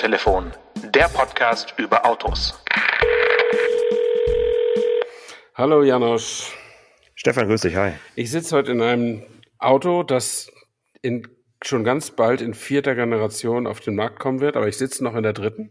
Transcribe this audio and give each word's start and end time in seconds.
Autotelefon, 0.00 0.50
der 0.94 1.08
Podcast 1.08 1.74
über 1.76 2.06
Autos. 2.06 2.58
Hallo 5.54 5.82
Janosch. 5.82 6.56
Stefan, 7.14 7.46
grüß 7.46 7.60
dich, 7.60 7.76
hi. 7.76 7.92
Ich 8.14 8.30
sitze 8.30 8.56
heute 8.56 8.72
in 8.72 8.80
einem 8.80 9.26
Auto, 9.58 10.02
das 10.02 10.50
in, 11.02 11.28
schon 11.62 11.84
ganz 11.84 12.12
bald 12.12 12.40
in 12.40 12.54
vierter 12.54 12.94
Generation 12.94 13.66
auf 13.66 13.80
den 13.80 13.94
Markt 13.94 14.18
kommen 14.18 14.40
wird, 14.40 14.56
aber 14.56 14.68
ich 14.68 14.78
sitze 14.78 15.04
noch 15.04 15.14
in 15.16 15.22
der 15.22 15.34
dritten. 15.34 15.70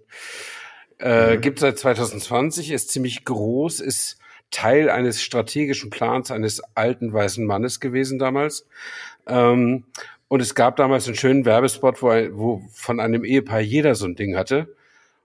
Äh, 0.99 1.37
mhm. 1.37 1.41
Gibt 1.41 1.57
seit 1.57 1.79
2020, 1.79 2.69
ist 2.69 2.91
ziemlich 2.91 3.25
groß, 3.25 3.79
ist 3.79 4.19
Teil 4.51 4.91
eines 4.91 5.23
strategischen 5.23 5.89
Plans 5.89 6.29
eines 6.29 6.61
alten 6.75 7.11
weißen 7.11 7.43
Mannes 7.43 7.79
gewesen 7.79 8.19
damals. 8.19 8.67
Ähm, 9.25 9.85
und 10.29 10.41
es 10.41 10.55
gab 10.55 10.77
damals 10.77 11.07
einen 11.07 11.17
schönen 11.17 11.43
Werbespot, 11.43 12.01
wo, 12.01 12.07
wo 12.07 12.61
von 12.71 13.01
einem 13.01 13.25
Ehepaar 13.25 13.59
jeder 13.59 13.95
so 13.95 14.05
ein 14.05 14.15
Ding 14.15 14.37
hatte 14.37 14.73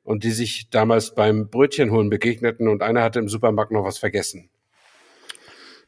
und 0.02 0.24
die 0.24 0.32
sich 0.32 0.70
damals 0.70 1.14
beim 1.14 1.48
Brötchenholen 1.48 2.10
begegneten 2.10 2.66
und 2.66 2.82
einer 2.82 3.02
hatte 3.02 3.20
im 3.20 3.28
Supermarkt 3.28 3.70
noch 3.70 3.84
was 3.84 3.98
vergessen. 3.98 4.48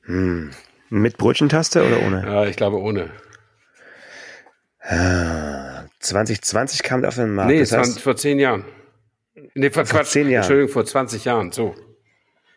Hm. 0.03 0.53
Mit 0.89 1.19
Brötchentaste 1.19 1.85
oder 1.85 2.01
ohne? 2.07 2.25
Ja, 2.25 2.47
ich 2.47 2.57
glaube 2.57 2.79
ohne. 2.79 3.11
2020 5.99 6.85
kam 6.85 7.01
der 7.01 7.09
auf 7.09 7.17
den 7.17 7.35
Markt. 7.35 7.51
Nee, 7.51 7.59
das 7.59 7.73
heißt, 7.73 8.01
vor 8.01 8.15
zehn 8.15 8.39
Jahren. 8.39 8.65
Nee, 9.55 9.71
vor, 9.71 9.85
vor 9.85 10.05
zehn 10.05 10.29
Jahren. 10.29 10.43
Entschuldigung, 10.43 10.73
vor 10.73 10.85
20 10.85 11.25
Jahren, 11.25 11.51
so. 11.51 11.75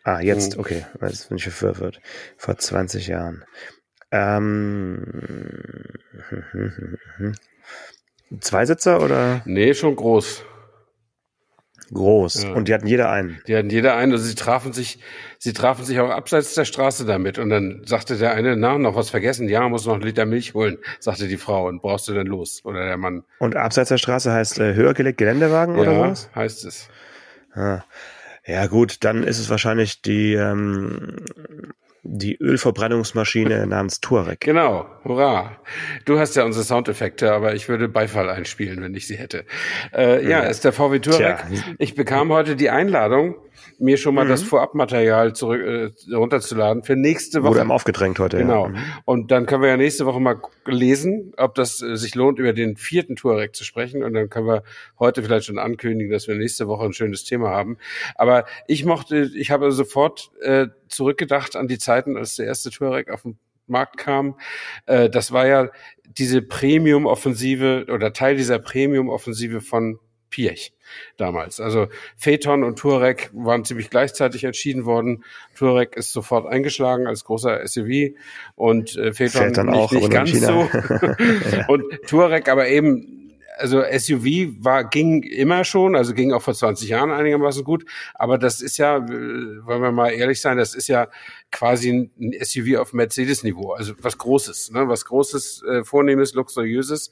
Ah, 0.03 0.21
jetzt, 0.21 0.53
hm. 0.53 0.59
okay. 0.59 0.85
Jetzt 1.01 1.29
bin 1.29 1.37
ich 1.37 1.49
verwirrt. 1.49 1.99
Vor 2.37 2.57
20 2.57 3.07
Jahren. 3.07 3.43
Ähm, 4.11 5.03
Zweisitzer 8.39 9.01
oder? 9.01 9.41
Nee, 9.45 9.73
schon 9.73 9.95
groß. 9.95 10.45
Groß. 11.91 12.43
Ja. 12.43 12.53
Und 12.53 12.67
die 12.67 12.73
hatten 12.73 12.87
jeder 12.87 13.11
einen. 13.11 13.41
Die 13.47 13.55
hatten 13.55 13.69
jeder 13.69 13.95
einen. 13.95 14.11
Also 14.11 14.23
sie 14.23 14.35
trafen 14.35 14.73
sich, 14.73 14.99
sie 15.39 15.53
trafen 15.53 15.85
sich 15.85 15.99
auch 15.99 16.09
abseits 16.09 16.53
der 16.53 16.65
Straße 16.65 17.05
damit. 17.05 17.39
Und 17.39 17.49
dann 17.49 17.81
sagte 17.85 18.17
der 18.17 18.33
eine, 18.33 18.55
na, 18.55 18.77
noch 18.77 18.95
was 18.95 19.09
vergessen? 19.09 19.49
Ja, 19.49 19.67
muss 19.69 19.85
noch 19.85 19.95
einen 19.95 20.03
Liter 20.03 20.25
Milch 20.25 20.53
holen, 20.53 20.77
sagte 20.99 21.27
die 21.27 21.37
Frau. 21.37 21.67
Und 21.67 21.81
brauchst 21.81 22.07
du 22.07 22.13
dann 22.13 22.27
los? 22.27 22.61
Oder 22.63 22.85
der 22.85 22.97
Mann. 22.97 23.23
Und 23.39 23.55
abseits 23.55 23.89
der 23.89 23.97
Straße 23.97 24.31
heißt 24.31 24.59
äh, 24.59 24.75
höher 24.75 24.93
gelegt 24.93 25.17
Geländewagen 25.17 25.75
ja, 25.75 25.81
oder 25.81 25.99
was? 25.99 26.29
heißt 26.35 26.65
es. 26.65 26.89
Ah. 27.53 27.83
Ja 28.45 28.67
gut, 28.67 29.03
dann 29.03 29.23
ist 29.23 29.39
es 29.39 29.49
wahrscheinlich 29.49 30.01
die 30.01 30.33
ähm, 30.33 31.17
die 32.03 32.37
Ölverbrennungsmaschine 32.37 33.67
namens 33.67 33.99
Touareg. 33.99 34.39
Genau, 34.39 34.87
hurra. 35.03 35.57
Du 36.05 36.19
hast 36.19 36.35
ja 36.35 36.43
unsere 36.43 36.63
Soundeffekte, 36.63 37.31
aber 37.31 37.55
ich 37.55 37.69
würde 37.69 37.87
Beifall 37.87 38.29
einspielen, 38.29 38.81
wenn 38.81 38.93
ich 38.95 39.07
sie 39.07 39.17
hätte. 39.17 39.45
Äh, 39.93 40.27
ja, 40.27 40.41
ist 40.41 40.63
der 40.63 40.73
VW 40.73 40.99
Touareg. 40.99 41.37
Tja. 41.37 41.63
Ich 41.77 41.95
bekam 41.95 42.31
heute 42.31 42.55
die 42.55 42.69
Einladung 42.69 43.35
mir 43.77 43.97
schon 43.97 44.15
mal 44.15 44.25
mhm. 44.25 44.29
das 44.29 44.43
Vorabmaterial 44.43 45.33
zurück 45.33 45.61
äh, 45.61 46.13
runterzuladen 46.13 46.83
für 46.83 46.95
nächste 46.95 47.43
Woche. 47.43 47.51
Wurde 47.51 47.61
einem 47.61 47.71
aufgedrängt 47.71 48.19
heute. 48.19 48.37
Genau. 48.37 48.65
Ja. 48.65 48.69
Mhm. 48.69 48.77
Und 49.05 49.31
dann 49.31 49.45
können 49.45 49.61
wir 49.61 49.69
ja 49.69 49.77
nächste 49.77 50.05
Woche 50.05 50.19
mal 50.19 50.41
lesen, 50.65 51.33
ob 51.37 51.55
das 51.55 51.81
äh, 51.81 51.95
sich 51.95 52.15
lohnt, 52.15 52.39
über 52.39 52.53
den 52.53 52.77
vierten 52.77 53.15
Touareg 53.15 53.55
zu 53.55 53.63
sprechen. 53.63 54.03
Und 54.03 54.13
dann 54.13 54.29
können 54.29 54.47
wir 54.47 54.63
heute 54.99 55.23
vielleicht 55.23 55.45
schon 55.45 55.59
ankündigen, 55.59 56.11
dass 56.11 56.27
wir 56.27 56.35
nächste 56.35 56.67
Woche 56.67 56.85
ein 56.85 56.93
schönes 56.93 57.23
Thema 57.23 57.49
haben. 57.49 57.77
Aber 58.15 58.45
ich 58.67 58.85
mochte, 58.85 59.29
ich 59.35 59.51
habe 59.51 59.71
sofort 59.71 60.31
äh, 60.41 60.67
zurückgedacht 60.87 61.55
an 61.55 61.67
die 61.67 61.77
Zeiten, 61.77 62.17
als 62.17 62.35
der 62.35 62.47
erste 62.47 62.69
Touareg 62.69 63.09
auf 63.09 63.23
den 63.23 63.37
Markt 63.69 63.97
kam. 63.97 64.35
Äh, 64.85 65.09
das 65.09 65.31
war 65.31 65.47
ja 65.47 65.69
diese 66.17 66.41
Premium-Offensive 66.41 67.85
oder 67.89 68.13
Teil 68.13 68.35
dieser 68.35 68.59
Premium-Offensive 68.59 69.61
von 69.61 69.99
Piech 70.29 70.73
damals. 71.17 71.59
Also 71.59 71.87
Phaeton 72.17 72.63
und 72.63 72.79
Touareg 72.79 73.29
waren 73.33 73.65
ziemlich 73.65 73.89
gleichzeitig 73.89 74.43
entschieden 74.43 74.85
worden. 74.85 75.23
Touareg 75.55 75.95
ist 75.95 76.11
sofort 76.11 76.47
eingeschlagen 76.47 77.07
als 77.07 77.23
großer 77.23 77.65
SUV 77.67 78.15
und 78.55 78.95
äh, 78.95 79.13
Phaeton 79.13 79.53
dann 79.53 79.67
nicht, 79.67 79.77
auch 79.77 79.91
nicht 79.91 80.11
ganz 80.11 80.31
so. 80.31 80.69
Und 81.67 81.83
Touareg 82.07 82.49
aber 82.49 82.67
eben 82.67 83.19
also 83.59 83.83
SUV 83.83 84.55
war, 84.59 84.85
ging 84.85 85.23
immer 85.23 85.63
schon, 85.63 85.95
also 85.95 86.13
ging 86.13 86.31
auch 86.31 86.41
vor 86.41 86.53
20 86.53 86.89
Jahren 86.89 87.11
einigermaßen 87.11 87.63
gut, 87.63 87.85
aber 88.15 88.37
das 88.37 88.61
ist 88.61 88.77
ja, 88.77 89.07
wollen 89.07 89.81
wir 89.81 89.91
mal 89.91 90.11
ehrlich 90.11 90.41
sein, 90.41 90.57
das 90.57 90.73
ist 90.73 90.87
ja 90.87 91.07
quasi 91.51 91.91
ein 91.91 92.33
SUV 92.41 92.77
auf 92.77 92.93
Mercedes-Niveau, 92.93 93.73
also 93.73 93.93
was 94.01 94.17
Großes, 94.17 94.71
ne? 94.71 94.87
was 94.87 95.05
Großes, 95.05 95.63
äh, 95.63 95.83
Vornehmes, 95.83 96.33
Luxuriöses. 96.33 97.11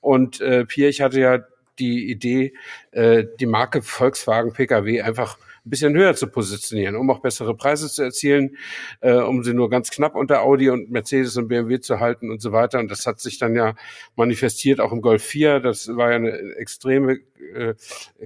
Und 0.00 0.40
äh, 0.40 0.64
Pirch 0.64 1.00
hatte 1.00 1.20
ja 1.20 1.40
die 1.78 2.10
Idee, 2.10 2.54
äh, 2.92 3.24
die 3.38 3.46
Marke 3.46 3.82
Volkswagen 3.82 4.52
Pkw 4.52 5.02
einfach 5.02 5.38
ein 5.68 5.70
bisschen 5.70 5.94
höher 5.94 6.14
zu 6.14 6.28
positionieren, 6.28 6.96
um 6.96 7.10
auch 7.10 7.20
bessere 7.20 7.54
Preise 7.54 7.88
zu 7.88 8.02
erzielen, 8.02 8.56
äh, 9.00 9.12
um 9.12 9.44
sie 9.44 9.52
nur 9.52 9.68
ganz 9.68 9.90
knapp 9.90 10.14
unter 10.14 10.42
Audi 10.42 10.70
und 10.70 10.90
Mercedes 10.90 11.36
und 11.36 11.48
BMW 11.48 11.80
zu 11.80 12.00
halten 12.00 12.30
und 12.30 12.40
so 12.40 12.52
weiter. 12.52 12.78
Und 12.78 12.90
das 12.90 13.06
hat 13.06 13.20
sich 13.20 13.38
dann 13.38 13.54
ja 13.54 13.74
manifestiert 14.16 14.80
auch 14.80 14.92
im 14.92 15.02
Golf 15.02 15.22
4. 15.22 15.60
Das 15.60 15.88
war 15.88 16.10
ja 16.10 16.16
eine 16.16 16.32
extreme 16.56 17.18
äh, 17.54 17.74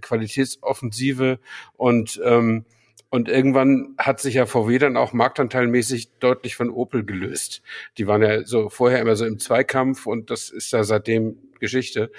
Qualitätsoffensive 0.01 1.39
und 1.77 2.21
ähm, 2.25 2.65
und 3.13 3.29
irgendwann 3.29 3.95
hat 3.99 4.21
sich 4.21 4.37
ja 4.37 4.47
VW 4.47 4.79
dann 4.79 4.97
auch 4.97 5.13
marktanteilmäßig 5.13 6.13
deutlich 6.19 6.57
von 6.57 6.71
Opel 6.71 7.05
gelöst. 7.05 7.61
Die 7.99 8.07
waren 8.07 8.23
ja 8.23 8.43
so 8.45 8.71
vorher 8.71 9.01
immer 9.01 9.17
so 9.17 9.27
im 9.27 9.39
Zweikampf 9.39 10.07
und 10.07 10.31
das 10.31 10.49
ist 10.49 10.73
ja 10.73 10.83
seitdem 10.83 11.37
Geschichte. 11.61 12.11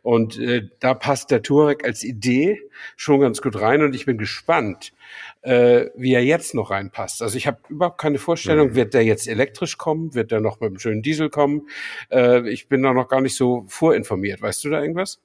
Und 0.00 0.38
äh, 0.38 0.70
da 0.80 0.94
passt 0.94 1.30
der 1.30 1.42
Touareg 1.42 1.84
als 1.84 2.02
Idee 2.02 2.62
schon 2.96 3.20
ganz 3.20 3.42
gut 3.42 3.60
rein 3.60 3.82
und 3.82 3.94
ich 3.94 4.06
bin 4.06 4.16
gespannt, 4.16 4.94
äh, 5.42 5.90
wie 5.94 6.14
er 6.14 6.24
jetzt 6.24 6.54
noch 6.54 6.70
reinpasst. 6.70 7.20
Also 7.20 7.36
ich 7.36 7.46
habe 7.46 7.58
überhaupt 7.68 8.00
keine 8.00 8.18
Vorstellung, 8.18 8.70
mhm. 8.70 8.74
wird 8.74 8.94
der 8.94 9.04
jetzt 9.04 9.28
elektrisch 9.28 9.76
kommen, 9.76 10.14
wird 10.14 10.30
der 10.30 10.40
noch 10.40 10.60
mit 10.60 10.68
einem 10.68 10.78
schönen 10.78 11.02
Diesel 11.02 11.28
kommen? 11.28 11.68
Äh, 12.10 12.48
ich 12.48 12.68
bin 12.68 12.82
da 12.82 12.94
noch 12.94 13.08
gar 13.08 13.20
nicht 13.20 13.36
so 13.36 13.66
vorinformiert. 13.68 14.40
Weißt 14.40 14.64
du 14.64 14.70
da 14.70 14.80
irgendwas? 14.80 15.20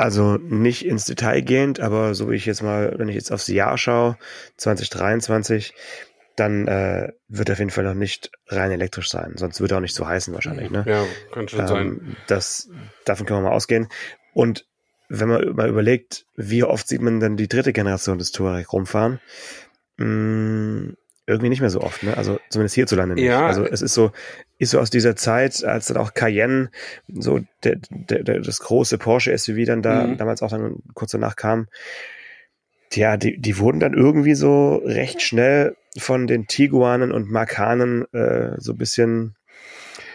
Also 0.00 0.38
nicht 0.38 0.86
ins 0.86 1.04
Detail 1.04 1.42
gehend, 1.42 1.78
aber 1.78 2.14
so 2.14 2.30
wie 2.30 2.34
ich 2.34 2.46
jetzt 2.46 2.62
mal, 2.62 2.94
wenn 2.96 3.10
ich 3.10 3.16
jetzt 3.16 3.30
aufs 3.30 3.48
Jahr 3.48 3.76
schaue, 3.76 4.16
2023, 4.56 5.74
dann 6.36 6.66
äh, 6.66 7.12
wird 7.28 7.50
er 7.50 7.52
auf 7.52 7.58
jeden 7.58 7.70
Fall 7.70 7.84
noch 7.84 7.92
nicht 7.92 8.30
rein 8.46 8.70
elektrisch 8.70 9.10
sein. 9.10 9.34
Sonst 9.36 9.60
würde 9.60 9.74
er 9.74 9.76
auch 9.76 9.82
nicht 9.82 9.94
so 9.94 10.08
heißen 10.08 10.32
wahrscheinlich. 10.32 10.70
Ne? 10.70 10.86
Ja, 10.88 11.04
könnte 11.32 11.54
schon 11.54 11.60
ähm, 11.60 11.66
sein. 11.68 12.16
Das, 12.28 12.70
davon 13.04 13.26
können 13.26 13.40
wir 13.40 13.50
mal 13.50 13.54
ausgehen. 13.54 13.88
Und 14.32 14.64
wenn 15.10 15.28
man 15.28 15.54
mal 15.54 15.68
überlegt, 15.68 16.24
wie 16.34 16.64
oft 16.64 16.88
sieht 16.88 17.02
man 17.02 17.20
denn 17.20 17.36
die 17.36 17.48
dritte 17.48 17.74
Generation 17.74 18.16
des 18.16 18.32
Touareg 18.32 18.72
rumfahren? 18.72 19.20
Mh, 19.98 20.06
mm, 20.06 20.96
irgendwie 21.30 21.48
nicht 21.48 21.60
mehr 21.60 21.70
so 21.70 21.80
oft, 21.80 22.02
ne? 22.02 22.16
Also 22.16 22.38
zumindest 22.50 22.74
hierzulande 22.74 23.14
nicht. 23.14 23.24
Ja. 23.24 23.46
Also 23.46 23.64
es 23.64 23.82
ist 23.82 23.94
so, 23.94 24.12
ist 24.58 24.70
so 24.70 24.78
aus 24.78 24.90
dieser 24.90 25.16
Zeit, 25.16 25.64
als 25.64 25.86
dann 25.86 25.96
auch 25.96 26.12
Cayenne, 26.12 26.70
so 27.08 27.40
der, 27.64 27.76
der, 27.90 28.22
der, 28.22 28.40
das 28.40 28.58
große 28.58 28.98
Porsche 28.98 29.36
SUV 29.36 29.64
dann 29.64 29.82
da 29.82 30.06
mhm. 30.06 30.16
damals 30.18 30.42
auch 30.42 30.50
dann 30.50 30.76
kurz 30.94 31.12
danach 31.12 31.36
kam. 31.36 31.68
Ja, 32.92 33.16
die, 33.16 33.38
die 33.38 33.58
wurden 33.58 33.80
dann 33.80 33.94
irgendwie 33.94 34.34
so 34.34 34.76
recht 34.84 35.22
schnell 35.22 35.76
von 35.96 36.26
den 36.26 36.46
Tiguanen 36.46 37.12
und 37.12 37.30
Markanen 37.30 38.12
äh, 38.12 38.56
so 38.58 38.74
bisschen 38.74 39.36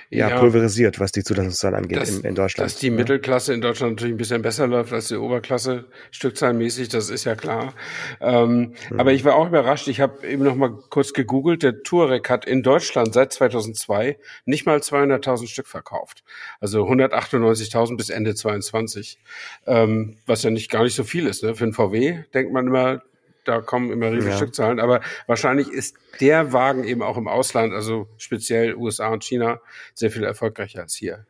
ja, 0.10 0.30
ja, 0.30 0.40
pulverisiert, 0.40 1.00
was 1.00 1.12
die 1.12 1.24
Zulassungszahlen 1.24 1.78
angeht 1.78 1.98
dass, 1.98 2.10
in, 2.10 2.24
in, 2.24 2.36
Deutschland. 2.36 2.70
Dass 2.70 2.78
die 2.78 2.90
Mittelklasse 2.90 3.54
in 3.54 3.62
Deutschland 3.62 3.94
natürlich 3.94 4.14
ein 4.14 4.18
bisschen 4.18 4.42
besser 4.42 4.68
läuft 4.68 4.94
als 4.94 5.08
die 5.08 5.16
Oberklasse, 5.16 5.86
stückzahlmäßig, 6.12 6.90
das 6.90 7.10
ist 7.10 7.26
ja 7.26 7.36
klar. 7.36 7.74
Ähm, 8.22 8.74
mhm. 8.90 9.00
Aber 9.00 9.14
ich 9.14 9.26
war 9.26 9.36
auch 9.36 9.48
überrascht, 9.48 9.88
ich 9.88 10.00
habe 10.00 10.26
eben 10.28 10.44
noch 10.44 10.56
mal 10.56 10.72
kurz 10.90 11.14
gegoogelt, 11.14 11.64
der 11.64 11.84
Touareg 11.84 12.30
hat 12.30 12.46
in 12.46 12.64
Deutschland 12.64 13.14
seit 13.14 13.34
2002 13.34 14.18
nicht 14.46 14.66
mal 14.66 14.78
200.000 14.78 15.48
Stück 15.48 15.68
verkauft. 15.68 16.24
Also 16.60 16.88
198.000 16.88 17.98
bis 17.98 18.10
Ende 18.10 18.36
22, 18.36 19.20
ähm, 19.66 20.18
was 20.26 20.44
ja 20.44 20.50
nicht 20.50 20.70
gar 20.70 20.84
nicht 20.84 20.96
so 20.96 21.04
viel 21.04 21.28
ist. 21.28 21.44
Ne? 21.44 21.56
Für 21.56 21.66
ein 21.66 21.74
VW 21.74 22.24
denkt 22.34 22.54
man 22.54 22.68
immer, 22.68 23.02
da 23.46 23.62
kommen 23.62 23.92
immer 23.92 24.12
riesige 24.12 24.32
ja. 24.32 24.38
Stückzahlen. 24.38 24.80
Aber 24.80 25.02
wahrscheinlich 25.28 25.70
ist 25.72 25.96
der 26.20 26.54
Wagen 26.54 26.84
eben 26.84 27.02
auch 27.02 27.18
im 27.18 27.28
Ausland, 27.28 27.74
also 27.74 28.08
speziell 28.18 28.76
USA 28.76 29.10
und 29.10 29.24
China, 29.24 29.62
sehr 29.94 30.12
viel 30.12 30.24
erfolgreicher 30.24 30.82
als 30.82 30.96
hier. 30.96 31.26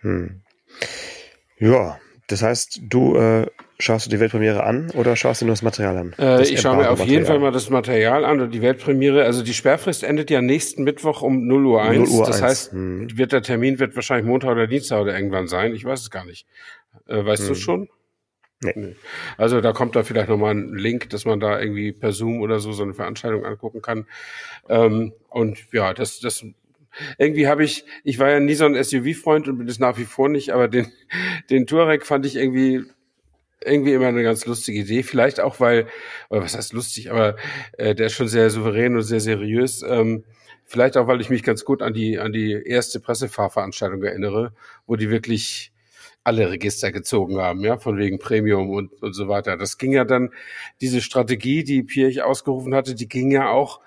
Hm. 0.00 0.42
Ja, 1.58 1.98
das 2.26 2.42
heißt, 2.42 2.80
du 2.82 3.16
äh, 3.16 3.46
schaust 3.78 4.06
du 4.06 4.10
die 4.10 4.18
Weltpremiere 4.18 4.64
an 4.64 4.90
oder 4.92 5.14
schaust 5.14 5.42
du 5.42 5.46
nur 5.46 5.52
das 5.52 5.62
Material 5.62 5.96
an? 5.96 6.12
Äh, 6.14 6.38
das 6.38 6.50
ich 6.50 6.60
schaue 6.60 6.76
mir 6.76 6.90
auf 6.90 7.04
jeden 7.04 7.26
Fall 7.26 7.38
mal 7.38 7.52
das 7.52 7.68
Material 7.68 8.24
an 8.24 8.40
und 8.40 8.50
die 8.50 8.62
Weltpremiere. 8.62 9.24
Also 9.24 9.42
die 9.42 9.52
Sperrfrist 9.52 10.04
endet 10.04 10.30
ja 10.30 10.40
nächsten 10.40 10.84
Mittwoch 10.84 11.22
um 11.22 11.46
0 11.46 11.66
Uhr 11.66 11.82
1. 11.82 12.10
0 12.10 12.18
Uhr 12.18 12.26
das 12.26 12.36
1. 12.36 12.42
heißt, 12.42 12.72
hm. 12.72 13.18
wird 13.18 13.32
der 13.32 13.42
Termin 13.42 13.78
wird 13.78 13.94
wahrscheinlich 13.94 14.26
Montag 14.26 14.52
oder 14.52 14.66
Dienstag 14.66 15.00
oder 15.00 15.14
irgendwann 15.14 15.48
sein. 15.48 15.74
Ich 15.74 15.84
weiß 15.84 16.00
es 16.00 16.10
gar 16.10 16.24
nicht. 16.24 16.46
Äh, 17.06 17.24
weißt 17.24 17.42
hm. 17.42 17.48
du 17.48 17.54
schon? 17.54 17.88
Nee. 18.74 18.96
Also 19.36 19.60
da 19.60 19.72
kommt 19.72 19.96
da 19.96 20.02
vielleicht 20.02 20.28
nochmal 20.28 20.54
ein 20.54 20.74
Link, 20.74 21.10
dass 21.10 21.24
man 21.24 21.40
da 21.40 21.60
irgendwie 21.60 21.92
per 21.92 22.12
Zoom 22.12 22.40
oder 22.40 22.58
so 22.58 22.72
so 22.72 22.82
eine 22.82 22.94
Veranstaltung 22.94 23.44
angucken 23.44 23.82
kann. 23.82 24.06
Ähm, 24.68 25.12
und 25.28 25.58
ja, 25.72 25.94
das, 25.94 26.20
das 26.20 26.44
irgendwie 27.18 27.48
habe 27.48 27.64
ich, 27.64 27.84
ich 28.04 28.18
war 28.18 28.30
ja 28.30 28.40
nie 28.40 28.54
so 28.54 28.64
ein 28.64 28.82
SUV-Freund 28.82 29.48
und 29.48 29.58
bin 29.58 29.68
es 29.68 29.78
nach 29.78 29.98
wie 29.98 30.04
vor 30.04 30.28
nicht, 30.28 30.50
aber 30.50 30.68
den, 30.68 30.92
den 31.50 31.66
Touareg 31.66 32.06
fand 32.06 32.26
ich 32.26 32.36
irgendwie 32.36 32.84
irgendwie 33.64 33.94
immer 33.94 34.08
eine 34.08 34.22
ganz 34.22 34.44
lustige 34.46 34.80
Idee. 34.80 35.02
Vielleicht 35.02 35.40
auch, 35.40 35.58
weil, 35.58 35.86
oder 36.28 36.42
was 36.42 36.56
heißt 36.56 36.72
lustig, 36.72 37.10
aber 37.10 37.36
äh, 37.78 37.94
der 37.94 38.06
ist 38.06 38.12
schon 38.12 38.28
sehr 38.28 38.50
souverän 38.50 38.94
und 38.94 39.02
sehr 39.02 39.20
seriös. 39.20 39.82
Ähm, 39.82 40.24
vielleicht 40.64 40.96
auch, 40.96 41.06
weil 41.06 41.20
ich 41.20 41.30
mich 41.30 41.42
ganz 41.42 41.64
gut 41.64 41.82
an 41.82 41.94
die, 41.94 42.18
an 42.18 42.32
die 42.32 42.52
erste 42.52 43.00
Pressefahrveranstaltung 43.00 44.02
erinnere, 44.02 44.52
wo 44.86 44.96
die 44.96 45.10
wirklich 45.10 45.72
alle 46.24 46.50
Register 46.50 46.90
gezogen 46.90 47.38
haben, 47.38 47.60
ja, 47.60 47.76
von 47.76 47.98
wegen 47.98 48.18
Premium 48.18 48.70
und, 48.70 48.90
und 49.02 49.12
so 49.12 49.28
weiter. 49.28 49.56
Das 49.56 49.76
ging 49.78 49.92
ja 49.92 50.04
dann, 50.04 50.30
diese 50.80 51.02
Strategie, 51.02 51.62
die 51.64 51.82
Pirch 51.82 52.22
ausgerufen 52.22 52.74
hatte, 52.74 52.94
die 52.94 53.08
ging 53.08 53.30
ja 53.30 53.50
auch, 53.50 53.80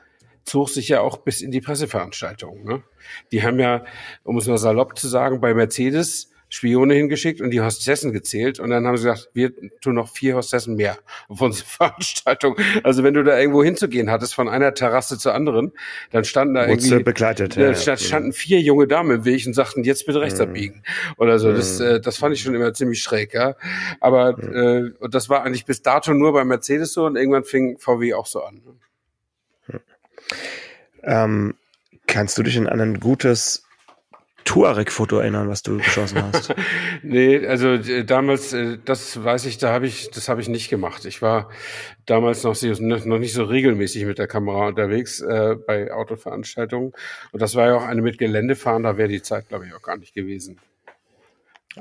zog 0.45 0.69
sich 0.69 0.87
ja 0.87 1.01
auch 1.01 1.17
bis 1.17 1.41
in 1.41 1.51
die 1.51 1.61
Presseveranstaltung. 1.61 2.63
Ne? 2.63 2.83
Die 3.31 3.43
haben 3.43 3.59
ja, 3.59 3.83
um 4.23 4.37
es 4.37 4.47
mal 4.47 4.59
salopp 4.59 4.97
zu 4.97 5.07
sagen, 5.07 5.41
bei 5.41 5.53
Mercedes 5.53 6.31
Spione 6.49 6.93
hingeschickt 6.93 7.41
und 7.41 7.51
die 7.51 7.61
Hostessen 7.61 8.13
gezählt 8.13 8.59
und 8.59 8.69
dann 8.69 8.87
haben 8.87 8.95
sie 8.97 9.03
gesagt, 9.03 9.29
wir 9.33 9.51
tun 9.81 9.95
noch 9.95 10.09
vier 10.09 10.35
Hostessen 10.35 10.75
mehr 10.75 10.97
auf 11.27 11.41
unsere 11.41 11.67
Veranstaltung. 11.67 12.55
Also 12.83 13.03
wenn 13.03 13.13
du 13.13 13.23
da 13.23 13.37
irgendwo 13.37 13.63
hinzugehen 13.63 14.09
hattest, 14.09 14.33
von 14.33 14.47
einer 14.47 14.73
Terrasse 14.73 15.17
zur 15.17 15.33
anderen, 15.33 15.73
dann 16.11 16.23
standen 16.23 16.53
da 16.53 16.67
irgendwie 16.67 17.03
begleitet. 17.03 17.55
ja, 17.55 17.71
ja. 17.71 17.97
standen 17.97 18.31
vier 18.31 18.61
junge 18.61 18.87
Damen 18.87 19.11
im 19.11 19.25
Weg 19.25 19.45
und 19.45 19.53
sagten, 19.53 19.83
jetzt 19.83 20.05
bitte 20.05 20.21
rechts 20.21 20.39
abbiegen 20.39 20.83
oder 21.17 21.37
so. 21.37 21.51
Das, 21.51 21.79
äh, 21.79 21.99
das 21.99 22.17
fand 22.17 22.33
ich 22.33 22.41
schon 22.41 22.55
immer 22.55 22.73
ziemlich 22.73 23.01
schräg, 23.01 23.33
ja. 23.33 23.55
Aber 23.99 24.37
äh, 24.39 24.91
und 24.99 25.13
das 25.13 25.29
war 25.29 25.43
eigentlich 25.43 25.65
bis 25.65 25.81
dato 25.81 26.13
nur 26.13 26.33
bei 26.33 26.45
Mercedes 26.45 26.93
so 26.93 27.05
und 27.05 27.17
irgendwann 27.17 27.43
fing 27.43 27.77
VW 27.77 28.13
auch 28.13 28.25
so 28.25 28.41
an. 28.41 28.61
Ähm, 31.03 31.55
kannst 32.07 32.37
du 32.37 32.43
dich 32.43 32.57
an 32.57 32.67
ein 32.67 32.99
gutes 32.99 33.66
Tuareg-Foto 34.47 35.19
erinnern, 35.19 35.49
was 35.49 35.61
du 35.61 35.77
geschossen 35.77 36.23
hast? 36.23 36.55
nee, 37.03 37.45
also 37.45 37.73
äh, 37.73 38.05
damals, 38.05 38.53
äh, 38.53 38.77
das 38.83 39.21
weiß 39.21 39.45
ich, 39.45 39.57
da 39.57 39.73
habe 39.73 39.87
ich, 39.87 40.09
das 40.09 40.29
habe 40.29 40.39
ich 40.39 40.47
nicht 40.47 40.69
gemacht. 40.69 41.03
Ich 41.03 41.21
war 41.21 41.49
damals 42.05 42.43
noch, 42.43 42.55
noch 42.61 43.19
nicht 43.19 43.33
so 43.33 43.43
regelmäßig 43.43 44.05
mit 44.05 44.19
der 44.19 44.27
Kamera 44.27 44.69
unterwegs 44.69 45.19
äh, 45.19 45.55
bei 45.55 45.91
Autoveranstaltungen. 45.91 46.93
Und 47.33 47.41
das 47.41 47.55
war 47.55 47.67
ja 47.67 47.75
auch 47.75 47.83
eine 47.83 48.01
mit 48.01 48.17
Geländefahren, 48.17 48.83
da 48.83 48.97
wäre 48.97 49.09
die 49.09 49.21
Zeit, 49.21 49.49
glaube 49.49 49.67
ich, 49.67 49.73
auch 49.73 49.81
gar 49.81 49.97
nicht 49.97 50.13
gewesen. 50.13 50.59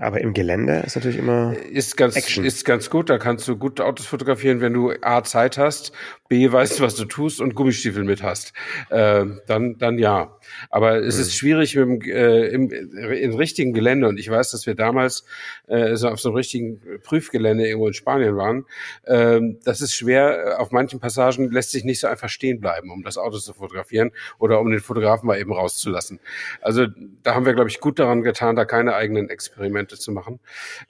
Aber 0.01 0.21
im 0.21 0.35
Gelände 0.35 0.83
ist 0.85 0.97
natürlich 0.97 1.19
immer 1.19 1.55
ist 1.71 1.97
ganz 1.97 2.17
Action. 2.17 2.45
ist 2.45 2.65
ganz 2.65 2.91
gut. 2.91 3.09
Da 3.09 3.19
kannst 3.19 3.49
du 3.49 3.57
gut 3.57 3.81
Autos 3.81 4.07
fotografieren, 4.07 4.61
wenn 4.61 4.73
du 4.73 4.93
a 5.01 5.23
Zeit 5.23 5.59
hast, 5.59 5.93
b 6.29 6.51
weißt 6.51 6.81
was 6.81 6.97
du 6.97 7.05
tust 7.05 7.41
und 7.41 7.55
Gummistiefel 7.55 8.05
mit 8.05 8.23
hast. 8.23 8.53
Äh, 8.91 9.25
dann 9.47 9.79
dann 9.79 9.99
ja. 9.99 10.37
Aber 10.71 10.97
es 10.97 11.19
ist 11.19 11.35
schwierig 11.35 11.77
mit 11.77 11.85
dem, 11.85 12.01
äh, 12.03 12.47
im, 12.49 12.71
im 12.71 13.35
richtigen 13.35 13.73
Gelände. 13.73 14.09
Und 14.09 14.19
ich 14.19 14.31
weiß, 14.31 14.51
dass 14.51 14.67
wir 14.67 14.75
damals 14.75 15.25
äh, 15.67 15.97
so 15.97 16.09
auf 16.09 16.21
so 16.21 16.31
einem 16.31 16.37
richtigen 16.37 16.81
Prüfgelände 17.03 17.67
irgendwo 17.67 17.89
in 17.89 17.95
Spanien 17.95 18.37
waren. 18.37 18.65
Ähm, 19.07 19.59
das 19.65 19.81
ist 19.81 19.95
schwer. 19.95 20.57
Auf 20.59 20.73
manchen 20.73 21.01
Passagen 21.01 21.51
lässt 21.51 21.71
sich 21.71 21.85
nicht 21.85 22.01
so 22.01 22.07
einfach 22.07 22.29
stehen 22.29 22.61
bleiben, 22.61 22.91
um 22.91 23.03
das 23.03 23.19
Auto 23.19 23.39
zu 23.39 23.55
fotografieren 23.55 24.13
oder 24.39 24.61
um 24.61 24.71
den 24.71 24.81
Fotografen 24.81 25.27
mal 25.27 25.39
eben 25.39 25.53
rauszulassen. 25.53 26.21
Also 26.61 26.87
da 27.23 27.35
haben 27.35 27.47
wir, 27.47 27.55
glaube 27.55 27.71
ich, 27.71 27.81
gut 27.81 27.99
daran 27.99 28.23
getan, 28.23 28.57
da 28.57 28.65
keine 28.65 28.95
eigenen 28.95 29.31
Experimente 29.31 29.86
zu 29.95 30.11
machen. 30.11 30.41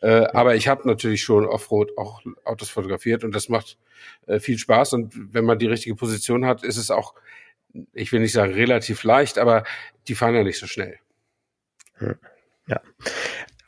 Äh, 0.01 0.25
aber 0.33 0.57
ich 0.57 0.69
habe 0.69 0.89
natürlich 0.89 1.23
schon 1.23 1.45
Offroad 1.45 1.99
auch 1.99 2.23
Autos 2.45 2.71
fotografiert 2.71 3.25
und 3.25 3.35
das 3.35 3.51
macht 3.51 3.77
äh, 4.27 4.41
viel 4.41 4.57
Spaß. 4.57 4.95
Und 4.95 5.35
wenn 5.35 5.45
man 5.45 5.59
die 5.59 5.67
richtige 5.67 5.95
Position 5.95 6.47
hat, 6.47 6.65
ist 6.65 6.79
es 6.79 6.91
auch 6.91 7.13
ich 7.93 8.13
will 8.13 8.21
nicht 8.21 8.33
sagen 8.33 8.53
relativ 8.53 9.03
leicht, 9.05 9.39
aber 9.39 9.65
die 10.09 10.15
fahren 10.15 10.35
ja 10.35 10.43
nicht 10.43 10.59
so 10.59 10.67
schnell. 10.67 10.99
Ja. 12.67 12.81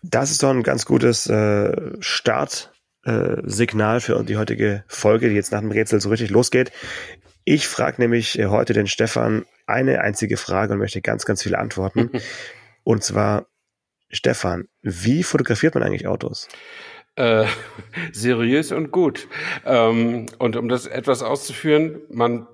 Das 0.03 0.31
ist 0.31 0.43
doch 0.43 0.51
ein 0.51 0.63
ganz 0.63 0.85
gutes 0.85 1.29
äh, 1.29 1.93
Startsignal 2.01 4.01
für 4.01 4.23
die 4.25 4.37
heutige 4.37 4.85
Folge, 4.87 5.29
die 5.29 5.35
jetzt 5.35 5.53
nach 5.53 5.61
dem 5.61 5.71
Rätsel 5.71 6.01
so 6.01 6.09
richtig 6.09 6.31
losgeht. 6.31 6.73
Ich 7.45 7.69
frage 7.69 8.01
nämlich 8.01 8.39
äh, 8.39 8.47
heute 8.47 8.75
den 8.75 8.87
Stefan 8.87 9.45
eine 9.67 10.01
einzige 10.01 10.37
Frage 10.37 10.75
und 10.75 10.79
möchte 10.79 11.01
ganz, 11.01 11.25
ganz 11.25 11.43
viele 11.43 11.59
Antworten. 11.59 12.11
und 12.85 13.03
zwar, 13.03 13.47
Stefan, 14.11 14.69
wie 14.83 15.23
fotografiert 15.23 15.75
man 15.75 15.83
eigentlich 15.83 16.07
Autos? 16.07 16.49
Äh, 17.17 17.47
seriös 18.13 18.73
und 18.73 18.91
gut. 18.91 19.29
Ähm, 19.65 20.27
und 20.39 20.57
um 20.57 20.69
das 20.69 20.87
etwas 20.87 21.23
auszuführen, 21.23 22.01
man 22.11 22.47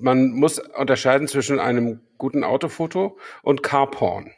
man 0.00 0.32
muss 0.32 0.58
unterscheiden 0.58 1.28
zwischen 1.28 1.58
einem 1.58 2.00
guten 2.18 2.44
Autofoto 2.44 3.18
und 3.42 3.62
Carporn. 3.62 4.32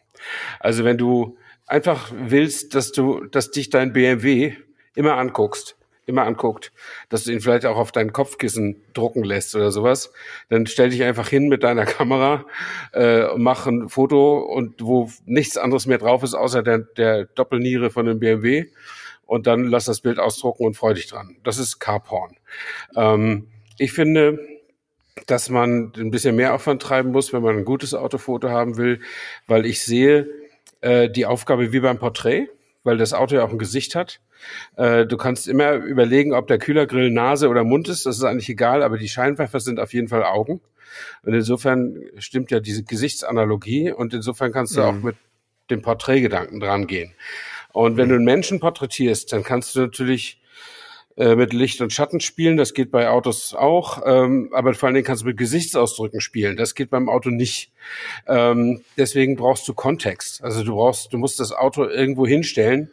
Also 0.60 0.84
wenn 0.84 0.99
du 0.99 1.38
einfach 1.66 2.12
willst, 2.14 2.75
dass 2.75 2.93
du, 2.93 3.25
dass 3.26 3.50
dich 3.50 3.70
dein 3.70 3.93
BMW 3.93 4.55
immer 4.94 5.16
anguckst, 5.16 5.76
immer 6.08 6.25
anguckt, 6.25 6.72
dass 7.08 7.25
du 7.25 7.32
ihn 7.32 7.40
vielleicht 7.40 7.66
auch 7.66 7.76
auf 7.76 7.93
dein 7.93 8.12
Kopfkissen 8.12 8.82
drucken 8.94 9.22
lässt 9.22 9.55
oder 9.55 9.70
sowas, 9.70 10.12
dann 10.49 10.66
stell 10.66 10.90
dich 10.90 11.02
einfach 11.02 11.28
hin 11.28 11.49
mit 11.49 11.62
deiner 11.62 11.84
Kamera 11.87 12.44
äh, 12.93 13.26
mach 13.37 13.66
ein 13.66 13.88
Foto 13.88 14.38
und 14.38 14.82
wo 14.82 15.10
nichts 15.26 15.56
anderes 15.56 15.87
mehr 15.87 15.99
drauf 15.99 16.22
ist 16.22 16.34
außer 16.34 16.62
der, 16.62 16.78
der 16.78 17.26
Doppelniere 17.26 17.90
von 17.90 18.06
dem 18.06 18.19
BMW 18.19 18.66
und 19.26 19.46
dann 19.46 19.64
lass 19.64 19.84
das 19.84 20.00
Bild 20.00 20.19
ausdrucken 20.19 20.64
und 20.64 20.75
freu 20.75 20.94
dich 20.94 21.06
dran. 21.06 21.37
Das 21.44 21.58
ist 21.58 21.78
Carporn. 21.78 22.37
Ähm, 22.96 23.49
ich 23.76 23.93
finde, 23.93 24.40
dass 25.26 25.50
man 25.50 25.93
ein 25.96 26.10
bisschen 26.10 26.34
mehr 26.37 26.55
Aufwand 26.55 26.81
treiben 26.81 27.12
muss, 27.12 27.32
wenn 27.32 27.43
man 27.43 27.58
ein 27.58 27.64
gutes 27.64 27.94
Autofoto 27.94 28.49
haben 28.49 28.78
will, 28.78 29.00
weil 29.46 29.66
ich 29.66 29.84
sehe 29.84 30.28
äh, 30.81 31.10
die 31.10 31.26
Aufgabe 31.26 31.72
wie 31.72 31.81
beim 31.81 31.99
Porträt, 31.99 32.49
weil 32.84 32.96
das 32.96 33.12
Auto 33.12 33.34
ja 33.34 33.44
auch 33.44 33.50
ein 33.50 33.58
Gesicht 33.58 33.94
hat. 33.94 34.20
Äh, 34.76 35.06
du 35.06 35.17
kannst 35.17 35.49
immer 35.49 35.75
überlegen, 35.75 36.32
ob 36.32 36.46
der 36.46 36.58
Kühlergrill 36.58 37.11
Nase 37.11 37.49
oder 37.49 37.64
Mund 37.64 37.88
ist, 37.88 38.06
das 38.06 38.17
ist 38.17 38.25
eigentlich 38.25 38.49
egal, 38.49 38.82
aber 38.82 38.99
die 38.99 39.08
Scheinwerfer 39.08 39.61
sind 39.61 39.81
auf 39.81 39.93
jeden 39.93 40.08
Fall 40.08 40.25
Augen. 40.25 40.61
Und 41.23 41.35
insofern 41.35 41.96
stimmt 42.19 42.50
ja 42.50 42.61
diese 42.61 42.82
Gesichtsanalogie 42.82 43.93
und 43.93 44.14
insofern 44.14 44.52
kannst 44.52 44.76
du 44.76 44.81
mhm. 44.81 44.87
auch 44.87 45.02
mit 45.02 45.17
dem 45.70 45.82
Porträtgedanken 45.82 46.61
dran 46.61 46.87
gehen. 46.87 47.12
Und 47.73 47.96
wenn 47.96 48.08
du 48.08 48.14
einen 48.14 48.25
Menschen 48.25 48.61
porträtierst, 48.61 49.32
dann 49.32 49.43
kannst 49.43 49.75
du 49.76 49.81
natürlich 49.81 50.41
äh, 51.19 51.35
mit 51.35 51.53
Licht 51.53 51.81
und 51.81 51.93
Schatten 51.93 52.20
spielen. 52.20 52.56
Das 52.56 52.75
geht 52.75 52.93
bei 52.93 53.09
Autos 53.09 53.53
auch. 53.53 54.03
Ähm, 54.06 54.50
aber 54.53 54.73
vor 54.75 54.87
allen 54.87 54.94
Dingen 54.94 55.05
kannst 55.05 55.23
du 55.23 55.26
mit 55.26 55.37
Gesichtsausdrücken 55.37 56.20
spielen. 56.20 56.56
Das 56.56 56.76
geht 56.76 56.91
beim 56.91 57.09
Auto 57.09 57.31
nicht. 57.31 57.73
Ähm, 58.29 58.82
deswegen 58.96 59.34
brauchst 59.34 59.67
du 59.67 59.75
Kontext. 59.75 60.44
Also 60.44 60.63
du 60.63 60.77
brauchst, 60.77 61.13
du 61.13 61.19
musst 61.19 61.41
das 61.41 61.51
Auto 61.51 61.84
irgendwo 61.84 62.25
hinstellen, 62.25 62.93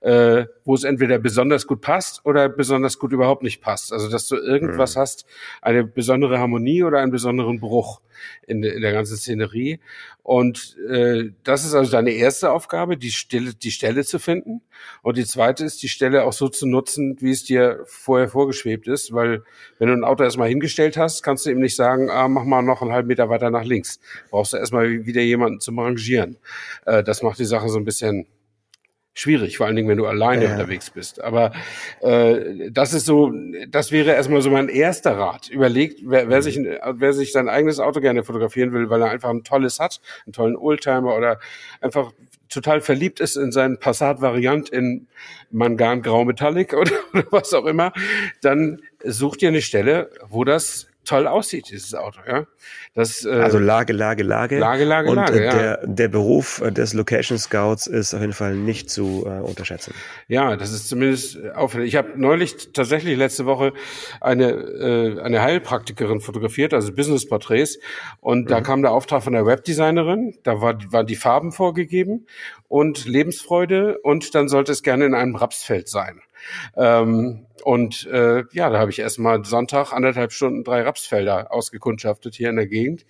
äh, 0.00 0.46
wo 0.64 0.74
es 0.74 0.84
entweder 0.84 1.18
besonders 1.18 1.66
gut 1.66 1.82
passt 1.82 2.24
oder 2.24 2.48
besonders 2.48 2.98
gut 2.98 3.12
überhaupt 3.12 3.42
nicht 3.42 3.60
passt. 3.60 3.92
Also 3.92 4.08
dass 4.08 4.26
du 4.26 4.36
irgendwas 4.36 4.96
mhm. 4.96 5.00
hast, 5.00 5.26
eine 5.60 5.84
besondere 5.84 6.38
Harmonie 6.38 6.82
oder 6.82 7.00
einen 7.00 7.12
besonderen 7.12 7.60
Bruch 7.60 8.00
in, 8.46 8.62
in 8.62 8.80
der 8.80 8.92
ganzen 8.92 9.16
Szenerie. 9.16 9.80
Und 10.22 10.76
äh, 10.88 11.30
das 11.44 11.64
ist 11.64 11.74
also 11.74 11.90
deine 11.92 12.10
erste 12.10 12.50
Aufgabe, 12.50 12.96
die 12.96 13.12
Stelle, 13.12 13.54
die 13.54 13.70
Stelle 13.70 14.04
zu 14.04 14.18
finden. 14.18 14.60
Und 15.02 15.16
die 15.16 15.24
zweite 15.24 15.64
ist, 15.64 15.82
die 15.82 15.88
Stelle 15.88 16.24
auch 16.24 16.32
so 16.32 16.48
zu 16.48 16.66
nutzen, 16.66 17.16
wie 17.20 17.30
es 17.30 17.44
dir 17.44 17.84
vorher 17.86 18.28
vorgeschwebt 18.28 18.88
ist. 18.88 19.12
Weil 19.12 19.44
wenn 19.78 19.88
du 19.88 19.94
ein 19.94 20.04
Auto 20.04 20.24
erstmal 20.24 20.48
hingestellt 20.48 20.96
hast, 20.96 21.22
kannst 21.22 21.46
du 21.46 21.50
eben 21.50 21.60
nicht 21.60 21.76
sagen, 21.76 22.10
ah, 22.10 22.26
mach 22.26 22.44
mal 22.44 22.62
noch 22.62 22.82
einen 22.82 22.92
halben 22.92 23.08
Meter 23.08 23.28
weiter 23.28 23.50
nach 23.50 23.64
links. 23.64 24.00
Brauchst 24.30 24.52
du 24.52 24.56
erstmal 24.56 25.06
wieder 25.06 25.22
jemanden 25.22 25.60
zum 25.60 25.78
Rangieren. 25.78 26.36
Äh, 26.86 27.04
das 27.04 27.22
macht 27.22 27.38
die 27.38 27.44
Sache 27.44 27.68
so 27.68 27.78
ein 27.78 27.84
bisschen 27.84 28.26
schwierig, 29.16 29.56
vor 29.56 29.66
allen 29.66 29.76
Dingen, 29.76 29.88
wenn 29.88 29.98
du 29.98 30.06
alleine 30.06 30.44
ja. 30.44 30.52
unterwegs 30.52 30.90
bist. 30.90 31.22
Aber 31.22 31.52
äh, 32.02 32.70
das 32.70 32.92
ist 32.92 33.06
so, 33.06 33.32
das 33.68 33.90
wäre 33.90 34.12
erstmal 34.12 34.42
so 34.42 34.50
mein 34.50 34.68
erster 34.68 35.16
Rat. 35.18 35.48
Überlegt, 35.48 36.00
wer, 36.04 36.28
wer, 36.28 36.42
sich, 36.42 36.58
wer 36.58 37.12
sich 37.12 37.32
sein 37.32 37.48
eigenes 37.48 37.80
Auto 37.80 38.00
gerne 38.00 38.22
fotografieren 38.22 38.72
will, 38.72 38.90
weil 38.90 39.00
er 39.02 39.10
einfach 39.10 39.30
ein 39.30 39.42
tolles 39.42 39.80
hat, 39.80 40.00
einen 40.26 40.34
tollen 40.34 40.56
Oldtimer 40.56 41.16
oder 41.16 41.40
einfach 41.80 42.12
total 42.48 42.80
verliebt 42.80 43.20
ist 43.20 43.36
in 43.36 43.52
seinen 43.52 43.78
Passat-Variant 43.78 44.68
in 44.68 45.06
Mangan 45.50 46.02
Grau 46.02 46.24
Metallic 46.24 46.72
oder, 46.74 46.92
oder 47.12 47.24
was 47.30 47.54
auch 47.54 47.64
immer, 47.64 47.92
dann 48.42 48.82
sucht 49.02 49.42
ihr 49.42 49.48
eine 49.48 49.62
Stelle, 49.62 50.10
wo 50.28 50.44
das 50.44 50.88
toll 51.06 51.26
aussieht, 51.26 51.70
dieses 51.70 51.94
Auto, 51.94 52.20
ja. 52.26 52.46
Das, 52.94 53.24
äh, 53.24 53.30
also 53.30 53.58
Lage, 53.58 53.92
Lage, 53.92 54.22
Lage. 54.22 54.58
Lage, 54.58 54.84
Lage, 54.84 55.10
und 55.10 55.16
Lage, 55.16 55.46
äh, 55.46 55.50
der, 55.50 55.64
ja. 55.64 55.86
der 55.86 56.08
Beruf 56.08 56.60
äh, 56.60 56.72
des 56.72 56.92
Location 56.94 57.38
Scouts 57.38 57.86
ist 57.86 58.14
auf 58.14 58.20
jeden 58.20 58.32
Fall 58.32 58.54
nicht 58.54 58.90
zu 58.90 59.24
äh, 59.26 59.40
unterschätzen. 59.40 59.94
Ja, 60.28 60.56
das 60.56 60.72
ist 60.72 60.88
zumindest 60.88 61.38
auffällig. 61.54 61.88
Ich 61.88 61.96
habe 61.96 62.10
neulich 62.16 62.72
tatsächlich 62.72 63.16
letzte 63.16 63.46
Woche 63.46 63.72
eine, 64.20 64.50
äh, 64.50 65.20
eine 65.20 65.42
Heilpraktikerin 65.42 66.20
fotografiert, 66.20 66.74
also 66.74 66.92
Business-Porträts. 66.92 67.78
Und 68.20 68.44
mhm. 68.44 68.48
da 68.48 68.60
kam 68.60 68.82
der 68.82 68.92
Auftrag 68.92 69.22
von 69.22 69.32
der 69.32 69.46
Webdesignerin, 69.46 70.36
da 70.42 70.60
war, 70.60 70.78
waren 70.90 71.06
die 71.06 71.16
Farben 71.16 71.52
vorgegeben 71.52 72.26
und 72.68 73.06
Lebensfreude 73.06 73.98
und 73.98 74.34
dann 74.34 74.48
sollte 74.48 74.72
es 74.72 74.82
gerne 74.82 75.06
in 75.06 75.14
einem 75.14 75.36
Rapsfeld 75.36 75.88
sein. 75.88 76.20
Ähm, 76.76 77.46
und 77.64 78.06
äh, 78.06 78.44
ja, 78.52 78.70
da 78.70 78.78
habe 78.78 78.90
ich 78.90 78.98
erstmal 78.98 79.44
Sonntag 79.44 79.92
anderthalb 79.92 80.32
Stunden 80.32 80.62
drei 80.62 80.82
Rapsfelder 80.82 81.52
ausgekundschaftet 81.52 82.34
hier 82.34 82.50
in 82.50 82.56
der 82.56 82.66
Gegend. 82.66 83.06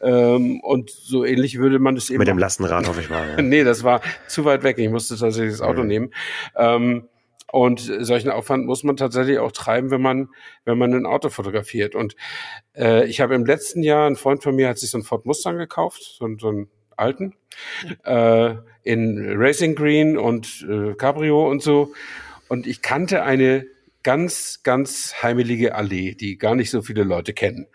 Ähm, 0.00 0.60
und 0.60 0.90
so 0.90 1.24
ähnlich 1.24 1.58
würde 1.58 1.78
man 1.78 1.96
es 1.96 2.08
eben. 2.08 2.18
Mit 2.18 2.28
dem 2.28 2.38
Lastenrad 2.38 2.88
hoffe 2.88 3.00
ich 3.00 3.10
mal. 3.10 3.28
Ja. 3.28 3.36
nee, 3.42 3.64
das 3.64 3.84
war 3.84 4.00
zu 4.26 4.44
weit 4.44 4.62
weg. 4.62 4.78
Ich 4.78 4.88
musste 4.88 5.16
tatsächlich 5.16 5.52
das 5.52 5.60
Auto 5.60 5.82
mhm. 5.82 5.88
nehmen. 5.88 6.14
Ähm, 6.56 7.08
und 7.50 7.80
solchen 7.80 8.30
Aufwand 8.30 8.66
muss 8.66 8.84
man 8.84 8.96
tatsächlich 8.96 9.38
auch 9.38 9.52
treiben, 9.52 9.90
wenn 9.90 10.02
man, 10.02 10.28
wenn 10.64 10.76
man 10.76 10.92
ein 10.92 11.06
Auto 11.06 11.30
fotografiert. 11.30 11.94
Und 11.94 12.14
äh, 12.76 13.06
ich 13.06 13.20
habe 13.20 13.34
im 13.34 13.46
letzten 13.46 13.82
Jahr, 13.82 14.06
ein 14.06 14.16
Freund 14.16 14.42
von 14.42 14.54
mir 14.54 14.68
hat 14.68 14.78
sich 14.78 14.90
so 14.90 14.98
einen 14.98 15.04
Ford 15.04 15.24
Mustang 15.24 15.56
gekauft, 15.56 16.02
so, 16.02 16.28
so 16.38 16.48
einen 16.48 16.68
alten, 16.96 17.34
äh, 18.04 18.54
in 18.82 19.32
Racing 19.36 19.74
Green 19.74 20.18
und 20.18 20.66
äh, 20.68 20.94
Cabrio 20.94 21.48
und 21.48 21.62
so. 21.62 21.92
Und 22.48 22.66
ich 22.66 22.82
kannte 22.82 23.22
eine 23.22 23.66
ganz, 24.02 24.62
ganz 24.62 25.22
heimelige 25.22 25.74
Allee, 25.74 26.14
die 26.14 26.38
gar 26.38 26.54
nicht 26.54 26.70
so 26.70 26.82
viele 26.82 27.04
Leute 27.04 27.32
kennen. 27.32 27.66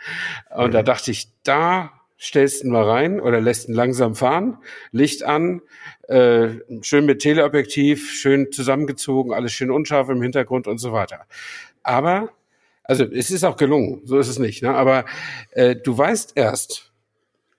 Und 0.56 0.68
mhm. 0.68 0.72
da 0.72 0.84
dachte 0.84 1.12
ich, 1.12 1.27
da 1.44 1.92
stellst 2.20 2.63
ihn 2.63 2.72
mal 2.72 2.89
rein 2.89 3.20
oder 3.20 3.42
lässt 3.42 3.68
ihn 3.68 3.75
langsam 3.75 4.15
fahren, 4.15 4.58
Licht 4.92 5.24
an, 5.24 5.62
äh, 6.08 6.51
schön 6.82 7.06
mit 7.06 7.20
Teleobjektiv, 7.20 8.12
schön 8.12 8.51
zusammengezogen, 8.51 9.34
alles 9.34 9.51
schön 9.51 9.70
unscharf 9.70 10.10
im 10.10 10.22
Hintergrund 10.22 10.68
und 10.68 10.77
so 10.77 10.94
weiter. 10.94 11.25
Aber, 11.84 12.30
also 12.84 13.03
es 13.03 13.30
ist 13.30 13.44
auch 13.44 13.58
gelungen, 13.58 14.01
so 14.06 14.18
ist 14.18 14.30
es 14.30 14.39
nicht, 14.39 14.63
ne? 14.63 14.74
aber 14.74 15.03
äh, 15.51 15.75
du 15.75 15.98
weißt 15.98 16.34
erst, 16.36 16.93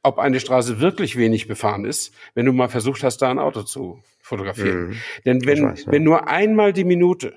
ob 0.05 0.19
eine 0.19 0.39
Straße 0.39 0.81
wirklich 0.81 1.17
wenig 1.17 1.49
befahren 1.49 1.85
ist, 1.85 2.15
wenn 2.35 2.47
du 2.47 2.53
mal 2.53 2.69
versucht 2.69 3.03
hast, 3.03 3.19
da 3.19 3.31
ein 3.31 3.39
Auto 3.39 3.63
zu 3.63 4.01
fotografieren. 4.21 4.89
Mhm. 4.89 4.97
Denn 5.25 5.47
wenn, 5.47 5.65
weiß, 5.65 5.87
ja. 5.87 5.93
wenn 5.93 6.03
nur 6.03 6.29
einmal 6.29 6.73
die 6.73 6.85
Minute 6.85 7.35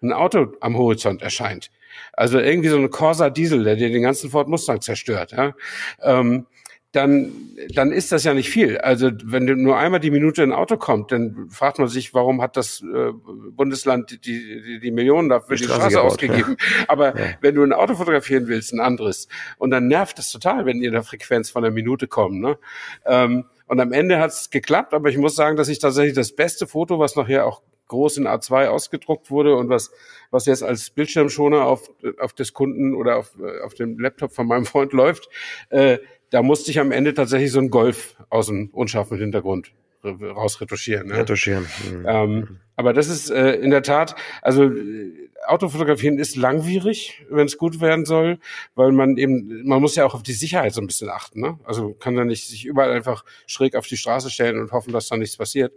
ein 0.00 0.12
Auto 0.12 0.52
am 0.60 0.78
Horizont 0.78 1.22
erscheint, 1.22 1.70
also 2.12 2.38
irgendwie 2.38 2.68
so 2.68 2.76
ein 2.76 2.90
Corsa 2.90 3.30
Diesel, 3.30 3.64
der 3.64 3.76
dir 3.76 3.90
den 3.90 4.02
ganzen 4.02 4.30
Ford 4.30 4.48
Mustang 4.48 4.80
zerstört, 4.80 5.32
ja, 5.32 5.54
ähm, 6.02 6.46
dann, 6.94 7.32
dann 7.74 7.90
ist 7.90 8.12
das 8.12 8.22
ja 8.22 8.34
nicht 8.34 8.50
viel. 8.50 8.78
Also 8.78 9.10
wenn 9.24 9.44
nur 9.44 9.76
einmal 9.76 9.98
die 9.98 10.12
Minute 10.12 10.44
ein 10.44 10.52
Auto 10.52 10.76
kommt, 10.76 11.10
dann 11.10 11.48
fragt 11.50 11.80
man 11.80 11.88
sich, 11.88 12.14
warum 12.14 12.40
hat 12.40 12.56
das 12.56 12.82
äh, 12.82 13.10
Bundesland 13.50 14.12
die, 14.12 14.20
die, 14.20 14.78
die 14.78 14.90
Millionen 14.92 15.28
dafür 15.28 15.56
die, 15.56 15.62
die 15.62 15.68
Straße, 15.68 15.90
Straße 15.90 16.00
ausgegeben. 16.00 16.56
Ja. 16.58 16.84
Aber 16.88 17.18
ja. 17.18 17.26
wenn 17.40 17.56
du 17.56 17.64
ein 17.64 17.72
Auto 17.72 17.96
fotografieren 17.96 18.46
willst, 18.46 18.72
ein 18.72 18.78
anderes, 18.78 19.26
und 19.58 19.70
dann 19.70 19.88
nervt 19.88 20.18
das 20.18 20.30
total, 20.30 20.66
wenn 20.66 20.80
ihr 20.80 20.88
in 20.88 20.94
der 20.94 21.02
Frequenz 21.02 21.50
von 21.50 21.64
einer 21.64 21.74
Minute 21.74 22.06
kommen. 22.06 22.40
Ne? 22.40 22.58
Ähm, 23.06 23.46
und 23.66 23.80
am 23.80 23.92
Ende 23.92 24.20
hat 24.20 24.30
es 24.30 24.50
geklappt, 24.50 24.94
aber 24.94 25.08
ich 25.08 25.18
muss 25.18 25.34
sagen, 25.34 25.56
dass 25.56 25.68
ich 25.68 25.80
tatsächlich 25.80 26.14
das 26.14 26.32
beste 26.32 26.68
Foto, 26.68 27.00
was 27.00 27.16
nachher 27.16 27.44
auch 27.44 27.62
groß 27.88 28.18
in 28.18 28.28
A2 28.28 28.68
ausgedruckt 28.68 29.30
wurde 29.30 29.56
und 29.56 29.68
was, 29.68 29.90
was 30.30 30.46
jetzt 30.46 30.62
als 30.62 30.90
Bildschirmschoner 30.90 31.64
auf, 31.64 31.90
auf 32.18 32.32
des 32.32 32.52
Kunden 32.52 32.94
oder 32.94 33.16
auf, 33.16 33.32
auf 33.64 33.74
dem 33.74 33.98
Laptop 33.98 34.32
von 34.32 34.46
meinem 34.46 34.64
Freund 34.64 34.92
läuft, 34.94 35.28
äh, 35.70 35.98
da 36.34 36.42
musste 36.42 36.72
ich 36.72 36.80
am 36.80 36.90
Ende 36.90 37.14
tatsächlich 37.14 37.52
so 37.52 37.60
einen 37.60 37.70
Golf 37.70 38.16
aus 38.28 38.48
dem 38.48 38.68
unscharfen 38.72 39.16
Hintergrund 39.18 39.70
rausretuschieren. 40.04 41.08
Ne? 41.08 41.18
Retuschieren. 41.18 41.66
Mhm. 41.90 42.06
Ähm, 42.06 42.60
aber 42.76 42.92
das 42.92 43.08
ist 43.08 43.30
äh, 43.30 43.52
in 43.54 43.70
der 43.70 43.82
Tat, 43.82 44.14
also 44.42 44.64
äh, 44.64 45.24
Autofotografieren 45.46 46.18
ist 46.18 46.36
langwierig, 46.36 47.22
wenn 47.28 47.46
es 47.46 47.58
gut 47.58 47.80
werden 47.80 48.04
soll, 48.04 48.38
weil 48.74 48.92
man 48.92 49.16
eben, 49.16 49.66
man 49.66 49.80
muss 49.80 49.94
ja 49.94 50.06
auch 50.06 50.14
auf 50.14 50.22
die 50.22 50.32
Sicherheit 50.32 50.72
so 50.72 50.80
ein 50.80 50.86
bisschen 50.86 51.10
achten. 51.10 51.40
Ne? 51.40 51.58
Also 51.64 51.92
kann 51.92 52.16
da 52.16 52.24
nicht 52.24 52.48
sich 52.48 52.64
überall 52.64 52.92
einfach 52.92 53.24
schräg 53.46 53.76
auf 53.76 53.86
die 53.86 53.96
Straße 53.96 54.30
stellen 54.30 54.58
und 54.58 54.72
hoffen, 54.72 54.92
dass 54.92 55.08
da 55.08 55.16
nichts 55.16 55.36
passiert. 55.36 55.72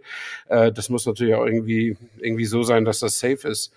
Äh, 0.48 0.72
das 0.72 0.88
muss 0.88 1.06
natürlich 1.06 1.34
auch 1.34 1.44
irgendwie 1.44 1.96
irgendwie 2.18 2.46
so 2.46 2.62
sein, 2.62 2.84
dass 2.84 3.00
das 3.00 3.18
safe 3.18 3.46
ist, 3.46 3.72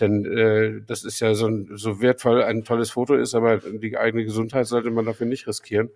denn 0.00 0.24
äh, 0.24 0.80
das 0.86 1.04
ist 1.04 1.20
ja 1.20 1.34
so, 1.34 1.46
ein, 1.46 1.70
so 1.74 2.00
wertvoll 2.00 2.42
ein 2.42 2.64
tolles 2.64 2.90
Foto 2.90 3.14
ist, 3.14 3.34
aber 3.34 3.58
die 3.58 3.96
eigene 3.96 4.24
Gesundheit 4.24 4.66
sollte 4.66 4.90
man 4.90 5.04
dafür 5.04 5.26
nicht 5.26 5.46
riskieren. 5.46 5.90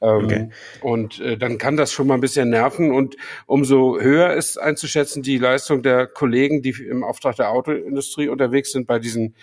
Ähm, 0.00 0.24
okay. 0.24 0.50
Und 0.80 1.20
äh, 1.20 1.36
dann 1.36 1.58
kann 1.58 1.76
das 1.76 1.92
schon 1.92 2.06
mal 2.06 2.14
ein 2.14 2.20
bisschen 2.20 2.50
nerven. 2.50 2.92
Und 2.92 3.16
umso 3.46 3.98
höher 4.00 4.34
ist 4.34 4.58
einzuschätzen 4.58 5.22
die 5.22 5.38
Leistung 5.38 5.82
der 5.82 6.06
Kollegen, 6.06 6.62
die 6.62 6.70
im 6.70 7.04
Auftrag 7.04 7.36
der 7.36 7.50
Autoindustrie 7.50 8.28
unterwegs 8.28 8.72
sind 8.72 8.86
bei 8.86 8.98
diesen 8.98 9.34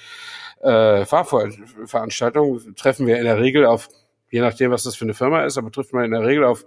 äh, 0.62 1.05
Fahrveranstaltungen. 1.05 2.75
Treffen 2.75 3.07
wir 3.07 3.17
in 3.17 3.25
der 3.25 3.39
Regel 3.39 3.65
auf, 3.65 3.89
je 4.29 4.41
nachdem, 4.41 4.71
was 4.71 4.83
das 4.83 4.95
für 4.95 5.05
eine 5.05 5.13
Firma 5.13 5.43
ist, 5.43 5.57
aber 5.57 5.71
trifft 5.71 5.93
man 5.93 6.05
in 6.05 6.12
der 6.12 6.25
Regel 6.25 6.43
auf 6.43 6.65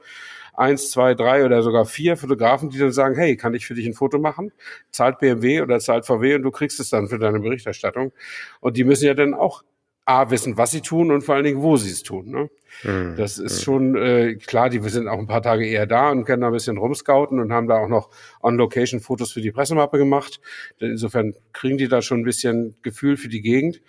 eins, 0.58 0.90
zwei, 0.90 1.14
drei 1.14 1.44
oder 1.44 1.62
sogar 1.62 1.86
vier 1.86 2.16
Fotografen, 2.16 2.70
die 2.70 2.78
dann 2.78 2.92
sagen, 2.92 3.14
hey, 3.14 3.36
kann 3.36 3.54
ich 3.54 3.64
für 3.64 3.74
dich 3.74 3.86
ein 3.86 3.94
Foto 3.94 4.18
machen? 4.18 4.52
Zahlt 4.90 5.20
BMW 5.20 5.62
oder 5.62 5.78
zahlt 5.78 6.04
VW 6.04 6.34
und 6.34 6.42
du 6.42 6.50
kriegst 6.50 6.80
es 6.80 6.90
dann 6.90 7.08
für 7.08 7.18
deine 7.18 7.38
Berichterstattung. 7.38 8.12
Und 8.60 8.76
die 8.76 8.84
müssen 8.84 9.06
ja 9.06 9.14
dann 9.14 9.34
auch 9.34 9.62
A, 10.08 10.30
wissen, 10.30 10.56
was 10.56 10.70
sie 10.70 10.80
tun 10.80 11.10
und 11.10 11.22
vor 11.22 11.34
allen 11.34 11.44
Dingen, 11.44 11.60
wo 11.60 11.76
sie 11.76 11.90
es 11.90 12.02
tun. 12.02 12.30
Ne? 12.30 12.50
Mhm. 12.82 13.16
Das 13.16 13.38
ist 13.38 13.58
mhm. 13.58 13.62
schon 13.62 13.96
äh, 13.96 14.34
klar, 14.36 14.70
die 14.70 14.82
wir 14.82 14.90
sind 14.90 15.06
auch 15.06 15.18
ein 15.18 15.26
paar 15.26 15.42
Tage 15.42 15.66
eher 15.66 15.86
da 15.86 16.10
und 16.10 16.24
können 16.24 16.40
da 16.40 16.46
ein 16.46 16.52
bisschen 16.52 16.78
rumscouten 16.78 17.40
und 17.40 17.52
haben 17.52 17.68
da 17.68 17.76
auch 17.76 17.88
noch 17.88 18.08
On-Location-Fotos 18.42 19.32
für 19.32 19.42
die 19.42 19.52
Pressemappe 19.52 19.98
gemacht. 19.98 20.40
Insofern 20.78 21.34
kriegen 21.52 21.76
die 21.76 21.88
da 21.88 22.00
schon 22.00 22.20
ein 22.20 22.24
bisschen 22.24 22.76
Gefühl 22.82 23.18
für 23.18 23.28
die 23.28 23.42
Gegend. 23.42 23.82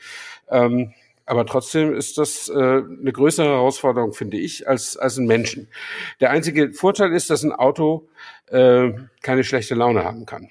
Ähm, 0.49 0.93
aber 1.25 1.45
trotzdem 1.45 1.93
ist 1.93 2.17
das 2.17 2.49
äh, 2.49 2.53
eine 2.53 3.13
größere 3.13 3.47
Herausforderung, 3.47 4.13
finde 4.13 4.37
ich, 4.37 4.67
als, 4.67 4.97
als 4.97 5.17
ein 5.17 5.25
Menschen. 5.25 5.67
Der 6.19 6.31
einzige 6.31 6.73
Vorteil 6.73 7.13
ist, 7.13 7.29
dass 7.29 7.43
ein 7.43 7.53
Auto 7.53 8.09
äh, 8.47 8.91
keine 9.21 9.43
schlechte 9.43 9.75
Laune 9.75 10.03
haben 10.03 10.25
kann 10.25 10.49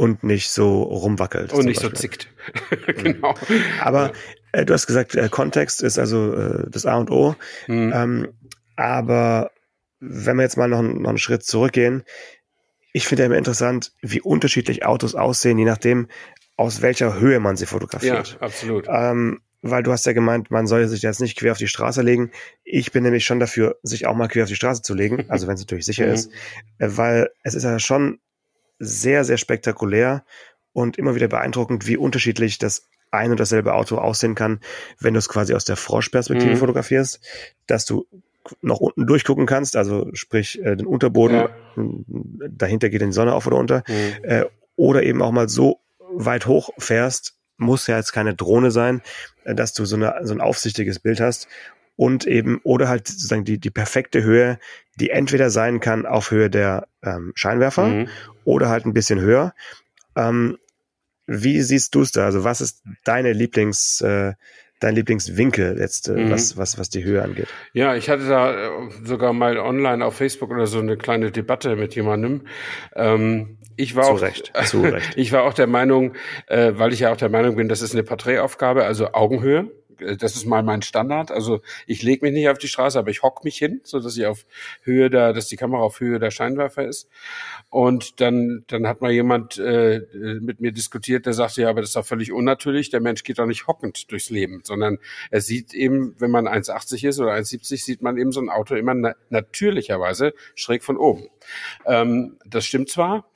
und 0.00 0.24
nicht 0.24 0.50
so 0.50 0.82
rumwackelt. 0.82 1.52
Und 1.52 1.66
nicht 1.66 1.82
Beispiel. 1.82 1.96
so 1.96 2.02
zickt. 2.02 2.28
genau. 2.96 3.34
Aber 3.82 4.12
äh, 4.52 4.64
du 4.64 4.72
hast 4.72 4.86
gesagt, 4.86 5.14
äh, 5.14 5.28
Kontext 5.28 5.82
ist 5.82 5.98
also 5.98 6.32
äh, 6.34 6.70
das 6.70 6.86
A 6.86 6.96
und 6.96 7.10
O. 7.10 7.36
Mhm. 7.66 7.92
Ähm, 7.94 8.28
aber 8.76 9.50
wenn 10.00 10.38
wir 10.38 10.42
jetzt 10.42 10.56
mal 10.56 10.68
noch, 10.68 10.80
noch 10.80 11.10
einen 11.10 11.18
Schritt 11.18 11.44
zurückgehen, 11.44 12.04
ich 12.94 13.06
finde 13.06 13.24
ja 13.24 13.26
immer 13.26 13.36
interessant, 13.36 13.92
wie 14.00 14.22
unterschiedlich 14.22 14.86
Autos 14.86 15.14
aussehen, 15.14 15.58
je 15.58 15.66
nachdem, 15.66 16.08
aus 16.56 16.80
welcher 16.80 17.20
Höhe 17.20 17.38
man 17.38 17.56
sie 17.56 17.66
fotografiert. 17.66 18.38
Ja, 18.40 18.46
absolut. 18.46 18.86
Ähm, 18.88 19.42
weil 19.60 19.82
du 19.82 19.92
hast 19.92 20.06
ja 20.06 20.14
gemeint, 20.14 20.50
man 20.50 20.66
soll 20.66 20.88
sich 20.88 21.02
jetzt 21.02 21.20
nicht 21.20 21.36
quer 21.36 21.52
auf 21.52 21.58
die 21.58 21.68
Straße 21.68 22.00
legen. 22.00 22.30
Ich 22.64 22.90
bin 22.90 23.02
nämlich 23.02 23.26
schon 23.26 23.38
dafür, 23.38 23.76
sich 23.82 24.06
auch 24.06 24.16
mal 24.16 24.28
quer 24.28 24.44
auf 24.44 24.48
die 24.48 24.56
Straße 24.56 24.80
zu 24.80 24.94
legen, 24.94 25.26
also 25.28 25.46
wenn 25.46 25.56
es 25.56 25.60
natürlich 25.60 25.84
sicher 25.84 26.06
mhm. 26.06 26.14
ist, 26.14 26.30
äh, 26.78 26.88
weil 26.88 27.28
es 27.42 27.54
ist 27.54 27.64
ja 27.64 27.78
schon 27.78 28.18
sehr, 28.80 29.24
sehr 29.24 29.36
spektakulär 29.36 30.24
und 30.72 30.98
immer 30.98 31.14
wieder 31.14 31.28
beeindruckend, 31.28 31.86
wie 31.86 31.96
unterschiedlich 31.96 32.58
das 32.58 32.88
ein 33.10 33.30
und 33.30 33.40
dasselbe 33.40 33.74
Auto 33.74 33.98
aussehen 33.98 34.34
kann, 34.34 34.60
wenn 34.98 35.14
du 35.14 35.18
es 35.18 35.28
quasi 35.28 35.54
aus 35.54 35.64
der 35.64 35.76
Froschperspektive 35.76 36.52
mhm. 36.52 36.56
fotografierst, 36.56 37.20
dass 37.66 37.84
du 37.84 38.06
noch 38.62 38.80
unten 38.80 39.06
durchgucken 39.06 39.46
kannst, 39.46 39.76
also 39.76 40.08
sprich 40.14 40.62
äh, 40.64 40.76
den 40.76 40.86
Unterboden, 40.86 41.36
ja. 41.36 41.50
dahinter 42.48 42.88
geht 42.88 43.02
die 43.02 43.12
Sonne 43.12 43.34
auf 43.34 43.46
oder 43.46 43.56
unter, 43.56 43.84
mhm. 43.86 44.24
äh, 44.24 44.44
oder 44.76 45.02
eben 45.02 45.22
auch 45.22 45.32
mal 45.32 45.48
so 45.48 45.80
weit 46.12 46.46
hoch 46.46 46.70
fährst, 46.78 47.34
muss 47.58 47.86
ja 47.86 47.96
jetzt 47.96 48.12
keine 48.12 48.34
Drohne 48.34 48.70
sein, 48.70 49.02
äh, 49.44 49.54
dass 49.54 49.74
du 49.74 49.84
so, 49.84 49.96
eine, 49.96 50.20
so 50.22 50.32
ein 50.32 50.40
aufsichtiges 50.40 51.00
Bild 51.00 51.20
hast 51.20 51.48
und 52.00 52.26
eben, 52.26 52.62
oder 52.64 52.88
halt 52.88 53.08
sozusagen 53.08 53.44
die, 53.44 53.58
die 53.58 53.68
perfekte 53.68 54.22
Höhe, 54.22 54.58
die 54.98 55.10
entweder 55.10 55.50
sein 55.50 55.80
kann 55.80 56.06
auf 56.06 56.30
Höhe 56.30 56.48
der 56.48 56.88
ähm, 57.02 57.32
Scheinwerfer 57.34 57.88
mhm. 57.88 58.08
oder 58.44 58.70
halt 58.70 58.86
ein 58.86 58.94
bisschen 58.94 59.20
höher. 59.20 59.52
Ähm, 60.16 60.56
wie 61.26 61.60
siehst 61.60 61.94
du 61.94 62.00
es 62.00 62.10
da? 62.10 62.24
Also 62.24 62.42
was 62.42 62.62
ist 62.62 62.82
deine 63.04 63.34
Lieblings, 63.34 64.00
äh, 64.00 64.32
dein 64.80 64.94
Lieblingswinkel 64.94 65.78
jetzt, 65.78 66.08
äh, 66.08 66.12
mhm. 66.12 66.30
was, 66.30 66.56
was, 66.56 66.78
was 66.78 66.88
die 66.88 67.04
Höhe 67.04 67.22
angeht? 67.22 67.48
Ja, 67.74 67.94
ich 67.94 68.08
hatte 68.08 68.26
da 68.26 68.50
äh, 68.54 68.70
sogar 69.04 69.34
mal 69.34 69.58
online 69.58 70.02
auf 70.02 70.16
Facebook 70.16 70.50
oder 70.52 70.66
so 70.66 70.78
eine 70.78 70.96
kleine 70.96 71.30
Debatte 71.30 71.76
mit 71.76 71.94
jemandem. 71.94 72.46
Ähm, 72.96 73.58
ich 73.76 73.94
war 73.94 74.04
zu 74.04 74.12
auch, 74.12 74.22
Recht, 74.22 74.52
zu 74.64 74.80
Recht. 74.80 75.12
ich 75.16 75.32
war 75.32 75.42
auch 75.42 75.52
der 75.52 75.66
Meinung, 75.66 76.14
äh, 76.46 76.72
weil 76.76 76.94
ich 76.94 77.00
ja 77.00 77.12
auch 77.12 77.18
der 77.18 77.28
Meinung 77.28 77.56
bin, 77.56 77.68
das 77.68 77.82
ist 77.82 77.92
eine 77.92 78.04
Porträtaufgabe, 78.04 78.86
also 78.86 79.12
Augenhöhe. 79.12 79.70
Äh, 80.00 80.16
das 80.16 80.36
ist 80.36 80.46
mal 80.46 80.62
mein 80.62 80.82
Standard. 80.82 81.30
Also 81.30 81.60
ich 81.86 82.02
lege 82.02 82.24
mich 82.24 82.34
nicht 82.34 82.48
auf 82.48 82.58
die 82.58 82.68
Straße, 82.68 82.98
aber 82.98 83.10
ich 83.10 83.22
hock 83.22 83.44
mich 83.44 83.56
hin, 83.56 83.80
so 83.84 84.00
dass 84.00 84.16
ich 84.16 84.26
auf 84.26 84.46
Höhe 84.82 85.10
da, 85.10 85.32
dass 85.32 85.48
die 85.48 85.56
Kamera 85.56 85.82
auf 85.82 86.00
Höhe 86.00 86.18
der 86.18 86.30
Scheinwerfer 86.30 86.86
ist. 86.86 87.08
Und 87.68 88.20
dann, 88.20 88.64
dann 88.66 88.86
hat 88.86 89.00
mal 89.00 89.12
jemand 89.12 89.58
äh, 89.58 90.00
mit 90.40 90.60
mir 90.60 90.72
diskutiert, 90.72 91.26
der 91.26 91.32
sagte, 91.32 91.62
ja, 91.62 91.70
aber 91.70 91.80
das 91.80 91.90
ist 91.90 91.96
doch 91.96 92.06
völlig 92.06 92.32
unnatürlich. 92.32 92.90
Der 92.90 93.00
Mensch 93.00 93.22
geht 93.22 93.38
doch 93.38 93.46
nicht 93.46 93.66
hockend 93.66 94.10
durchs 94.10 94.30
Leben, 94.30 94.60
sondern 94.64 94.98
er 95.30 95.40
sieht 95.40 95.74
eben, 95.74 96.14
wenn 96.18 96.30
man 96.30 96.46
1,80 96.48 97.06
ist 97.08 97.20
oder 97.20 97.32
1,70, 97.32 97.84
sieht 97.84 98.02
man 98.02 98.16
eben 98.16 98.32
so 98.32 98.40
ein 98.40 98.48
Auto 98.48 98.74
immer 98.74 98.94
na 98.94 99.14
natürlicherweise 99.28 100.34
schräg 100.54 100.82
von 100.82 100.96
oben. 100.96 101.28
Ähm, 101.86 102.38
das 102.44 102.64
stimmt 102.64 102.88
zwar, 102.90 103.30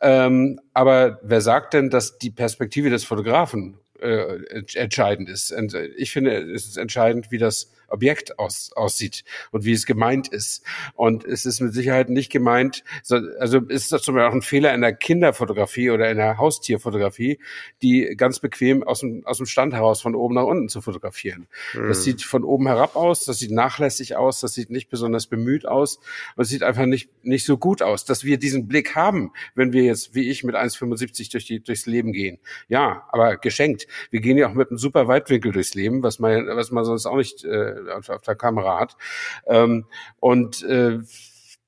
ähm, 0.00 0.60
aber 0.72 1.18
wer 1.22 1.40
sagt 1.40 1.74
denn, 1.74 1.90
dass 1.90 2.18
die 2.18 2.30
Perspektive 2.30 2.90
des 2.90 3.04
Fotografen 3.04 3.78
äh, 4.00 4.62
entscheidend 4.74 5.28
ist. 5.28 5.54
Ich 5.96 6.12
finde, 6.12 6.36
es 6.52 6.66
ist 6.66 6.76
entscheidend, 6.76 7.30
wie 7.30 7.38
das 7.38 7.70
Objekt 7.90 8.38
aus, 8.38 8.70
aussieht 8.74 9.24
und 9.50 9.64
wie 9.64 9.72
es 9.72 9.86
gemeint 9.86 10.28
ist. 10.28 10.64
Und 10.94 11.24
es 11.24 11.44
ist 11.44 11.60
mit 11.60 11.74
Sicherheit 11.74 12.08
nicht 12.08 12.30
gemeint, 12.30 12.84
also 13.38 13.58
ist 13.58 13.92
das 13.92 14.02
zum 14.02 14.14
Beispiel 14.14 14.28
auch 14.28 14.34
ein 14.34 14.42
Fehler 14.42 14.74
in 14.74 14.80
der 14.80 14.94
Kinderfotografie 14.94 15.90
oder 15.90 16.10
in 16.10 16.16
der 16.16 16.38
Haustierfotografie, 16.38 17.38
die 17.82 18.14
ganz 18.16 18.40
bequem 18.40 18.82
aus 18.82 19.00
dem, 19.00 19.26
aus 19.26 19.38
dem 19.38 19.46
Stand 19.46 19.74
heraus 19.74 20.02
von 20.02 20.14
oben 20.14 20.34
nach 20.34 20.44
unten 20.44 20.68
zu 20.68 20.80
fotografieren. 20.80 21.46
Mhm. 21.74 21.88
Das 21.88 22.04
sieht 22.04 22.22
von 22.22 22.44
oben 22.44 22.66
herab 22.66 22.96
aus, 22.96 23.24
das 23.24 23.38
sieht 23.38 23.50
nachlässig 23.50 24.16
aus, 24.16 24.40
das 24.40 24.54
sieht 24.54 24.70
nicht 24.70 24.88
besonders 24.90 25.26
bemüht 25.26 25.66
aus 25.66 25.98
und 26.36 26.42
es 26.42 26.48
sieht 26.48 26.62
einfach 26.62 26.86
nicht, 26.86 27.10
nicht 27.24 27.44
so 27.44 27.58
gut 27.58 27.82
aus. 27.82 28.04
Dass 28.04 28.24
wir 28.24 28.38
diesen 28.38 28.68
Blick 28.68 28.94
haben, 28.94 29.32
wenn 29.54 29.72
wir 29.72 29.82
jetzt, 29.82 30.14
wie 30.14 30.30
ich, 30.30 30.44
mit 30.44 30.54
1,75 30.54 31.30
durch 31.32 31.46
die, 31.46 31.60
durchs 31.62 31.86
Leben 31.86 32.12
gehen. 32.12 32.38
Ja, 32.68 33.06
aber 33.10 33.36
geschenkt. 33.36 33.86
Wir 34.10 34.20
gehen 34.20 34.36
ja 34.36 34.48
auch 34.48 34.54
mit 34.54 34.70
einem 34.70 34.78
super 34.78 35.08
Weitwinkel 35.08 35.52
durchs 35.52 35.74
Leben, 35.74 36.02
was 36.02 36.18
man, 36.18 36.46
was 36.46 36.70
man 36.70 36.84
sonst 36.84 37.06
auch 37.06 37.16
nicht 37.16 37.44
äh, 37.44 37.74
auf, 37.88 38.08
auf 38.08 38.22
der 38.22 38.36
Kamera 38.36 38.80
hat. 38.80 38.96
Ähm, 39.46 39.86
und 40.18 40.62
äh, 40.62 40.98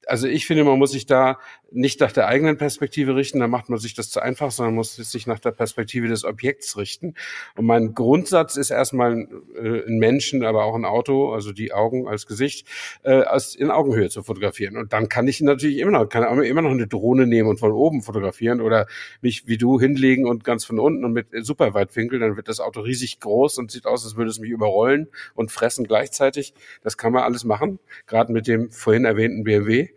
also 0.06 0.26
ich 0.26 0.46
finde, 0.46 0.64
man 0.64 0.78
muss 0.78 0.92
sich 0.92 1.06
da 1.06 1.38
nicht 1.74 2.00
nach 2.00 2.12
der 2.12 2.26
eigenen 2.26 2.56
Perspektive 2.56 3.16
richten, 3.16 3.40
da 3.40 3.48
macht 3.48 3.68
man 3.68 3.78
sich 3.78 3.94
das 3.94 4.10
zu 4.10 4.20
einfach, 4.20 4.50
sondern 4.50 4.74
muss 4.74 4.96
sich 4.96 5.26
nach 5.26 5.38
der 5.38 5.52
Perspektive 5.52 6.08
des 6.08 6.24
Objekts 6.24 6.76
richten. 6.76 7.14
Und 7.56 7.66
mein 7.66 7.94
Grundsatz 7.94 8.56
ist 8.56 8.70
erstmal 8.70 9.28
äh, 9.56 9.86
ein 9.86 9.98
Menschen, 9.98 10.44
aber 10.44 10.64
auch 10.64 10.74
ein 10.74 10.84
Auto, 10.84 11.32
also 11.32 11.52
die 11.52 11.72
Augen 11.72 12.08
als 12.08 12.26
Gesicht, 12.26 12.68
äh, 13.02 13.22
in 13.56 13.70
Augenhöhe 13.70 14.10
zu 14.10 14.22
fotografieren. 14.22 14.76
Und 14.76 14.92
dann 14.92 15.08
kann 15.08 15.26
ich 15.28 15.40
natürlich 15.40 15.78
immer 15.78 15.90
noch, 15.90 16.08
kann 16.08 16.42
immer 16.42 16.62
noch 16.62 16.70
eine 16.70 16.86
Drohne 16.86 17.26
nehmen 17.26 17.48
und 17.48 17.58
von 17.58 17.72
oben 17.72 18.02
fotografieren 18.02 18.60
oder 18.60 18.86
mich 19.20 19.46
wie 19.46 19.58
du 19.58 19.80
hinlegen 19.80 20.26
und 20.26 20.44
ganz 20.44 20.64
von 20.64 20.78
unten 20.78 21.04
und 21.04 21.12
mit 21.12 21.28
Superweitwinkel, 21.32 22.18
dann 22.18 22.36
wird 22.36 22.48
das 22.48 22.60
Auto 22.60 22.80
riesig 22.80 23.20
groß 23.20 23.58
und 23.58 23.70
sieht 23.70 23.86
aus, 23.86 24.04
als 24.04 24.16
würde 24.16 24.30
es 24.30 24.38
mich 24.38 24.50
überrollen 24.50 25.08
und 25.34 25.50
fressen 25.50 25.86
gleichzeitig. 25.86 26.54
Das 26.82 26.96
kann 26.96 27.12
man 27.12 27.22
alles 27.22 27.44
machen, 27.44 27.78
gerade 28.06 28.32
mit 28.32 28.46
dem 28.46 28.70
vorhin 28.70 29.04
erwähnten 29.04 29.44
BMW. 29.44 29.88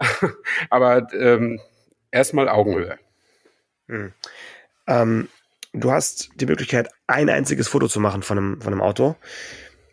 aber 0.70 1.06
ähm, 1.24 1.60
erstmal 2.10 2.48
Augenhöhe. 2.48 2.98
Hm. 3.88 4.12
Ähm, 4.86 5.28
du 5.72 5.90
hast 5.90 6.30
die 6.36 6.46
Möglichkeit, 6.46 6.88
ein 7.06 7.28
einziges 7.28 7.68
Foto 7.68 7.88
zu 7.88 8.00
machen 8.00 8.22
von 8.22 8.38
einem, 8.38 8.60
von 8.60 8.72
einem 8.72 8.82
Auto 8.82 9.16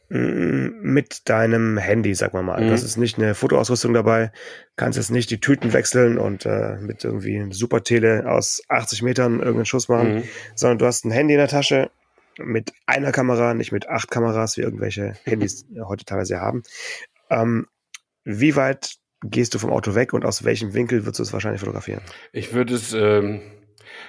hm, 0.10 0.82
mit 0.82 1.30
deinem 1.30 1.78
Handy, 1.78 2.14
sag 2.14 2.34
mal 2.34 2.44
mal. 2.44 2.62
Mhm. 2.62 2.70
Das 2.70 2.84
ist 2.84 2.98
nicht 2.98 3.18
eine 3.18 3.34
Fotoausrüstung 3.34 3.94
dabei, 3.94 4.32
kannst 4.76 4.98
jetzt 4.98 5.12
nicht 5.12 5.30
die 5.32 5.40
Tüten 5.40 5.74
wechseln 5.74 6.18
und 6.18 6.46
äh, 6.46 6.76
mit 6.82 7.04
irgendwie 7.04 7.38
einem 7.38 7.54
Supertele 7.54 8.30
aus 8.30 8.62
80 8.68 9.02
Metern 9.04 9.40
irgendeinen 9.40 9.66
Schuss 9.66 9.88
machen, 9.88 10.16
mhm. 10.16 10.24
sondern 10.56 10.80
du 10.80 10.86
hast 10.86 11.06
ein 11.06 11.12
Handy 11.12 11.34
in 11.34 11.40
der 11.40 11.48
Tasche 11.48 11.92
mit 12.38 12.74
einer 12.86 13.12
Kamera, 13.12 13.54
nicht 13.54 13.72
mit 13.72 13.88
acht 13.90 14.10
Kameras, 14.12 14.58
wie 14.58 14.62
irgendwelche 14.62 15.14
Handys 15.24 15.66
heute 15.86 16.06
teilweise 16.06 16.40
haben. 16.40 16.64
Ähm, 17.30 17.68
wie 18.24 18.56
weit 18.56 19.01
gehst 19.24 19.54
du 19.54 19.60
vom 19.60 19.72
Auto 19.72 19.96
weg 19.96 20.14
und 20.14 20.26
aus 20.26 20.44
welchem 20.44 20.74
Winkel 20.74 21.06
würdest 21.06 21.20
du 21.20 21.24
es 21.24 21.34
wahrscheinlich 21.34 21.62
fotografieren? 21.62 22.02
Ich 22.32 22.54
würde 22.54 22.76
es 22.76 22.94
ähm, 22.94 23.42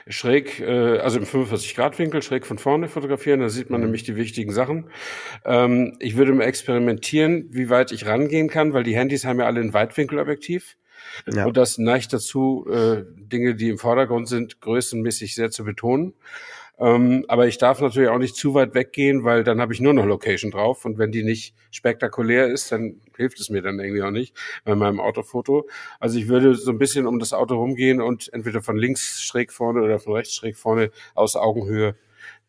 schräg, 0.09 0.61
äh, 0.61 0.99
also 0.99 1.19
im 1.19 1.25
45-Grad-Winkel, 1.25 2.23
schräg 2.23 2.47
von 2.47 2.59
vorne 2.59 2.89
fotografieren. 2.89 3.41
Da 3.41 3.49
sieht 3.49 3.71
man 3.71 3.81
mhm. 3.81 3.87
nämlich 3.87 4.05
die 4.05 4.17
wichtigen 4.17 4.53
Sachen. 4.53 4.91
Ähm, 5.45 5.97
ich 6.01 6.17
würde 6.17 6.33
mal 6.33 6.45
experimentieren, 6.45 7.47
wie 7.51 7.69
weit 7.69 7.93
ich 7.93 8.07
rangehen 8.07 8.49
kann, 8.49 8.73
weil 8.73 8.85
die 8.85 8.97
Handys 8.97 9.25
haben 9.25 9.41
ja 9.41 9.47
alle 9.47 9.61
ein 9.61 9.75
Weitwinkelobjektiv. 9.75 10.77
Ja. 11.33 11.47
Und 11.47 11.57
das 11.57 11.79
neigt 11.79 12.13
dazu, 12.13 12.67
äh, 12.71 13.03
Dinge, 13.17 13.55
die 13.55 13.71
im 13.71 13.79
Vordergrund 13.79 14.29
sind, 14.29 14.61
größenmäßig 14.61 15.35
sehr 15.35 15.51
zu 15.51 15.65
betonen. 15.65 16.15
Ähm, 16.79 17.25
aber 17.29 17.47
ich 17.47 17.59
darf 17.59 17.81
natürlich 17.81 18.09
auch 18.09 18.19
nicht 18.19 18.35
zu 18.35 18.55
weit 18.55 18.75
weggehen, 18.75 19.25
weil 19.25 19.45
dann 19.45 19.61
habe 19.61 19.73
ich 19.73 19.81
nur 19.81 19.93
noch 19.93 20.07
Location 20.07 20.51
drauf. 20.51 20.85
Und 20.85 20.99
wenn 20.99 21.13
die 21.13 21.23
nicht 21.23 21.55
spektakulär 21.71 22.49
ist, 22.49 22.73
dann 22.73 23.01
hilft 23.17 23.41
es 23.41 23.51
mir 23.51 23.63
dann 23.63 23.79
irgendwie 23.79 24.03
auch 24.03 24.11
nicht 24.11 24.35
bei 24.65 24.75
meinem 24.75 25.01
Autofoto. 25.01 25.69
Also 26.01 26.19
ich 26.19 26.29
würde 26.29 26.55
so 26.55 26.71
ein 26.71 26.79
bisschen 26.79 27.07
um 27.07 27.19
das 27.19 27.33
Auto 27.33 27.57
rumgehen 27.57 28.01
und 28.01 28.33
entweder 28.33 28.63
von 28.63 28.77
links 28.77 29.23
schräg 29.23 29.53
vorne 29.53 29.83
oder 29.83 29.99
von 29.99 30.15
rechts 30.15 30.35
schräg 30.35 30.57
vorne 30.57 30.91
aus 31.15 31.37
Augenhöhe 31.37 31.95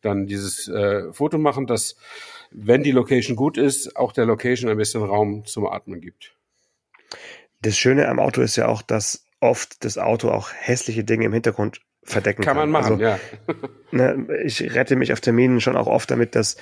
dann 0.02 0.28
dieses 0.28 0.68
äh, 0.68 1.12
Foto 1.14 1.38
machen, 1.38 1.68
dass, 1.68 1.96
wenn 2.52 2.84
die 2.84 2.92
Location 2.92 3.36
gut 3.36 3.58
ist, 3.58 3.96
auch 3.96 4.12
der 4.12 4.26
Location 4.26 4.70
ein 4.70 4.78
bisschen 4.78 5.04
Raum 5.04 5.46
zum 5.46 5.66
Atmen 5.66 6.02
gibt. 6.02 6.36
Das 7.62 7.78
Schöne 7.78 8.08
am 8.10 8.20
Auto 8.20 8.42
ist 8.42 8.56
ja 8.56 8.68
auch, 8.68 8.82
dass 8.82 9.26
oft 9.40 9.84
das 9.86 9.98
Auto 9.98 10.30
auch 10.30 10.50
hässliche 10.52 11.04
Dinge 11.04 11.26
im 11.26 11.34
Hintergrund 11.34 11.82
verdecken 12.04 12.44
kann. 12.44 12.58
Kann 12.58 12.70
man 12.70 12.72
machen, 12.72 13.02
also, 13.02 13.04
ja. 13.04 13.20
ne, 13.92 14.28
ich 14.44 14.76
rette 14.76 14.96
mich 14.96 15.14
auf 15.14 15.22
Terminen 15.22 15.62
schon 15.62 15.76
auch 15.76 15.88
oft 15.88 16.10
damit, 16.12 16.36
dass 16.36 16.58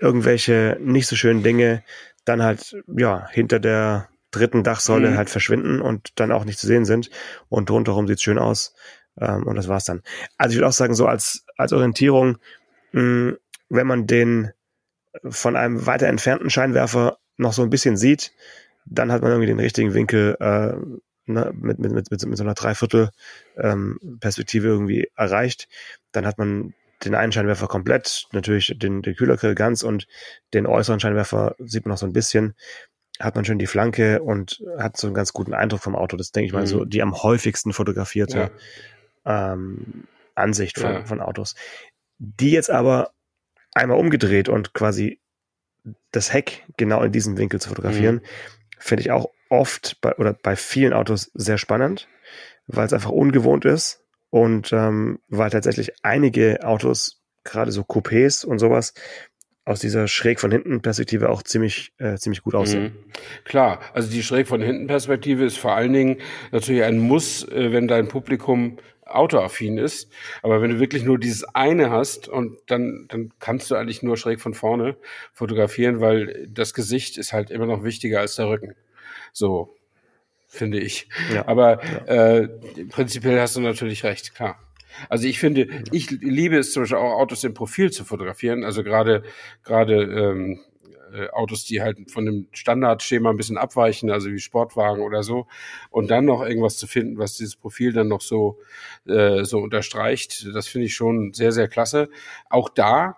irgendwelche 0.00 0.76
nicht 0.80 1.06
so 1.06 1.16
schönen 1.16 1.42
Dinge 1.42 1.82
dann 2.24 2.42
halt, 2.42 2.76
ja, 2.86 3.28
hinter 3.30 3.60
der 3.60 4.08
dritten 4.30 4.62
Dachsäule 4.62 5.10
mhm. 5.10 5.16
halt 5.16 5.30
verschwinden 5.30 5.80
und 5.80 6.12
dann 6.16 6.32
auch 6.32 6.44
nicht 6.44 6.58
zu 6.58 6.66
sehen 6.66 6.84
sind. 6.84 7.10
Und 7.48 7.70
rundherum 7.70 8.06
sieht's 8.06 8.22
schön 8.22 8.38
aus. 8.38 8.74
Ähm, 9.18 9.46
und 9.46 9.56
das 9.56 9.68
war's 9.68 9.84
dann. 9.84 10.02
Also 10.38 10.52
ich 10.52 10.58
würde 10.58 10.68
auch 10.68 10.72
sagen, 10.72 10.94
so 10.94 11.06
als, 11.06 11.44
als 11.56 11.72
Orientierung, 11.72 12.38
mh, 12.92 13.00
hm, 13.00 13.38
wenn 13.68 13.86
man 13.86 14.06
den 14.06 14.50
von 15.28 15.56
einem 15.56 15.86
weiter 15.86 16.06
entfernten 16.06 16.50
Scheinwerfer 16.50 17.18
noch 17.36 17.52
so 17.52 17.62
ein 17.62 17.70
bisschen 17.70 17.96
sieht, 17.96 18.32
dann 18.86 19.10
hat 19.10 19.22
man 19.22 19.30
irgendwie 19.30 19.48
den 19.48 19.60
richtigen 19.60 19.94
Winkel 19.94 20.36
äh, 20.40 20.74
ne, 21.32 21.52
mit, 21.54 21.78
mit, 21.78 21.92
mit, 21.92 22.10
mit, 22.10 22.20
so 22.20 22.44
einer 22.44 22.54
Dreiviertel 22.54 23.10
ähm, 23.56 23.98
irgendwie 24.02 25.10
erreicht, 25.16 25.68
dann 26.12 26.26
hat 26.26 26.38
man 26.38 26.74
den 27.04 27.14
einen 27.14 27.32
Scheinwerfer 27.32 27.66
komplett, 27.66 28.26
natürlich 28.32 28.74
den, 28.76 29.02
den 29.02 29.14
Kühlergrill 29.14 29.54
ganz 29.54 29.82
und 29.82 30.06
den 30.52 30.66
äußeren 30.66 31.00
Scheinwerfer 31.00 31.54
sieht 31.58 31.86
man 31.86 31.92
noch 31.92 31.98
so 31.98 32.06
ein 32.06 32.12
bisschen, 32.12 32.54
hat 33.18 33.36
man 33.36 33.44
schön 33.44 33.58
die 33.58 33.66
Flanke 33.66 34.22
und 34.22 34.62
hat 34.78 34.96
so 34.96 35.06
einen 35.06 35.14
ganz 35.14 35.32
guten 35.32 35.54
Eindruck 35.54 35.80
vom 35.80 35.96
Auto. 35.96 36.16
Das 36.16 36.32
denke 36.32 36.46
ich 36.46 36.52
mal 36.52 36.66
so 36.66 36.80
mhm. 36.80 36.90
die 36.90 37.02
am 37.02 37.22
häufigsten 37.22 37.72
fotografierte 37.72 38.50
ja. 39.24 39.52
ähm, 39.52 40.04
Ansicht 40.34 40.78
von, 40.78 40.92
ja. 40.92 41.04
von 41.04 41.20
Autos. 41.20 41.54
Die 42.18 42.50
jetzt 42.50 42.70
aber 42.70 43.12
einmal 43.72 43.98
umgedreht 43.98 44.48
und 44.48 44.74
quasi 44.74 45.20
das 46.12 46.32
Heck 46.32 46.64
genau 46.76 47.02
in 47.02 47.12
diesem 47.12 47.36
Winkel 47.38 47.60
zu 47.60 47.68
fotografieren, 47.68 48.16
mhm. 48.16 48.22
finde 48.78 49.02
ich 49.02 49.10
auch 49.10 49.30
oft 49.50 50.00
bei, 50.00 50.14
oder 50.16 50.32
bei 50.32 50.56
vielen 50.56 50.94
Autos 50.94 51.30
sehr 51.34 51.58
spannend, 51.58 52.08
weil 52.66 52.86
es 52.86 52.92
einfach 52.92 53.10
ungewohnt 53.10 53.66
ist 53.66 54.02
und 54.30 54.72
ähm, 54.72 55.18
weil 55.28 55.50
tatsächlich 55.50 55.92
einige 56.02 56.64
Autos, 56.64 57.20
gerade 57.44 57.72
so 57.72 57.82
Coupés 57.82 58.46
und 58.46 58.58
sowas, 58.58 58.94
aus 59.64 59.80
dieser 59.80 60.08
schräg 60.08 60.40
von 60.40 60.50
hinten 60.50 60.80
Perspektive 60.80 61.28
auch 61.28 61.42
ziemlich 61.42 61.92
äh, 61.98 62.16
ziemlich 62.16 62.42
gut 62.42 62.54
aussehen. 62.54 62.84
Mhm. 62.84 63.44
Klar, 63.44 63.80
also 63.92 64.10
die 64.10 64.22
schräg 64.22 64.48
von 64.48 64.62
hinten 64.62 64.86
Perspektive 64.86 65.44
ist 65.44 65.58
vor 65.58 65.74
allen 65.74 65.92
Dingen 65.92 66.16
natürlich 66.50 66.82
ein 66.82 66.98
Muss, 66.98 67.46
äh, 67.46 67.72
wenn 67.72 67.86
dein 67.86 68.08
Publikum 68.08 68.78
autoaffin 69.04 69.78
ist. 69.78 70.10
Aber 70.42 70.62
wenn 70.62 70.70
du 70.70 70.80
wirklich 70.80 71.04
nur 71.04 71.18
dieses 71.18 71.44
eine 71.54 71.90
hast 71.90 72.28
und 72.28 72.58
dann, 72.68 73.06
dann 73.08 73.32
kannst 73.38 73.70
du 73.70 73.74
eigentlich 73.74 74.02
nur 74.02 74.16
schräg 74.16 74.40
von 74.40 74.54
vorne 74.54 74.96
fotografieren, 75.32 76.00
weil 76.00 76.48
das 76.48 76.74
Gesicht 76.74 77.18
ist 77.18 77.32
halt 77.32 77.50
immer 77.50 77.66
noch 77.66 77.84
wichtiger 77.84 78.20
als 78.20 78.36
der 78.36 78.48
Rücken. 78.48 78.74
So, 79.32 79.76
finde 80.46 80.80
ich. 80.80 81.08
Ja. 81.32 81.46
Aber 81.46 81.82
ja. 81.84 82.36
Äh, 82.36 82.48
prinzipiell 82.88 83.40
hast 83.40 83.56
du 83.56 83.60
natürlich 83.60 84.04
recht, 84.04 84.34
klar. 84.34 84.58
Also 85.08 85.26
ich 85.26 85.38
finde, 85.38 85.68
ich 85.92 86.10
liebe 86.10 86.58
es 86.58 86.72
zum 86.72 86.82
Beispiel 86.82 86.98
auch 86.98 87.18
Autos 87.18 87.44
im 87.44 87.54
Profil 87.54 87.90
zu 87.90 88.04
fotografieren. 88.04 88.64
Also 88.64 88.82
gerade 88.82 89.22
gerade 89.62 90.02
ähm, 90.02 90.60
äh, 91.12 91.28
Autos, 91.30 91.64
die 91.64 91.80
halt 91.80 92.10
von 92.10 92.26
dem 92.26 92.48
Standardschema 92.52 93.30
ein 93.30 93.36
bisschen 93.36 93.58
abweichen, 93.58 94.10
also 94.10 94.30
wie 94.30 94.38
Sportwagen 94.38 95.02
oder 95.02 95.22
so, 95.22 95.46
und 95.90 96.10
dann 96.10 96.24
noch 96.24 96.42
irgendwas 96.42 96.76
zu 96.76 96.86
finden, 96.86 97.18
was 97.18 97.36
dieses 97.36 97.56
Profil 97.56 97.92
dann 97.92 98.08
noch 98.08 98.20
so 98.20 98.58
äh, 99.06 99.44
so 99.44 99.58
unterstreicht, 99.58 100.48
das 100.54 100.68
finde 100.68 100.86
ich 100.86 100.94
schon 100.94 101.32
sehr 101.32 101.52
sehr 101.52 101.68
klasse. 101.68 102.08
Auch 102.48 102.68
da 102.68 103.16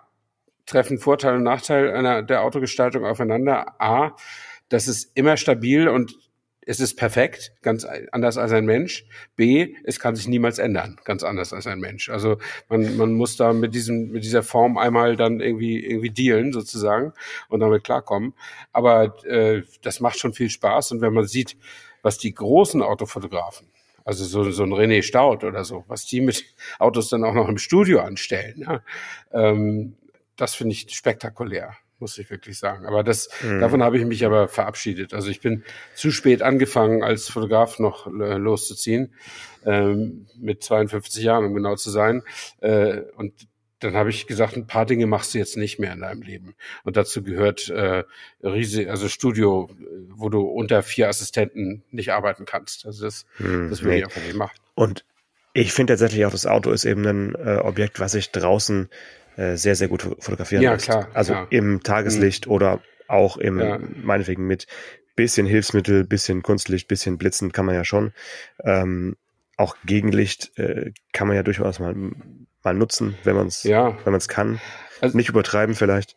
treffen 0.65 0.97
Vorteil 0.97 1.35
und 1.35 1.43
Nachteil 1.43 1.91
einer 1.91 2.23
der 2.23 2.43
Autogestaltung 2.43 3.05
aufeinander. 3.05 3.75
A, 3.81 4.15
das 4.73 4.87
ist 4.87 5.11
immer 5.13 5.37
stabil 5.37 5.87
und 5.87 6.15
es 6.65 6.79
ist 6.79 6.95
perfekt, 6.95 7.53
ganz 7.61 7.85
anders 8.11 8.39
als 8.39 8.51
ein 8.53 8.65
Mensch. 8.65 9.05
B, 9.35 9.75
es 9.83 9.99
kann 9.99 10.15
sich 10.15 10.27
niemals 10.27 10.57
ändern, 10.57 10.99
ganz 11.03 11.23
anders 11.23 11.53
als 11.53 11.67
ein 11.67 11.79
Mensch. 11.79 12.09
Also 12.09 12.37
man, 12.69 12.97
man 12.97 13.13
muss 13.13 13.37
da 13.37 13.53
mit 13.53 13.75
diesem, 13.75 14.09
mit 14.09 14.23
dieser 14.23 14.41
Form 14.41 14.79
einmal 14.79 15.15
dann 15.15 15.41
irgendwie, 15.41 15.85
irgendwie 15.85 16.09
dealen 16.09 16.53
sozusagen 16.53 17.13
und 17.49 17.59
damit 17.59 17.83
klarkommen. 17.83 18.33
Aber 18.71 19.23
äh, 19.25 19.61
das 19.83 19.99
macht 19.99 20.17
schon 20.17 20.33
viel 20.33 20.49
Spaß 20.49 20.93
und 20.93 21.01
wenn 21.01 21.13
man 21.13 21.27
sieht, 21.27 21.55
was 22.01 22.17
die 22.17 22.33
großen 22.33 22.81
Autofotografen, 22.81 23.67
also 24.05 24.25
so, 24.25 24.49
so 24.49 24.63
ein 24.63 24.73
René 24.73 25.03
Staud 25.03 25.43
oder 25.43 25.63
so, 25.65 25.83
was 25.87 26.07
die 26.07 26.21
mit 26.21 26.45
Autos 26.79 27.09
dann 27.09 27.23
auch 27.25 27.35
noch 27.35 27.47
im 27.47 27.59
Studio 27.59 27.99
anstellen, 27.99 28.55
ja, 28.57 28.81
ähm, 29.33 29.97
das 30.35 30.55
finde 30.55 30.73
ich 30.73 30.89
spektakulär 30.89 31.75
muss 31.99 32.17
ich 32.17 32.29
wirklich 32.29 32.59
sagen. 32.59 32.85
Aber 32.85 33.03
das, 33.03 33.29
mhm. 33.41 33.59
davon 33.59 33.83
habe 33.83 33.97
ich 33.97 34.05
mich 34.05 34.25
aber 34.25 34.47
verabschiedet. 34.47 35.13
Also 35.13 35.29
ich 35.29 35.41
bin 35.41 35.63
zu 35.95 36.11
spät 36.11 36.41
angefangen, 36.41 37.03
als 37.03 37.29
Fotograf 37.29 37.79
noch 37.79 38.07
äh, 38.07 38.37
loszuziehen, 38.37 39.13
ähm, 39.65 40.27
mit 40.35 40.63
52 40.63 41.23
Jahren, 41.23 41.45
um 41.45 41.53
genau 41.53 41.75
zu 41.75 41.89
sein. 41.89 42.23
Äh, 42.61 43.01
und 43.15 43.33
dann 43.83 43.95
habe 43.95 44.09
ich 44.09 44.27
gesagt, 44.27 44.55
ein 44.55 44.67
paar 44.67 44.85
Dinge 44.85 45.07
machst 45.07 45.33
du 45.33 45.37
jetzt 45.37 45.57
nicht 45.57 45.79
mehr 45.79 45.93
in 45.93 46.01
deinem 46.01 46.21
Leben. 46.21 46.55
Und 46.83 46.95
dazu 46.95 47.21
gehört 47.21 47.69
äh, 47.69 48.03
riesig, 48.41 48.89
also 48.89 49.09
Studio, 49.09 49.69
wo 50.09 50.29
du 50.29 50.41
unter 50.41 50.83
vier 50.83 51.09
Assistenten 51.09 51.83
nicht 51.91 52.13
arbeiten 52.13 52.45
kannst. 52.45 52.85
Also 52.85 53.05
das, 53.05 53.25
hm, 53.37 53.69
das 53.69 53.83
will 53.83 53.91
nee. 53.91 53.97
ich 53.99 54.05
einfach 54.05 54.21
nicht 54.21 54.35
machen. 54.35 54.55
Und 54.75 55.05
ich 55.53 55.73
finde 55.73 55.93
tatsächlich 55.93 56.25
auch, 56.25 56.31
das 56.31 56.45
Auto 56.45 56.71
ist 56.71 56.85
eben 56.85 57.05
ein 57.05 57.35
äh, 57.35 57.57
Objekt, 57.57 57.99
was 57.99 58.15
ich 58.15 58.31
draußen 58.31 58.89
äh, 59.37 59.55
sehr, 59.55 59.75
sehr 59.75 59.87
gut 59.87 60.03
fotografieren 60.19 60.63
ja, 60.63 60.73
lässt. 60.73 60.85
Klar, 60.85 61.07
also 61.13 61.33
ja. 61.33 61.47
im 61.49 61.83
Tageslicht 61.83 62.45
hm. 62.45 62.51
oder 62.51 62.81
auch 63.07 63.37
im, 63.37 63.59
ja. 63.59 63.79
meinetwegen 64.01 64.47
mit 64.47 64.67
bisschen 65.15 65.45
Hilfsmittel, 65.45 66.03
bisschen 66.03 66.41
Kunstlicht, 66.41 66.87
bisschen 66.87 67.17
Blitzen 67.17 67.51
kann 67.51 67.65
man 67.65 67.75
ja 67.75 67.85
schon. 67.85 68.13
Ähm, 68.63 69.15
auch 69.57 69.75
Gegenlicht 69.85 70.57
äh, 70.57 70.91
kann 71.11 71.27
man 71.27 71.35
ja 71.35 71.43
durchaus 71.43 71.79
mal 71.79 71.93
mal 72.63 72.73
nutzen, 72.73 73.15
wenn 73.23 73.35
man 73.35 73.47
es 73.47 73.63
ja. 73.63 73.97
wenn 74.03 74.11
man 74.11 74.19
es 74.19 74.27
kann. 74.27 74.59
Also, 75.01 75.17
Nicht 75.17 75.29
übertreiben 75.29 75.75
vielleicht. 75.75 76.15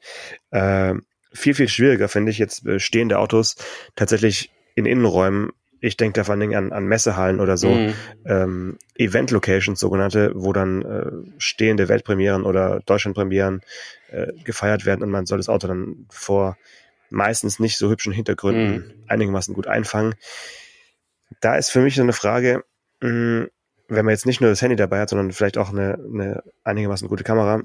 Äh, 0.50 0.94
viel, 1.33 1.55
viel 1.55 1.68
schwieriger 1.68 2.09
finde 2.09 2.31
ich 2.31 2.38
jetzt 2.38 2.64
äh, 2.66 2.79
stehende 2.79 3.18
Autos 3.18 3.57
tatsächlich 3.96 4.50
in 4.74 4.87
Innenräumen. 4.87 5.50
Ich 5.87 5.96
denke 5.96 6.18
da 6.18 6.25
vor 6.25 6.33
allen 6.33 6.40
Dingen 6.40 6.57
an, 6.57 6.72
an 6.72 6.87
Messehallen 6.87 7.38
oder 7.38 7.57
so, 7.57 7.70
mhm. 7.70 7.94
ähm, 8.25 8.79
Event-Locations 8.96 9.79
sogenannte, 9.79 10.33
wo 10.35 10.53
dann 10.53 10.83
äh, 10.83 11.11
stehende 11.38 11.88
Weltpremieren 11.88 12.42
oder 12.42 12.81
Deutschlandpremieren 12.87 13.61
äh, 14.11 14.33
gefeiert 14.42 14.85
werden 14.85 15.05
und 15.05 15.11
man 15.11 15.27
soll 15.27 15.38
das 15.38 15.49
Auto 15.49 15.68
dann 15.68 16.07
vor 16.11 16.57
meistens 17.09 17.61
nicht 17.61 17.79
so 17.79 17.88
hübschen 17.88 18.12
Hintergründen 18.12 18.72
mhm. 18.75 19.05
einigermaßen 19.07 19.55
gut 19.55 19.68
einfangen. 19.68 20.16
Da 21.40 21.55
ist 21.55 21.70
für 21.70 21.81
mich 21.81 21.94
so 21.94 22.03
eine 22.03 22.12
Frage, 22.12 22.64
mh, 23.01 23.09
hm, 23.09 23.49
wenn 23.88 24.05
man 24.05 24.12
jetzt 24.12 24.27
nicht 24.27 24.40
nur 24.40 24.51
das 24.51 24.62
Handy 24.62 24.75
dabei 24.75 24.99
hat, 24.99 25.11
sondern 25.11 25.31
vielleicht 25.31 25.57
auch 25.57 25.70
eine, 25.70 25.96
eine 26.12 26.42
einigermaßen 26.64 27.07
gute 27.07 27.22
Kamera, 27.22 27.62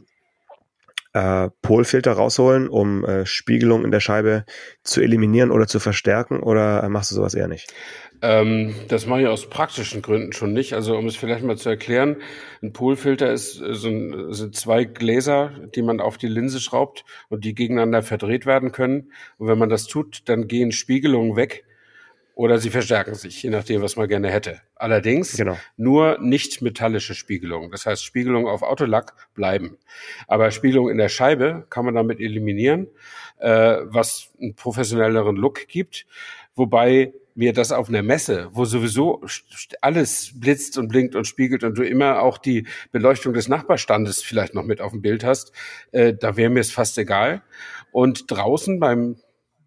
äh, 1.13 1.49
Polfilter 1.61 2.13
rausholen, 2.13 2.67
um 2.69 3.05
äh, 3.05 3.25
Spiegelung 3.25 3.83
in 3.83 3.91
der 3.91 3.99
Scheibe 3.99 4.45
zu 4.83 5.01
eliminieren 5.01 5.51
oder 5.51 5.67
zu 5.67 5.79
verstärken 5.79 6.39
oder 6.39 6.83
äh, 6.83 6.89
machst 6.89 7.11
du 7.11 7.15
sowas 7.15 7.33
eher 7.33 7.47
nicht? 7.47 7.73
Ähm, 8.21 8.75
das 8.87 9.07
mache 9.07 9.21
ich 9.21 9.27
aus 9.27 9.49
praktischen 9.49 10.01
Gründen 10.01 10.31
schon 10.31 10.53
nicht. 10.53 10.73
Also 10.73 10.95
um 10.95 11.07
es 11.07 11.15
vielleicht 11.15 11.43
mal 11.43 11.57
zu 11.57 11.69
erklären, 11.69 12.17
ein 12.61 12.71
Polfilter 12.71 13.31
ist 13.31 13.59
äh, 13.61 13.73
so 13.73 13.89
ein, 13.89 14.33
sind 14.33 14.55
zwei 14.55 14.83
Gläser, 14.83 15.51
die 15.75 15.81
man 15.81 15.99
auf 15.99 16.17
die 16.17 16.27
Linse 16.27 16.59
schraubt 16.59 17.03
und 17.29 17.43
die 17.45 17.55
gegeneinander 17.55 18.03
verdreht 18.03 18.45
werden 18.45 18.71
können. 18.71 19.11
Und 19.37 19.47
wenn 19.47 19.57
man 19.57 19.69
das 19.69 19.87
tut, 19.87 20.29
dann 20.29 20.47
gehen 20.47 20.71
Spiegelungen 20.71 21.35
weg 21.35 21.65
oder 22.41 22.57
sie 22.57 22.71
verstärken 22.71 23.13
sich, 23.13 23.43
je 23.43 23.51
nachdem, 23.51 23.83
was 23.83 23.97
man 23.97 24.07
gerne 24.07 24.31
hätte. 24.31 24.61
Allerdings 24.73 25.37
genau. 25.37 25.59
nur 25.77 26.17
nicht 26.19 26.63
metallische 26.63 27.13
Spiegelungen. 27.13 27.69
Das 27.69 27.85
heißt, 27.85 28.03
Spiegelungen 28.03 28.47
auf 28.47 28.63
Autolack 28.63 29.13
bleiben. 29.35 29.77
Aber 30.27 30.49
Spiegelungen 30.49 30.91
in 30.91 30.97
der 30.97 31.09
Scheibe 31.09 31.67
kann 31.69 31.85
man 31.85 31.93
damit 31.93 32.19
eliminieren, 32.19 32.87
äh, 33.37 33.77
was 33.83 34.31
einen 34.41 34.55
professionelleren 34.55 35.35
Look 35.35 35.67
gibt. 35.67 36.07
Wobei 36.55 37.13
mir 37.35 37.53
das 37.53 37.71
auf 37.71 37.89
einer 37.89 38.01
Messe, 38.01 38.49
wo 38.53 38.65
sowieso 38.65 39.23
alles 39.81 40.31
blitzt 40.33 40.79
und 40.79 40.87
blinkt 40.87 41.13
und 41.13 41.27
spiegelt 41.27 41.63
und 41.63 41.77
du 41.77 41.83
immer 41.83 42.23
auch 42.23 42.39
die 42.39 42.65
Beleuchtung 42.91 43.35
des 43.35 43.49
Nachbarstandes 43.49 44.23
vielleicht 44.23 44.55
noch 44.55 44.63
mit 44.63 44.81
auf 44.81 44.93
dem 44.93 45.03
Bild 45.03 45.23
hast, 45.23 45.51
äh, 45.91 46.15
da 46.19 46.37
wäre 46.37 46.49
mir 46.49 46.61
es 46.61 46.71
fast 46.71 46.97
egal. 46.97 47.43
Und 47.91 48.31
draußen 48.31 48.79
beim 48.79 49.17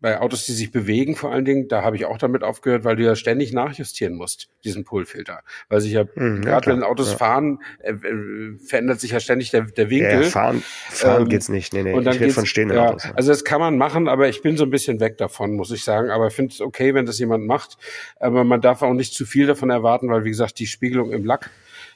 bei 0.04 0.20
Autos, 0.20 0.44
die 0.44 0.52
sich 0.52 0.70
bewegen 0.70 1.16
vor 1.16 1.32
allen 1.32 1.46
Dingen, 1.46 1.66
da 1.66 1.82
habe 1.82 1.96
ich 1.96 2.04
auch 2.04 2.18
damit 2.18 2.44
aufgehört, 2.44 2.84
weil 2.84 2.94
du 2.94 3.04
ja 3.04 3.16
ständig 3.16 3.54
nachjustieren 3.54 4.16
musst, 4.16 4.50
diesen 4.62 4.84
Polfilter. 4.84 5.40
Weil 5.70 5.80
sich 5.80 5.92
ja, 5.92 6.04
mhm, 6.14 6.42
gerade 6.42 6.66
wenn 6.66 6.82
Autos 6.82 7.12
ja. 7.12 7.16
fahren, 7.16 7.62
äh, 7.78 7.92
äh, 7.92 8.58
verändert 8.58 9.00
sich 9.00 9.12
ja 9.12 9.20
ständig 9.20 9.50
der, 9.50 9.62
der 9.62 9.88
Winkel. 9.88 10.24
Ja, 10.24 10.28
fahren 10.28 10.62
fahren 10.90 11.22
ähm, 11.22 11.28
geht's 11.30 11.48
nicht. 11.48 11.72
Nee, 11.72 11.84
nee, 11.84 11.94
und 11.94 12.04
dann 12.04 12.16
ich 12.16 12.20
rede 12.20 12.34
von 12.34 12.44
stehenden 12.44 12.76
ja, 12.76 12.90
Autos. 12.90 13.04
Ja. 13.04 13.14
Also 13.14 13.32
das 13.32 13.44
kann 13.44 13.60
man 13.60 13.78
machen, 13.78 14.06
aber 14.06 14.28
ich 14.28 14.42
bin 14.42 14.58
so 14.58 14.64
ein 14.64 14.70
bisschen 14.70 15.00
weg 15.00 15.16
davon, 15.16 15.56
muss 15.56 15.70
ich 15.70 15.84
sagen. 15.84 16.10
Aber 16.10 16.26
ich 16.26 16.34
finde 16.34 16.52
es 16.52 16.60
okay, 16.60 16.92
wenn 16.92 17.06
das 17.06 17.18
jemand 17.18 17.46
macht. 17.46 17.78
Aber 18.20 18.44
man 18.44 18.60
darf 18.60 18.82
auch 18.82 18.92
nicht 18.92 19.14
zu 19.14 19.24
viel 19.24 19.46
davon 19.46 19.70
erwarten, 19.70 20.10
weil 20.10 20.24
wie 20.24 20.30
gesagt, 20.30 20.58
die 20.58 20.66
Spiegelung 20.66 21.12
im 21.12 21.24
Lack 21.24 21.48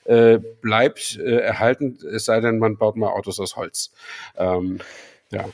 äh, 0.04 0.38
bleibt 0.62 1.18
äh, 1.18 1.40
erhalten, 1.40 1.98
es 2.10 2.24
sei 2.24 2.40
denn, 2.40 2.58
man 2.58 2.78
baut 2.78 2.96
mal 2.96 3.08
Autos 3.08 3.38
aus 3.38 3.56
Holz. 3.56 3.92
Ähm, 4.38 4.78
ja. 5.30 5.44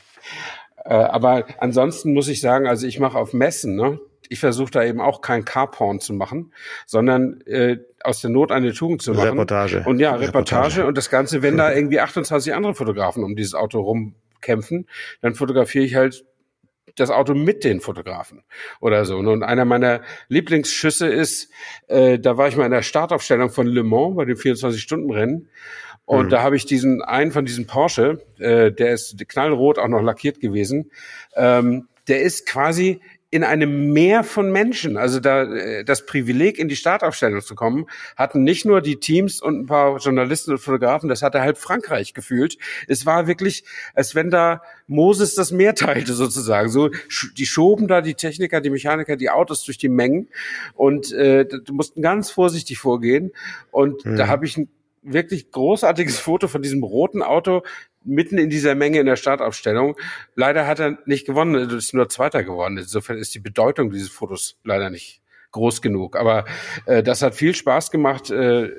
Äh, 0.85 0.93
aber 0.93 1.45
ansonsten 1.57 2.13
muss 2.13 2.27
ich 2.27 2.41
sagen, 2.41 2.67
also 2.67 2.85
ich 2.85 2.99
mache 2.99 3.17
auf 3.17 3.33
Messen, 3.33 3.75
ne? 3.75 3.99
Ich 4.27 4.39
versuche 4.39 4.71
da 4.71 4.83
eben 4.83 5.01
auch 5.01 5.21
kein 5.21 5.45
Carporn 5.45 5.99
zu 5.99 6.13
machen, 6.13 6.51
sondern 6.87 7.41
äh, 7.41 7.77
aus 8.03 8.21
der 8.21 8.31
Not 8.31 8.51
eine 8.51 8.73
Tugend 8.73 9.01
zu 9.03 9.13
machen. 9.13 9.29
Reportage. 9.29 9.83
Und 9.85 9.99
ja, 9.99 10.15
Reportage, 10.15 10.27
Reportage. 10.37 10.87
und 10.87 10.97
das 10.97 11.11
Ganze, 11.11 11.43
wenn 11.43 11.57
da 11.57 11.71
irgendwie 11.71 11.99
28 11.99 12.53
andere 12.55 12.73
Fotografen 12.73 13.23
um 13.23 13.35
dieses 13.35 13.53
Auto 13.53 13.81
rumkämpfen, 13.81 14.87
dann 15.21 15.35
fotografiere 15.35 15.85
ich 15.85 15.93
halt 15.93 16.25
das 16.95 17.11
Auto 17.11 17.33
mit 17.35 17.63
den 17.63 17.81
Fotografen 17.81 18.43
oder 18.79 19.05
so. 19.05 19.17
Und 19.17 19.43
einer 19.43 19.65
meiner 19.65 20.01
Lieblingsschüsse 20.29 21.07
ist, 21.07 21.51
äh, 21.87 22.17
da 22.17 22.37
war 22.37 22.47
ich 22.47 22.55
mal 22.55 22.65
in 22.65 22.71
der 22.71 22.83
Startaufstellung 22.83 23.49
von 23.49 23.67
Le 23.67 23.83
Mans 23.83 24.15
bei 24.15 24.25
dem 24.25 24.37
24-Stunden-Rennen 24.37 25.49
und 26.05 26.25
mhm. 26.25 26.29
da 26.29 26.43
habe 26.43 26.55
ich 26.55 26.65
diesen 26.65 27.01
einen 27.01 27.31
von 27.31 27.45
diesen 27.45 27.65
Porsche, 27.67 28.23
äh, 28.37 28.71
der 28.71 28.93
ist 28.93 29.17
knallrot 29.27 29.79
auch 29.79 29.87
noch 29.87 30.01
lackiert 30.01 30.39
gewesen. 30.39 30.91
Ähm, 31.35 31.87
der 32.07 32.21
ist 32.21 32.45
quasi 32.45 33.01
in 33.31 33.43
einem 33.43 33.91
Meer 33.91 34.23
von 34.23 34.51
Menschen. 34.51 34.95
Also 34.95 35.19
da 35.19 35.43
äh, 35.43 35.83
das 35.83 36.05
Privileg, 36.05 36.57
in 36.57 36.69
die 36.69 36.75
Startaufstellung 36.75 37.41
zu 37.41 37.55
kommen, 37.55 37.87
hatten 38.15 38.43
nicht 38.43 38.65
nur 38.65 38.81
die 38.81 38.97
Teams 38.97 39.41
und 39.41 39.59
ein 39.59 39.65
paar 39.65 39.97
Journalisten 39.97 40.51
und 40.51 40.59
Fotografen, 40.59 41.09
das 41.09 41.21
hatte 41.21 41.41
halb 41.41 41.57
Frankreich 41.57 42.13
gefühlt. 42.13 42.57
Es 42.87 43.05
war 43.05 43.27
wirklich, 43.27 43.65
als 43.93 44.15
wenn 44.15 44.29
da 44.29 44.61
Moses 44.87 45.35
das 45.35 45.51
Meer 45.51 45.75
teilte 45.75 46.13
sozusagen. 46.13 46.69
So, 46.69 46.91
die 47.35 47.45
schoben 47.45 47.89
da 47.89 47.99
die 47.99 48.13
Techniker, 48.13 48.61
die 48.61 48.69
Mechaniker, 48.69 49.17
die 49.17 49.29
Autos 49.29 49.65
durch 49.65 49.79
die 49.79 49.89
Mengen 49.89 50.29
und 50.75 51.11
äh, 51.11 51.45
mussten 51.71 52.01
ganz 52.01 52.29
vorsichtig 52.29 52.77
vorgehen. 52.77 53.31
Und 53.71 54.05
mhm. 54.05 54.15
da 54.15 54.27
habe 54.27 54.45
ich 54.45 54.55
wirklich 55.05 55.51
großartiges 55.51 56.19
Foto 56.19 56.47
von 56.47 56.61
diesem 56.61 56.83
roten 56.83 57.21
Auto 57.21 57.61
mitten 58.03 58.37
in 58.37 58.49
dieser 58.49 58.75
Menge 58.75 58.99
in 58.99 59.05
der 59.05 59.15
Startaufstellung. 59.15 59.95
Leider 60.35 60.67
hat 60.67 60.79
er 60.79 60.97
nicht 61.05 61.25
gewonnen, 61.25 61.55
er 61.55 61.77
ist 61.77 61.93
nur 61.93 62.09
Zweiter 62.09 62.43
geworden. 62.43 62.77
Insofern 62.77 63.17
ist 63.17 63.33
die 63.33 63.39
Bedeutung 63.39 63.91
dieses 63.91 64.09
Fotos 64.09 64.57
leider 64.63 64.89
nicht 64.89 65.21
groß 65.51 65.81
genug. 65.81 66.15
Aber 66.15 66.45
äh, 66.85 67.01
das 67.01 67.21
hat 67.21 67.35
viel 67.35 67.55
Spaß 67.55 67.91
gemacht, 67.91 68.29
äh, 68.29 68.69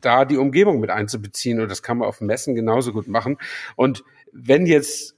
da 0.00 0.24
die 0.24 0.36
Umgebung 0.36 0.80
mit 0.80 0.90
einzubeziehen. 0.90 1.60
Und 1.60 1.70
das 1.70 1.82
kann 1.82 1.98
man 1.98 2.08
auf 2.08 2.20
Messen 2.20 2.54
genauso 2.54 2.92
gut 2.92 3.08
machen. 3.08 3.38
Und 3.76 4.04
wenn 4.32 4.66
jetzt 4.66 5.16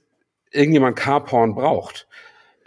irgendjemand 0.51 0.97
Carporn 0.97 1.55
braucht, 1.55 2.07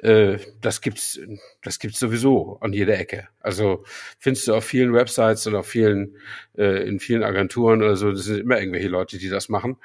äh, 0.05 0.39
das 0.61 0.83
gibt's, 0.83 1.19
das 1.63 1.79
gibt's 1.79 1.99
sowieso 1.99 2.59
an 2.61 2.73
jeder 2.73 2.99
Ecke. 2.99 3.29
Also 3.41 3.85
findest 4.19 4.47
du 4.47 4.55
auf 4.55 4.65
vielen 4.65 4.93
Websites 4.93 5.47
und 5.47 5.55
auf 5.55 5.67
vielen, 5.67 6.17
äh, 6.59 6.87
in 6.87 7.01
vielen 7.01 7.23
Agenturen 7.23 7.83
oder 7.83 7.97
so, 7.97 8.13
das 8.13 8.25
sind 8.25 8.41
immer 8.41 8.61
irgendwelche 8.61 8.89
Leute, 8.89 9.19
die 9.19 9.31
das 9.31 9.49
machen. 9.49 9.77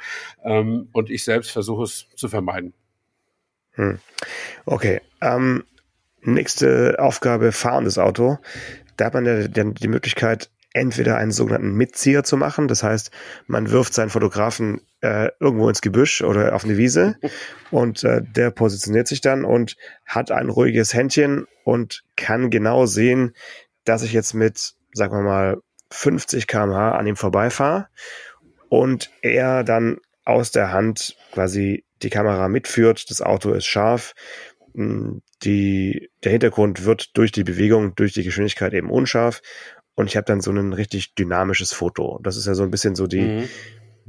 Ähm, 0.43 0.89
und 0.91 1.09
ich 1.09 1.23
selbst 1.23 1.51
versuche 1.51 1.83
es 1.83 2.07
zu 2.15 2.27
vermeiden. 2.27 2.73
Hm. 3.71 3.99
Okay. 4.65 4.99
Ähm, 5.21 5.63
nächste 6.21 6.97
Aufgabe, 6.99 7.53
fahrendes 7.53 7.97
Auto. 7.97 8.39
Da 8.97 9.05
hat 9.05 9.13
man 9.13 9.25
ja 9.25 9.47
die 9.47 9.87
Möglichkeit, 9.87 10.49
entweder 10.79 11.17
einen 11.17 11.31
sogenannten 11.31 11.73
Mitzieher 11.73 12.23
zu 12.23 12.37
machen. 12.37 12.67
Das 12.67 12.83
heißt, 12.83 13.11
man 13.47 13.69
wirft 13.69 13.93
seinen 13.93 14.09
Fotografen 14.09 14.81
äh, 15.01 15.29
irgendwo 15.39 15.67
ins 15.67 15.81
Gebüsch 15.81 16.21
oder 16.21 16.55
auf 16.55 16.63
eine 16.63 16.77
Wiese 16.77 17.17
und 17.71 18.03
äh, 18.03 18.21
der 18.23 18.51
positioniert 18.51 19.07
sich 19.07 19.21
dann 19.21 19.43
und 19.43 19.75
hat 20.05 20.31
ein 20.31 20.49
ruhiges 20.49 20.93
Händchen 20.93 21.47
und 21.63 22.03
kann 22.15 22.49
genau 22.49 22.85
sehen, 22.85 23.33
dass 23.83 24.03
ich 24.03 24.13
jetzt 24.13 24.33
mit, 24.33 24.73
sagen 24.93 25.13
wir 25.13 25.21
mal, 25.21 25.57
50 25.91 26.47
kmh 26.47 26.91
an 26.91 27.07
ihm 27.07 27.15
vorbeifahre 27.15 27.87
und 28.69 29.11
er 29.21 29.63
dann 29.63 29.97
aus 30.23 30.51
der 30.51 30.71
Hand 30.71 31.17
quasi 31.33 31.83
die 32.03 32.09
Kamera 32.09 32.47
mitführt. 32.47 33.09
Das 33.09 33.21
Auto 33.21 33.51
ist 33.51 33.65
scharf. 33.65 34.13
Hm, 34.75 35.21
die, 35.43 36.09
der 36.23 36.31
Hintergrund 36.31 36.85
wird 36.85 37.17
durch 37.17 37.31
die 37.31 37.43
Bewegung, 37.43 37.95
durch 37.95 38.13
die 38.13 38.23
Geschwindigkeit 38.23 38.73
eben 38.73 38.89
unscharf 38.89 39.41
und 39.99 40.07
ich 40.07 40.15
habe 40.15 40.23
dann 40.23 40.39
so 40.39 40.49
ein 40.49 40.71
richtig 40.71 41.13
dynamisches 41.15 41.73
Foto. 41.73 42.21
Das 42.23 42.37
ist 42.37 42.47
ja 42.47 42.53
so 42.53 42.63
ein 42.63 42.71
bisschen 42.71 42.95
so 42.95 43.05
die, 43.05 43.49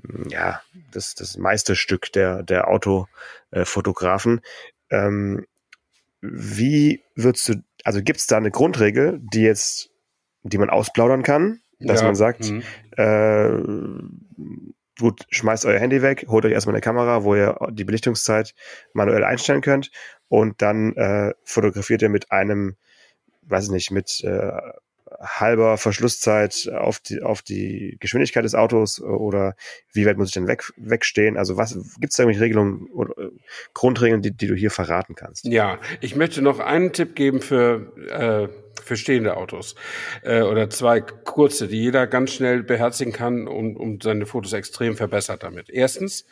mhm. 0.05 0.29
ja, 0.29 0.63
das, 0.93 1.17
das 1.17 1.37
Meisterstück 1.37 2.13
der, 2.13 2.45
der 2.45 2.69
Autofotografen. 2.69 4.41
Ähm, 4.89 5.47
wie 6.21 7.03
würdest 7.17 7.49
du, 7.49 7.55
also 7.83 8.05
gibt 8.05 8.21
es 8.21 8.29
da 8.29 8.37
eine 8.37 8.53
Grundregel, 8.53 9.19
die 9.21 9.41
jetzt, 9.41 9.91
die 10.45 10.59
man 10.59 10.71
ausplaudern 10.71 11.25
kann, 11.25 11.61
dass 11.81 12.03
ja. 12.03 12.07
man 12.07 12.15
sagt, 12.15 12.49
mhm. 12.49 12.63
äh, 12.97 13.51
gut, 14.97 15.27
schmeißt 15.31 15.67
euer 15.67 15.81
Handy 15.81 16.03
weg, 16.03 16.27
holt 16.29 16.45
euch 16.45 16.53
erstmal 16.53 16.77
eine 16.77 16.83
Kamera, 16.83 17.25
wo 17.25 17.35
ihr 17.35 17.59
die 17.73 17.85
Belichtungszeit 17.85 18.55
manuell 18.93 19.25
einstellen 19.25 19.61
könnt 19.61 19.91
und 20.29 20.63
dann 20.63 20.95
äh, 20.95 21.35
fotografiert 21.43 22.03
ihr 22.03 22.11
mit 22.11 22.31
einem, 22.31 22.77
weiß 23.43 23.65
ich 23.65 23.71
nicht, 23.73 23.91
mit 23.91 24.23
äh, 24.23 24.53
halber 25.19 25.77
Verschlusszeit 25.77 26.71
auf 26.73 26.99
die, 27.01 27.23
auf 27.23 27.43
die 27.43 27.97
Geschwindigkeit 28.01 28.45
des 28.45 28.55
Autos 28.55 29.01
oder 29.01 29.55
wie 29.93 30.07
weit 30.07 30.17
muss 30.17 30.29
ich 30.29 30.35
denn 30.35 30.47
weg, 30.47 30.73
wegstehen? 30.77 31.37
Also 31.37 31.57
was 31.57 31.75
gibt 31.75 32.11
es 32.13 32.17
da 32.17 32.23
irgendwelche 32.23 32.45
Regelungen 32.45 32.87
oder 32.93 33.17
äh, 33.19 33.31
Grundregeln, 33.75 34.23
die, 34.23 34.31
die 34.31 34.47
du 34.47 34.55
hier 34.55 34.71
verraten 34.71 35.15
kannst? 35.15 35.45
Ja, 35.45 35.79
ich 36.01 36.17
möchte 36.17 36.43
noch 36.43 36.59
einen 36.59 36.93
Tipp 36.93 37.15
geben 37.15 37.41
für, 37.41 37.93
äh, 38.09 38.49
für 38.83 38.97
stehende 38.97 39.37
Autos 39.37 39.75
äh, 40.23 40.43
oder 40.43 40.71
zwei 40.71 41.01
kurze, 41.01 41.69
die 41.69 41.81
jeder 41.81 42.07
ganz 42.07 42.33
schnell 42.33 42.63
beherzigen 42.63 43.13
kann 43.13 43.49
und, 43.49 43.77
und 43.77 44.03
seine 44.03 44.27
Fotos 44.27 44.53
extrem 44.53 44.97
verbessert 44.97 45.43
damit. 45.43 45.71
Erstens, 45.71 46.27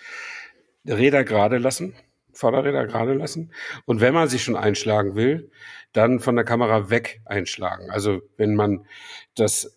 Räder 0.87 1.25
gerade 1.25 1.59
lassen. 1.59 1.95
Vorderräder 2.39 2.87
gerade 2.87 3.15
lassen. 3.15 3.53
Und 3.85 4.01
wenn 4.01 4.15
man 4.15 4.29
sich 4.29 4.45
schon 4.45 4.57
einschlagen 4.57 5.17
will, 5.17 5.51
dann 5.93 6.21
von 6.21 6.37
der 6.37 6.45
Kamera 6.45 6.89
weg 6.91 7.21
einschlagen. 7.25 7.91
Also 7.91 8.21
wenn 8.37 8.55
man 8.55 8.87
das, 9.35 9.75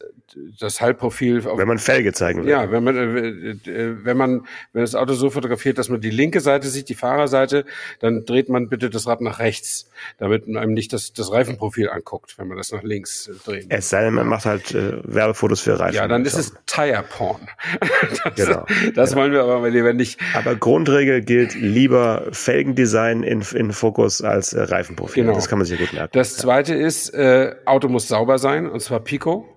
das 0.59 0.81
Halbprofil. 0.81 1.47
Auf, 1.47 1.57
wenn 1.57 1.67
man 1.67 1.77
Felge 1.77 2.13
zeigen 2.13 2.43
will. 2.43 2.49
Ja, 2.49 2.71
wenn 2.71 2.83
man, 2.83 2.95
äh, 2.95 3.49
äh, 3.69 4.05
wenn 4.05 4.17
man, 4.17 4.45
wenn 4.73 4.81
das 4.81 4.95
Auto 4.95 5.13
so 5.13 5.29
fotografiert, 5.29 5.77
dass 5.77 5.89
man 5.89 6.01
die 6.01 6.09
linke 6.09 6.39
Seite 6.39 6.67
sieht, 6.67 6.89
die 6.89 6.95
Fahrerseite, 6.95 7.65
dann 7.99 8.25
dreht 8.25 8.49
man 8.49 8.69
bitte 8.69 8.89
das 8.89 9.07
Rad 9.07 9.21
nach 9.21 9.39
rechts, 9.39 9.89
damit 10.17 10.47
man 10.47 10.61
einem 10.61 10.73
nicht 10.73 10.93
das, 10.93 11.13
das 11.13 11.31
Reifenprofil 11.31 11.89
anguckt, 11.89 12.37
wenn 12.37 12.47
man 12.47 12.57
das 12.57 12.71
nach 12.71 12.83
links 12.83 13.27
äh, 13.27 13.33
dreht. 13.45 13.65
Es 13.69 13.89
sei 13.89 14.03
denn, 14.03 14.13
man 14.13 14.27
macht 14.27 14.45
halt 14.45 14.73
äh, 14.73 15.01
Werbefotos 15.03 15.61
für 15.61 15.79
Reifen. 15.79 15.95
Ja, 15.95 16.07
dann 16.07 16.25
ist 16.25 16.37
es 16.37 16.53
Tire 16.65 17.03
Porn. 17.09 17.47
das, 17.79 18.35
genau. 18.35 18.65
Das 18.95 19.09
genau. 19.09 19.21
wollen 19.21 19.31
wir 19.33 19.43
aber 19.43 19.69
lieber 19.69 19.93
nicht. 19.93 20.19
Aber 20.33 20.55
Grundregel 20.55 21.21
gilt 21.21 21.55
lieber 21.55 22.27
Felgendesign 22.31 23.23
in, 23.23 23.41
in 23.53 23.71
Fokus 23.71 24.21
als 24.21 24.53
äh, 24.53 24.61
Reifenprofil. 24.61 25.23
Genau. 25.23 25.35
Das 25.35 25.47
kann 25.47 25.59
man 25.59 25.65
sich 25.65 25.79
gut 25.79 25.93
merken. 25.93 26.11
Das 26.13 26.37
zweite 26.37 26.75
ist, 26.75 27.09
äh, 27.13 27.55
Auto 27.65 27.87
muss 27.87 28.07
sauber 28.07 28.37
sein, 28.37 28.69
und 28.69 28.81
zwar 28.81 28.99
Pico. 28.99 29.47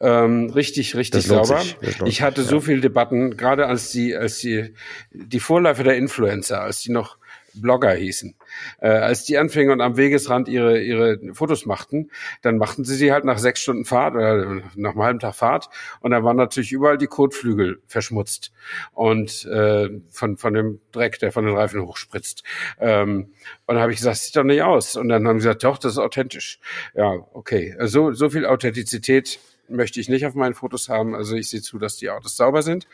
Ähm, 0.00 0.50
richtig, 0.50 0.96
richtig 0.96 1.26
sauber. 1.26 1.62
Ich 2.06 2.22
hatte 2.22 2.40
sich, 2.40 2.50
so 2.50 2.60
viele 2.60 2.80
Debatten, 2.80 3.36
gerade 3.36 3.66
als 3.66 3.90
die, 3.90 4.16
als 4.16 4.38
die, 4.38 4.74
die 5.12 5.40
Vorläufer 5.40 5.84
der 5.84 5.96
Influencer, 5.96 6.62
als 6.62 6.80
die 6.80 6.90
noch 6.90 7.18
Blogger 7.54 7.92
hießen. 7.92 8.34
Äh, 8.80 8.88
als 8.88 9.24
die 9.24 9.38
anfingen 9.38 9.72
und 9.72 9.80
am 9.80 9.96
Wegesrand 9.96 10.48
ihre, 10.48 10.80
ihre 10.80 11.18
Fotos 11.34 11.66
machten, 11.66 12.10
dann 12.42 12.58
machten 12.58 12.84
sie 12.84 12.94
sie 12.94 13.12
halt 13.12 13.24
nach 13.24 13.38
sechs 13.38 13.60
Stunden 13.60 13.84
Fahrt 13.84 14.14
oder 14.14 14.62
nach 14.76 14.92
einem 14.92 15.02
halben 15.02 15.18
Tag 15.18 15.34
Fahrt 15.34 15.68
und 16.00 16.10
da 16.10 16.22
waren 16.24 16.36
natürlich 16.36 16.72
überall 16.72 16.98
die 16.98 17.06
Kotflügel 17.06 17.80
verschmutzt 17.86 18.52
und 18.92 19.44
äh, 19.46 19.88
von, 20.10 20.36
von 20.36 20.54
dem 20.54 20.80
Dreck, 20.92 21.18
der 21.18 21.32
von 21.32 21.44
den 21.44 21.56
Reifen 21.56 21.82
hochspritzt. 21.82 22.42
Ähm, 22.78 23.32
und 23.66 23.74
dann 23.74 23.80
habe 23.82 23.92
ich 23.92 23.98
gesagt, 23.98 24.18
sieht 24.18 24.36
doch 24.36 24.44
nicht 24.44 24.62
aus. 24.62 24.96
Und 24.96 25.08
dann 25.08 25.26
haben 25.26 25.40
sie 25.40 25.46
gesagt, 25.46 25.64
doch, 25.64 25.78
das 25.78 25.92
ist 25.92 25.98
authentisch. 25.98 26.58
Ja, 26.94 27.26
okay. 27.32 27.76
So, 27.80 28.12
so 28.12 28.30
viel 28.30 28.46
Authentizität 28.46 29.38
möchte 29.70 30.00
ich 30.00 30.08
nicht 30.08 30.26
auf 30.26 30.34
meinen 30.34 30.54
Fotos 30.54 30.88
haben. 30.88 31.14
Also 31.14 31.36
ich 31.36 31.48
sehe 31.48 31.62
zu, 31.62 31.78
dass 31.78 31.96
die 31.96 32.10
Autos 32.10 32.36
sauber 32.36 32.62
sind. 32.62 32.86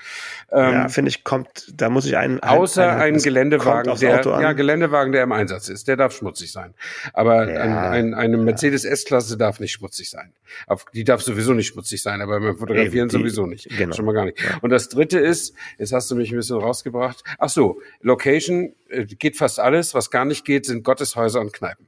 Ähm, 0.50 0.72
ja, 0.72 0.88
finde 0.88 1.10
ich, 1.10 1.24
kommt, 1.24 1.72
da 1.74 1.90
muss 1.90 2.06
ich 2.06 2.16
einen. 2.16 2.40
Außer 2.40 2.88
ein, 2.92 3.14
ein 3.14 3.22
Geländewagen, 3.22 3.98
der, 3.98 4.22
ja, 4.24 4.52
Geländewagen, 4.52 5.12
der 5.12 5.22
im 5.22 5.32
Einsatz 5.32 5.68
ist, 5.68 5.88
der 5.88 5.96
darf 5.96 6.14
schmutzig 6.14 6.52
sein. 6.52 6.74
Aber 7.12 7.50
ja, 7.50 7.60
ein, 7.60 8.12
ein, 8.12 8.14
eine 8.14 8.36
Mercedes 8.36 8.84
S-Klasse 8.84 9.36
darf 9.36 9.60
nicht 9.60 9.72
schmutzig 9.72 10.10
sein. 10.10 10.32
Auf, 10.66 10.84
die 10.92 11.04
darf 11.04 11.22
sowieso 11.22 11.52
nicht 11.52 11.68
schmutzig 11.68 12.02
sein, 12.02 12.20
aber 12.20 12.40
beim 12.40 12.56
Fotografieren 12.56 13.08
die, 13.08 13.16
sowieso 13.16 13.46
nicht. 13.46 13.68
Genau. 13.76 13.94
Schon 13.94 14.04
mal 14.04 14.12
gar 14.12 14.24
nicht. 14.24 14.40
Ja. 14.40 14.58
Und 14.60 14.70
das 14.70 14.88
dritte 14.88 15.18
ist, 15.18 15.54
jetzt 15.78 15.92
hast 15.92 16.10
du 16.10 16.16
mich 16.16 16.30
ein 16.30 16.36
bisschen 16.36 16.58
rausgebracht. 16.58 17.22
Ach 17.38 17.48
so, 17.48 17.80
Location 18.00 18.74
äh, 18.88 19.04
geht 19.04 19.36
fast 19.36 19.60
alles. 19.60 19.94
Was 19.94 20.10
gar 20.10 20.24
nicht 20.24 20.44
geht, 20.44 20.66
sind 20.66 20.84
Gotteshäuser 20.84 21.40
und 21.40 21.52
Kneipen. 21.52 21.86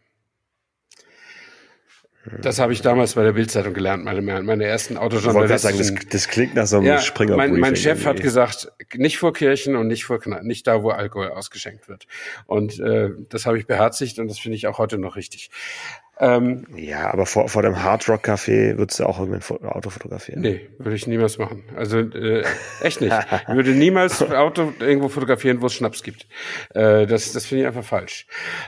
Das 2.40 2.58
habe 2.58 2.72
ich 2.72 2.82
damals 2.82 3.14
bei 3.14 3.22
der 3.22 3.32
Bildzeitung 3.32 3.74
gelernt, 3.74 4.04
meine, 4.04 4.20
meine 4.20 4.64
ersten 4.64 4.96
Autojournalisten. 4.96 5.76
Sagen, 5.76 5.96
das, 5.96 6.08
das 6.10 6.28
klingt 6.28 6.54
nach 6.54 6.66
so 6.66 6.78
einem 6.78 6.86
ja, 6.86 6.98
Springer. 6.98 7.36
Mein, 7.36 7.58
mein 7.58 7.76
Chef 7.76 8.06
hat 8.06 8.20
gesagt, 8.20 8.72
nicht 8.94 9.18
vor 9.18 9.32
Kirchen 9.32 9.76
und 9.76 9.86
nicht 9.86 10.04
vor 10.04 10.18
nicht 10.42 10.66
da, 10.66 10.82
wo 10.82 10.90
Alkohol 10.90 11.28
ausgeschenkt 11.28 11.88
wird. 11.88 12.06
Und 12.46 12.78
äh, 12.80 13.10
das 13.28 13.46
habe 13.46 13.58
ich 13.58 13.66
beherzigt 13.66 14.18
und 14.18 14.28
das 14.28 14.38
finde 14.38 14.56
ich 14.56 14.66
auch 14.66 14.78
heute 14.78 14.98
noch 14.98 15.16
richtig. 15.16 15.50
Ähm, 16.20 16.66
ja, 16.76 17.12
aber 17.12 17.26
vor, 17.26 17.48
vor 17.48 17.62
dem 17.62 17.83
Hard 17.83 18.09
Rock 18.09 18.26
Café 18.26 18.76
würdest 18.76 18.98
du 18.98 19.04
auch 19.04 19.20
irgendein 19.20 19.42
Auto 19.68 19.90
fotografieren? 19.90 20.40
Nee, 20.40 20.68
würde 20.78 20.96
ich 20.96 21.07
niemals 21.07 21.38
machen. 21.38 21.62
Also 21.76 21.98
äh, 21.98 22.44
echt 22.83 23.00
nicht. 23.00 23.16
Ich 23.48 23.54
würde 23.54 23.70
niemals 23.70 24.22
Auto 24.22 24.72
irgendwo 24.81 25.09
fotografieren, 25.09 25.62
wo 25.62 25.66
es 25.66 25.74
Schnaps 25.74 26.02
gibt. 26.02 26.26
Äh, 26.74 27.07
das 27.07 27.33
das 27.33 27.46
finde 27.46 27.62
ich 27.62 27.66
einfach 27.68 27.85
falsch. 27.85 28.26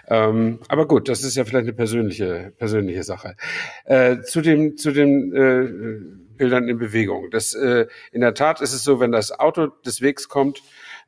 Ähm, 0.09 0.61
aber 0.69 0.87
gut, 0.87 1.09
das 1.09 1.23
ist 1.23 1.37
ja 1.37 1.45
vielleicht 1.45 1.65
eine 1.65 1.73
persönliche 1.73 2.53
persönliche 2.57 3.03
Sache. 3.03 3.37
Äh, 3.85 4.21
zu 4.21 4.41
dem 4.41 4.77
zu 4.77 4.93
den 4.93 5.35
äh, 5.35 6.37
Bildern 6.37 6.69
in 6.69 6.79
Bewegung. 6.79 7.31
Das 7.31 7.55
äh, 7.55 7.87
in 8.13 8.21
der 8.21 8.35
Tat 8.35 8.61
ist 8.61 8.73
es 8.73 8.85
so, 8.85 9.01
wenn 9.01 9.13
das 9.13 9.33
Auto 9.39 9.67
des 9.85 10.01
Wegs 10.03 10.29
kommt, 10.29 10.63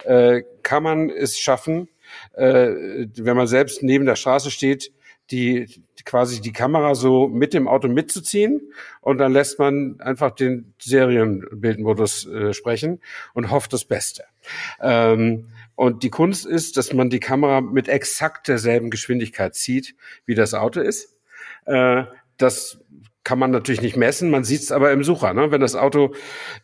äh, 0.04 0.42
kann 0.62 0.82
man 0.82 1.08
es 1.08 1.38
schaffen, 1.38 1.88
äh, 2.34 3.06
wenn 3.16 3.36
man 3.36 3.46
selbst 3.46 3.82
neben 3.82 4.06
der 4.06 4.16
Straße 4.16 4.50
steht, 4.50 4.92
die 5.32 5.66
quasi 6.04 6.40
die 6.40 6.52
Kamera 6.52 6.94
so 6.94 7.28
mit 7.28 7.54
dem 7.54 7.66
Auto 7.66 7.88
mitzuziehen 7.88 8.72
und 9.00 9.18
dann 9.18 9.32
lässt 9.32 9.58
man 9.58 10.00
einfach 10.00 10.30
den 10.32 10.74
Serienbildmodus 10.78 12.26
äh, 12.26 12.52
sprechen 12.52 13.00
und 13.34 13.50
hofft 13.50 13.72
das 13.72 13.84
Beste. 13.84 14.24
Ähm, 14.80 15.48
und 15.74 16.02
die 16.02 16.10
Kunst 16.10 16.44
ist, 16.46 16.76
dass 16.76 16.92
man 16.92 17.10
die 17.10 17.20
Kamera 17.20 17.60
mit 17.60 17.88
exakt 17.88 18.48
derselben 18.48 18.90
Geschwindigkeit 18.90 19.54
zieht, 19.54 19.94
wie 20.26 20.34
das 20.34 20.54
Auto 20.54 20.80
ist. 20.80 21.16
Äh, 21.64 22.04
das 22.36 22.81
kann 23.24 23.38
man 23.38 23.50
natürlich 23.52 23.82
nicht 23.82 23.96
messen, 23.96 24.30
man 24.30 24.42
sieht 24.44 24.62
es 24.62 24.72
aber 24.72 24.92
im 24.92 25.04
Sucher. 25.04 25.32
Ne? 25.32 25.50
Wenn 25.50 25.60
das 25.60 25.76
Auto, 25.76 26.14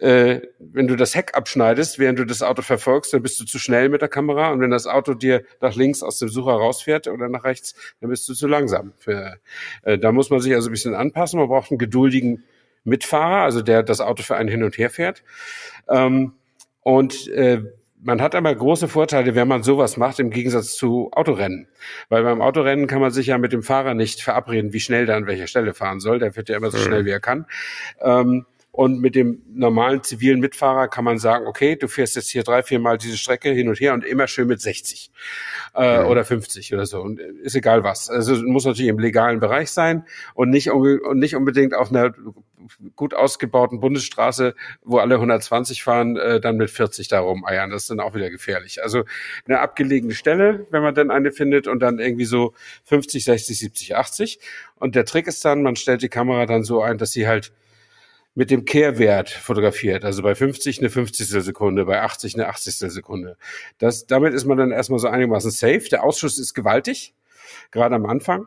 äh, 0.01 0.41
wenn 0.59 0.89
du 0.89 0.97
das 0.97 1.15
Heck 1.15 1.37
abschneidest, 1.37 1.99
während 1.99 2.19
du 2.19 2.25
das 2.25 2.43
Auto 2.43 2.63
verfolgst, 2.63 3.13
dann 3.13 3.23
bist 3.23 3.39
du 3.41 3.45
zu 3.45 3.59
schnell 3.59 3.89
mit 3.89 4.03
der 4.03 4.09
Kamera. 4.09 4.51
Und 4.51 4.61
wenn 4.61 4.71
das 4.71 4.87
Auto 4.87 5.15
dir 5.15 5.45
nach 5.61 5.77
links 5.77 6.03
aus 6.03 6.19
dem 6.19 6.29
Sucher 6.29 6.53
rausfährt 6.53 7.07
oder 7.07 7.29
nach 7.29 7.45
rechts, 7.45 7.75
dann 8.01 8.11
bist 8.11 8.29
du 8.29 8.35
zu 8.35 8.49
langsam. 8.49 8.93
Für, 8.99 9.39
äh, 9.83 9.99
da 9.99 10.11
muss 10.11 10.31
man 10.31 10.41
sich 10.41 10.55
also 10.55 10.69
ein 10.69 10.73
bisschen 10.73 10.95
anpassen. 10.95 11.39
Man 11.39 11.49
braucht 11.49 11.71
einen 11.71 11.79
geduldigen 11.79 12.45
Mitfahrer, 12.83 13.43
also 13.43 13.63
der 13.63 13.83
das 13.83 14.01
Auto 14.01 14.23
für 14.23 14.37
einen 14.37 14.49
hin 14.49 14.65
und 14.65 14.79
her 14.79 14.91
fährt. 14.91 15.23
Ähm, 15.89 16.33
und 16.83 17.29
äh, 17.29 17.63
man 18.03 18.21
hat 18.21 18.35
aber 18.35 18.55
große 18.55 18.89
Vorteile, 18.89 19.35
wenn 19.35 19.49
man 19.49 19.63
sowas 19.63 19.97
macht, 19.97 20.21
im 20.21 20.31
Gegensatz 20.31 20.77
zu 20.77 21.11
Autorennen. 21.13 21.69
Weil 22.09 22.23
beim 22.23 22.41
Autorennen 22.41 22.87
kann 22.87 23.01
man 23.01 23.11
sich 23.11 23.27
ja 23.29 23.39
mit 23.39 23.53
dem 23.53 23.63
Fahrer 23.63 23.95
nicht 23.95 24.23
verabreden, 24.23 24.73
wie 24.73 24.81
schnell 24.81 25.07
der 25.07 25.17
an 25.17 25.27
welcher 25.27 25.47
Stelle 25.47 25.75
fahren 25.75 26.01
soll. 26.01 26.19
Der 26.19 26.33
fährt 26.33 26.49
ja 26.49 26.57
immer 26.57 26.71
so 26.71 26.79
schnell, 26.79 27.05
wie 27.05 27.11
er 27.11 27.21
kann. 27.21 27.47
Ähm, 28.01 28.47
und 28.79 29.01
mit 29.01 29.17
dem 29.17 29.43
normalen 29.53 30.05
zivilen 30.05 30.39
Mitfahrer 30.39 30.87
kann 30.87 31.03
man 31.03 31.19
sagen, 31.19 31.49
okay, 31.49 31.75
du 31.75 31.89
fährst 31.89 32.15
jetzt 32.15 32.29
hier 32.29 32.45
drei, 32.45 32.63
vier 32.63 32.79
Mal 32.79 32.97
diese 32.97 33.17
Strecke 33.17 33.51
hin 33.51 33.69
und 33.69 33.81
her 33.81 33.93
und 33.93 34.05
immer 34.05 34.29
schön 34.29 34.47
mit 34.47 34.61
60 34.61 35.11
äh, 35.75 35.83
ja. 35.83 36.07
oder 36.07 36.25
50 36.25 36.73
oder 36.75 36.87
so. 36.87 37.01
Und 37.01 37.19
ist 37.19 37.57
egal 37.57 37.83
was. 37.83 38.09
Also 38.09 38.37
muss 38.37 38.67
natürlich 38.67 38.89
im 38.89 39.01
legalen 39.01 39.41
Bereich 39.41 39.73
sein 39.73 40.05
und 40.35 40.51
nicht, 40.51 40.71
und 40.71 41.19
nicht 41.19 41.35
unbedingt 41.35 41.75
auf 41.75 41.91
einer 41.91 42.15
gut 42.95 43.15
ausgebauten 43.15 43.81
Bundesstraße, 43.81 44.55
wo 44.85 44.99
alle 44.99 45.17
120 45.17 45.83
fahren, 45.83 46.17
äh, 46.17 46.39
dann 46.39 46.57
mit 46.57 46.71
40 46.71 47.09
da 47.09 47.19
rumeiern. 47.19 47.71
Das 47.71 47.83
ist 47.83 47.91
dann 47.91 47.99
auch 47.99 48.15
wieder 48.15 48.31
gefährlich. 48.31 48.81
Also 48.81 49.03
eine 49.49 49.59
abgelegene 49.59 50.15
Stelle, 50.15 50.69
wenn 50.71 50.85
man 50.85 50.95
dann 50.95 51.11
eine 51.11 51.33
findet 51.33 51.67
und 51.67 51.81
dann 51.81 51.99
irgendwie 51.99 52.27
so 52.27 52.55
50, 52.85 53.25
60, 53.25 53.59
70, 53.59 53.97
80. 53.97 54.39
Und 54.77 54.95
der 54.95 55.05
Trick 55.05 55.27
ist 55.27 55.45
dann, 55.45 55.65
man 55.65 55.75
stellt 55.75 56.03
die 56.03 56.09
Kamera 56.09 56.47
dann 56.47 56.63
so 56.63 56.81
ein, 56.81 56.97
dass 56.97 57.11
sie 57.11 57.27
halt 57.27 57.51
mit 58.35 58.51
dem 58.51 58.65
Kehrwert 58.65 59.31
fotografiert. 59.31 60.05
Also 60.05 60.23
bei 60.23 60.35
50 60.35 60.79
eine 60.79 60.91
50. 60.91 61.27
Sekunde, 61.27 61.85
bei 61.85 62.03
80 62.03 62.35
eine 62.35 62.49
80. 62.49 62.75
Sekunde. 62.93 63.37
Das, 63.79 64.07
damit 64.07 64.33
ist 64.35 64.45
man 64.45 64.59
dann 64.59 64.71
erstmal 64.71 65.01
so 65.01 65.09
einigermaßen 65.09 65.51
safe. 65.51 65.89
Der 65.91 66.05
Ausschuss 66.05 66.39
ist 66.39 66.55
gewaltig, 66.55 67.15
gerade 67.71 67.95
am 67.95 68.07
Anfang. 68.07 68.47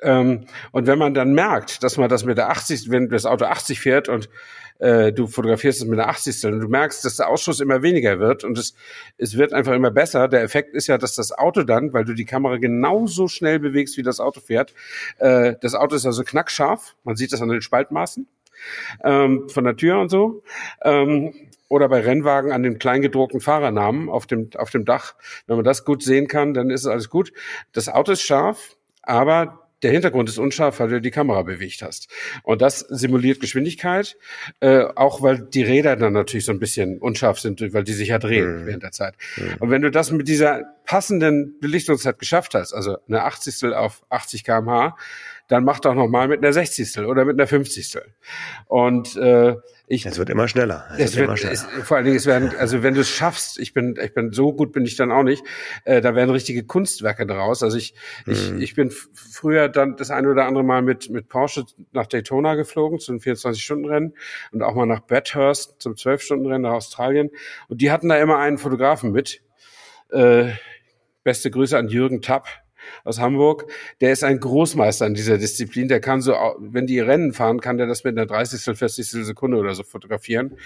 Ähm, 0.00 0.46
und 0.72 0.86
wenn 0.86 0.98
man 0.98 1.14
dann 1.14 1.32
merkt, 1.34 1.82
dass 1.82 1.96
man 1.96 2.08
das 2.08 2.24
mit 2.24 2.38
der 2.38 2.50
80, 2.50 2.90
wenn 2.90 3.08
das 3.08 3.26
Auto 3.26 3.44
80 3.46 3.80
fährt 3.80 4.08
und 4.08 4.28
äh, 4.78 5.12
du 5.12 5.26
fotografierst 5.26 5.80
es 5.80 5.86
mit 5.86 5.98
der 5.98 6.08
80. 6.08 6.44
und 6.46 6.60
du 6.60 6.68
merkst, 6.68 7.04
dass 7.04 7.16
der 7.16 7.28
Ausschuss 7.28 7.60
immer 7.60 7.82
weniger 7.82 8.18
wird 8.18 8.44
und 8.44 8.58
es, 8.58 8.74
es 9.16 9.36
wird 9.36 9.52
einfach 9.52 9.72
immer 9.72 9.90
besser. 9.90 10.28
Der 10.28 10.42
Effekt 10.42 10.74
ist 10.74 10.86
ja, 10.86 10.98
dass 10.98 11.14
das 11.14 11.32
Auto 11.32 11.62
dann, 11.62 11.92
weil 11.92 12.04
du 12.04 12.14
die 12.14 12.24
Kamera 12.24 12.56
genauso 12.56 13.28
schnell 13.28 13.58
bewegst, 13.58 13.96
wie 13.96 14.02
das 14.02 14.20
Auto 14.20 14.40
fährt, 14.40 14.74
äh, 15.18 15.54
das 15.60 15.74
Auto 15.74 15.94
ist 15.94 16.06
also 16.06 16.24
knackscharf. 16.24 16.96
Man 17.04 17.16
sieht 17.16 17.32
das 17.32 17.42
an 17.42 17.48
den 17.48 17.62
Spaltmaßen 17.62 18.26
ähm, 19.04 19.48
von 19.48 19.64
der 19.64 19.76
Tür 19.76 20.00
und 20.00 20.10
so. 20.10 20.42
Ähm, 20.82 21.32
oder 21.68 21.88
bei 21.88 22.00
Rennwagen 22.00 22.52
an 22.52 22.62
den 22.62 22.78
kleingedruckten 22.78 23.40
Fahrernamen 23.40 24.10
auf 24.10 24.26
dem, 24.26 24.50
auf 24.56 24.70
dem 24.70 24.84
Dach. 24.84 25.14
Wenn 25.46 25.56
man 25.56 25.64
das 25.64 25.86
gut 25.86 26.02
sehen 26.02 26.28
kann, 26.28 26.52
dann 26.52 26.68
ist 26.68 26.82
es 26.82 26.86
alles 26.86 27.08
gut. 27.08 27.32
Das 27.72 27.88
Auto 27.88 28.12
ist 28.12 28.22
scharf, 28.22 28.76
aber 29.02 29.62
der 29.82 29.90
Hintergrund 29.90 30.28
ist 30.28 30.38
unscharf, 30.38 30.80
weil 30.80 30.88
du 30.88 31.00
die 31.00 31.10
Kamera 31.10 31.42
bewegt 31.42 31.82
hast. 31.82 32.08
Und 32.42 32.62
das 32.62 32.80
simuliert 32.80 33.40
Geschwindigkeit, 33.40 34.16
äh, 34.60 34.84
auch 34.94 35.22
weil 35.22 35.40
die 35.40 35.62
Räder 35.62 35.96
dann 35.96 36.12
natürlich 36.12 36.44
so 36.44 36.52
ein 36.52 36.60
bisschen 36.60 36.98
unscharf 36.98 37.40
sind, 37.40 37.60
weil 37.72 37.84
die 37.84 37.92
sich 37.92 38.08
ja 38.08 38.18
drehen 38.18 38.62
mhm. 38.62 38.66
während 38.66 38.82
der 38.82 38.92
Zeit. 38.92 39.14
Mhm. 39.36 39.56
Und 39.58 39.70
wenn 39.70 39.82
du 39.82 39.90
das 39.90 40.10
mit 40.12 40.28
dieser 40.28 40.62
passenden 40.84 41.58
Belichtungszeit 41.60 42.18
geschafft 42.18 42.54
hast, 42.54 42.72
also 42.72 42.98
eine 43.08 43.24
80. 43.24 43.74
auf 43.74 44.02
80 44.08 44.44
kmh, 44.44 44.96
dann 45.52 45.64
mach 45.64 45.80
doch 45.80 45.94
noch 45.94 46.08
mal 46.08 46.28
mit 46.28 46.38
einer 46.38 46.52
60. 46.52 47.00
oder 47.00 47.26
mit 47.26 47.38
einer 47.38 47.46
50. 47.46 47.98
Und 48.68 49.16
äh, 49.16 49.56
ich, 49.86 50.06
es 50.06 50.16
wird 50.16 50.30
immer 50.30 50.48
schneller. 50.48 50.86
Es, 50.94 51.10
es 51.10 51.16
wird, 51.16 51.26
immer 51.26 51.36
schneller. 51.36 51.52
Es, 51.52 51.66
vor 51.84 51.98
allen 51.98 52.06
Dingen, 52.06 52.16
es 52.16 52.24
werden, 52.24 52.52
also 52.58 52.82
wenn 52.82 52.94
du 52.94 53.02
es 53.02 53.10
schaffst, 53.10 53.58
ich 53.58 53.74
bin, 53.74 53.98
ich 54.02 54.14
bin 54.14 54.32
so 54.32 54.54
gut 54.54 54.72
bin 54.72 54.86
ich 54.86 54.96
dann 54.96 55.12
auch 55.12 55.24
nicht, 55.24 55.44
äh, 55.84 56.00
da 56.00 56.14
werden 56.14 56.30
richtige 56.30 56.64
Kunstwerke 56.64 57.26
draus. 57.26 57.62
Also 57.62 57.76
ich, 57.76 57.94
hm. 58.24 58.32
ich, 58.32 58.52
ich 58.62 58.74
bin 58.74 58.90
früher 58.90 59.68
dann 59.68 59.96
das 59.96 60.10
eine 60.10 60.30
oder 60.30 60.46
andere 60.46 60.64
Mal 60.64 60.80
mit 60.80 61.10
mit 61.10 61.28
Porsche 61.28 61.64
nach 61.92 62.06
Daytona 62.06 62.54
geflogen 62.54 62.98
zum 62.98 63.18
24-Stunden-Rennen 63.18 64.14
und 64.52 64.62
auch 64.62 64.74
mal 64.74 64.86
nach 64.86 65.00
Bathurst 65.00 65.82
zum 65.82 65.92
12-Stunden-Rennen 65.92 66.62
nach 66.62 66.72
Australien. 66.72 67.28
Und 67.68 67.82
die 67.82 67.90
hatten 67.90 68.08
da 68.08 68.16
immer 68.16 68.38
einen 68.38 68.56
Fotografen 68.56 69.12
mit. 69.12 69.42
Äh, 70.10 70.52
beste 71.24 71.50
Grüße 71.50 71.76
an 71.76 71.88
Jürgen 71.88 72.22
Tapp 72.22 72.48
aus 73.04 73.18
Hamburg, 73.18 73.66
der 74.00 74.12
ist 74.12 74.24
ein 74.24 74.40
Großmeister 74.40 75.06
in 75.06 75.14
dieser 75.14 75.38
Disziplin. 75.38 75.88
Der 75.88 76.00
kann 76.00 76.20
so, 76.20 76.34
wenn 76.58 76.86
die 76.86 77.00
Rennen 77.00 77.32
fahren, 77.32 77.60
kann 77.60 77.78
der 77.78 77.86
das 77.86 78.04
mit 78.04 78.16
einer 78.16 78.26
30. 78.26 78.76
40. 78.76 79.06
Sekunde 79.24 79.56
oder 79.56 79.74
so 79.74 79.82
fotografieren. 79.82 80.56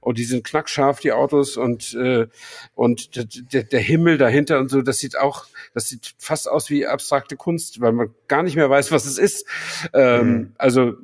Und 0.00 0.18
die 0.18 0.24
sind 0.24 0.44
knackscharf, 0.44 1.00
die 1.00 1.12
Autos 1.12 1.56
und 1.56 1.94
äh, 1.94 2.26
und 2.74 3.10
der, 3.52 3.62
der 3.62 3.80
Himmel 3.80 4.18
dahinter 4.18 4.58
und 4.58 4.68
so. 4.68 4.82
Das 4.82 4.98
sieht 4.98 5.16
auch, 5.16 5.46
das 5.74 5.88
sieht 5.88 6.14
fast 6.18 6.50
aus 6.50 6.70
wie 6.70 6.86
abstrakte 6.86 7.36
Kunst, 7.36 7.80
weil 7.80 7.92
man 7.92 8.14
gar 8.26 8.42
nicht 8.42 8.56
mehr 8.56 8.68
weiß, 8.68 8.90
was 8.90 9.04
es 9.04 9.18
ist. 9.18 9.46
Ähm, 9.92 10.26
mhm. 10.26 10.52
Also 10.58 10.94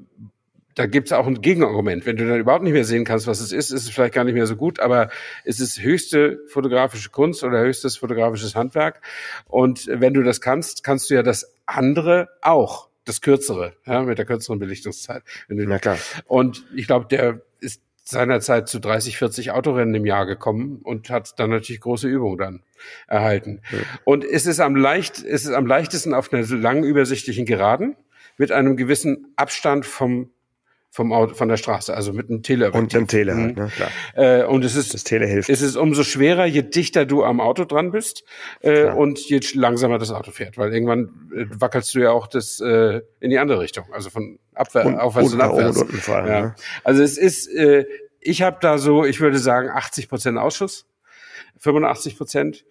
da 0.79 0.87
gibt 0.87 1.09
es 1.09 1.13
auch 1.13 1.27
ein 1.27 1.41
Gegenargument. 1.41 2.07
Wenn 2.07 2.17
du 2.17 2.29
dann 2.29 2.39
überhaupt 2.39 2.63
nicht 2.63 2.73
mehr 2.73 2.85
sehen 2.85 3.05
kannst, 3.05 3.27
was 3.27 3.41
es 3.41 3.51
ist, 3.51 3.73
ist 3.73 3.83
es 3.83 3.91
vielleicht 3.91 4.15
gar 4.15 4.23
nicht 4.23 4.35
mehr 4.35 4.47
so 4.47 4.55
gut, 4.55 4.79
aber 4.79 5.11
es 5.45 5.59
ist 5.59 5.83
höchste 5.83 6.39
fotografische 6.47 7.11
Kunst 7.11 7.43
oder 7.43 7.61
höchstes 7.61 7.97
fotografisches 7.97 8.55
Handwerk. 8.55 9.01
Und 9.47 9.89
wenn 9.89 10.15
du 10.15 10.23
das 10.23 10.41
kannst, 10.41 10.85
kannst 10.85 11.11
du 11.11 11.15
ja 11.15 11.25
das 11.25 11.53
andere 11.67 12.29
auch, 12.43 12.91
das 13.05 13.21
kürzere, 13.21 13.75
ja, 13.87 14.03
mit 14.03 14.19
der 14.19 14.25
kürzeren 14.25 14.61
Belichtungszeit. 14.61 15.25
Na 15.49 15.81
klar. 15.81 15.99
Und 16.27 16.65
ich 16.77 16.87
glaube, 16.87 17.07
der 17.11 17.41
ist 17.59 17.83
seinerzeit 18.05 18.69
zu 18.69 18.79
30, 18.79 19.19
40 19.19 19.51
Autorennen 19.51 19.97
im 19.97 20.07
Jahr 20.07 20.27
gekommen 20.27 20.81
und 20.85 21.11
hat 21.11 21.41
dann 21.41 21.51
natürlich 21.51 21.81
große 21.81 22.07
Übung 22.07 22.39
dann 22.39 22.63
erhalten. 23.09 23.63
Ja. 23.73 23.79
Und 24.05 24.25
es 24.25 24.47
ist 24.47 24.61
am 24.61 24.77
leicht, 24.77 25.25
es 25.25 25.45
ist 25.45 25.53
am 25.53 25.67
leichtesten 25.67 26.15
auf 26.15 26.33
einer 26.33 26.47
langen 26.47 26.85
übersichtlichen 26.85 27.47
Geraden 27.47 27.97
mit 28.37 28.53
einem 28.53 28.77
gewissen 28.77 29.33
Abstand 29.35 29.85
vom 29.85 30.31
vom 30.91 31.13
Auto, 31.13 31.35
von 31.35 31.49
der 31.49 31.57
Straße, 31.57 31.95
also 31.95 32.13
mit 32.13 32.29
einem 32.29 32.43
Teleobjektiv. 32.43 32.81
Und 32.81 32.93
dem 32.93 33.07
Tele, 33.07 33.37
halt, 33.37 33.57
ne? 33.57 33.71
klar. 33.75 33.91
Äh, 34.15 34.45
und 34.45 34.65
es 34.65 34.75
ist, 34.75 34.95
das 34.95 35.05
Tele 35.05 35.27
hilft. 35.27 35.49
Es 35.49 35.61
ist 35.61 35.77
umso 35.77 36.03
schwerer, 36.03 36.47
je 36.47 36.63
dichter 36.63 37.05
du 37.07 37.25
am 37.25 37.41
Auto 37.41 37.65
dran 37.65 37.91
bist 37.91 38.25
äh, 38.61 38.91
und 38.91 39.21
je 39.21 39.41
langsamer 39.55 39.99
das 39.99 40.11
Auto 40.11 40.31
fährt, 40.31 40.57
weil 40.57 40.73
irgendwann 40.73 41.31
äh, 41.35 41.45
wackelst 41.51 41.95
du 41.95 42.01
ja 42.01 42.11
auch 42.11 42.27
das 42.27 42.61
äh, 42.61 43.03
in 43.21 43.31
die 43.31 43.39
andere 43.39 43.61
Richtung, 43.61 43.85
also 43.93 44.11
von 44.11 44.39
abwärts, 44.55 44.89
und, 44.89 44.99
aufwärts 44.99 45.33
und, 45.33 45.35
und 45.35 45.41
abwärts. 45.41 45.83
Und 45.83 46.09
allem, 46.09 46.27
ja. 46.27 46.41
Ne? 46.41 46.55
Also 46.85 47.03
es 47.03 47.19
ist, 47.19 47.49
äh, 47.49 47.85
ich 48.21 48.43
habe 48.43 48.57
da 48.61 48.79
so, 48.79 49.05
ich 49.05 49.21
würde 49.21 49.39
sagen, 49.39 49.69
80 49.69 50.09
Prozent 50.09 50.39
Ausschuss, 50.39 50.87
85 51.59 52.17
Prozent 52.17 52.65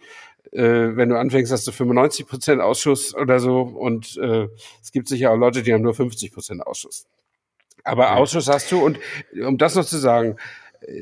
äh, 0.53 0.95
wenn 0.95 1.09
du 1.09 1.17
anfängst, 1.17 1.51
hast 1.51 1.67
du 1.67 1.71
95 1.71 2.27
Prozent 2.27 2.61
Ausschuss 2.61 3.13
oder 3.13 3.39
so. 3.39 3.61
Und 3.61 4.17
äh, 4.17 4.47
es 4.81 4.91
gibt 4.91 5.07
sicher 5.07 5.31
auch 5.31 5.37
Leute, 5.37 5.63
die 5.63 5.73
haben 5.73 5.81
nur 5.81 5.93
50 5.93 6.31
Prozent 6.31 6.65
Ausschuss. 6.65 7.05
Aber 7.87 8.15
Ausschuss 8.15 8.47
hast 8.47 8.71
du 8.71 8.85
und 8.85 8.99
um 9.45 9.57
das 9.57 9.75
noch 9.75 9.85
zu 9.85 9.97
sagen, 9.97 10.37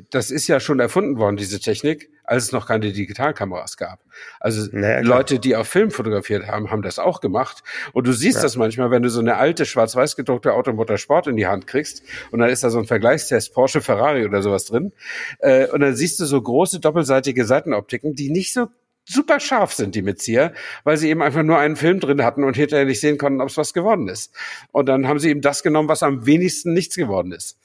das 0.10 0.32
ist 0.32 0.48
ja 0.48 0.60
schon 0.60 0.80
erfunden 0.80 1.18
worden, 1.18 1.38
diese 1.38 1.60
Technik, 1.60 2.10
als 2.24 2.46
es 2.46 2.52
noch 2.52 2.68
keine 2.68 2.92
Digitalkameras 2.92 3.78
gab. 3.78 4.00
Also 4.40 4.68
naja, 4.72 5.02
Leute, 5.02 5.40
die 5.40 5.56
auf 5.56 5.68
Film 5.68 5.92
fotografiert 5.92 6.48
haben, 6.48 6.72
haben 6.72 6.82
das 6.82 6.98
auch 6.98 7.22
gemacht. 7.22 7.64
Und 7.94 8.08
du 8.08 8.14
siehst 8.14 8.38
ja. 8.38 8.44
das 8.44 8.56
manchmal, 8.56 8.90
wenn 8.90 9.04
du 9.04 9.10
so 9.10 9.20
eine 9.20 9.38
alte 9.38 9.66
schwarz-weiß 9.66 10.16
gedruckte 10.16 10.54
Automotor 10.54 10.98
Sport 10.98 11.28
in 11.28 11.36
die 11.36 11.48
Hand 11.48 11.68
kriegst 11.68 12.04
und 12.32 12.40
dann 12.40 12.50
ist 12.50 12.64
da 12.64 12.70
so 12.70 12.80
ein 12.80 12.86
Vergleichstest 12.86 13.54
Porsche, 13.54 13.82
Ferrari 13.82 14.26
oder 14.26 14.42
sowas 14.42 14.66
drin. 14.66 14.92
Äh, 15.40 15.68
und 15.68 15.82
dann 15.82 15.96
siehst 15.96 16.20
du 16.20 16.26
so 16.26 16.42
große 16.42 16.80
doppelseitige 16.80 17.46
Seitenoptiken, 17.46 18.16
die 18.16 18.32
nicht 18.32 18.54
so 18.54 18.68
super 19.06 19.40
scharf 19.40 19.74
sind, 19.74 19.96
die 19.96 20.02
Mitzieher, 20.02 20.54
weil 20.84 20.98
sie 20.98 21.10
eben 21.10 21.22
einfach 21.22 21.44
nur 21.44 21.58
einen 21.58 21.76
Film 21.76 22.00
drin 22.00 22.24
hatten 22.24 22.44
und 22.44 22.56
hinterher 22.56 22.86
nicht 22.86 23.00
sehen 23.00 23.18
konnten, 23.18 23.42
ob 23.42 23.50
es 23.50 23.58
was 23.58 23.74
geworden 23.74 24.08
ist. 24.08 24.34
Und 24.72 24.88
dann 24.88 25.08
haben 25.08 25.20
sie 25.20 25.30
eben 25.30 25.42
das 25.42 25.64
genommen, 25.64 25.88
was 25.88 26.04
am 26.04 26.26
wenigsten 26.26 26.74
nichts 26.74 26.96
geworden 26.96 27.32
ist. 27.32 27.58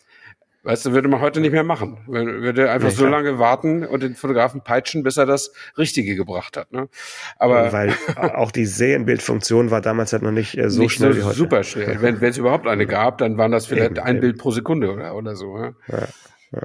Weißt 0.62 0.84
du, 0.84 0.92
würde 0.92 1.08
man 1.08 1.22
heute 1.22 1.40
nicht 1.40 1.52
mehr 1.52 1.64
machen. 1.64 1.98
Man 2.06 2.42
würde 2.42 2.70
einfach 2.70 2.90
nee, 2.90 2.94
so 2.94 3.06
lange 3.06 3.38
warten 3.38 3.82
und 3.82 4.02
den 4.02 4.14
Fotografen 4.14 4.60
peitschen, 4.62 5.02
bis 5.02 5.16
er 5.16 5.24
das 5.24 5.54
Richtige 5.78 6.16
gebracht 6.16 6.58
hat. 6.58 6.70
Ne? 6.70 6.90
Aber 7.38 7.72
weil 7.72 7.94
auch 8.16 8.50
die 8.50 8.66
Serienbildfunktion 8.66 9.70
war 9.70 9.80
damals 9.80 10.12
halt 10.12 10.22
noch 10.22 10.32
nicht 10.32 10.58
äh, 10.58 10.68
so 10.68 10.82
nicht 10.82 10.92
schnell 10.92 11.14
so 11.14 11.18
wie 11.18 11.22
heute. 11.22 11.36
Super 11.36 11.64
schnell. 11.64 12.02
Wenn 12.02 12.22
es 12.22 12.36
überhaupt 12.36 12.66
eine 12.66 12.86
gab, 12.86 13.16
dann 13.18 13.38
waren 13.38 13.52
das 13.52 13.66
vielleicht 13.66 13.92
eben, 13.92 14.00
ein 14.00 14.16
eben. 14.16 14.20
Bild 14.20 14.38
pro 14.38 14.50
Sekunde 14.50 14.92
oder, 14.92 15.14
oder 15.16 15.34
so. 15.34 15.56
Ja? 15.56 15.72
Ja, 15.88 16.08
ja. 16.52 16.62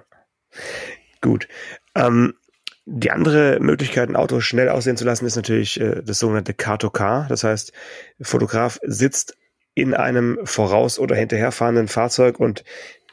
Gut. 1.21 1.47
Ähm, 1.95 2.33
die 2.85 3.11
andere 3.11 3.59
Möglichkeit, 3.59 4.09
ein 4.09 4.15
Auto 4.15 4.39
schnell 4.39 4.69
aussehen 4.69 4.97
zu 4.97 5.05
lassen, 5.05 5.25
ist 5.25 5.35
natürlich 5.35 5.79
äh, 5.81 6.01
das 6.03 6.19
sogenannte 6.19 6.53
Car-to-Car. 6.53 7.25
Das 7.27 7.43
heißt, 7.43 7.73
Fotograf 8.21 8.79
sitzt 8.83 9.35
in 9.73 9.93
einem 9.93 10.39
voraus- 10.43 10.99
oder 10.99 11.15
hinterherfahrenden 11.15 11.87
Fahrzeug 11.87 12.39
und 12.39 12.63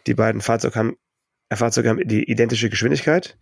die 0.07 0.15
beiden 0.15 0.41
Fahrzeuge 0.41 0.79
haben, 0.79 0.97
äh, 1.49 1.57
Fahrzeuge 1.57 1.89
haben 1.89 2.07
die 2.07 2.31
identische 2.31 2.69
Geschwindigkeit. 2.69 3.39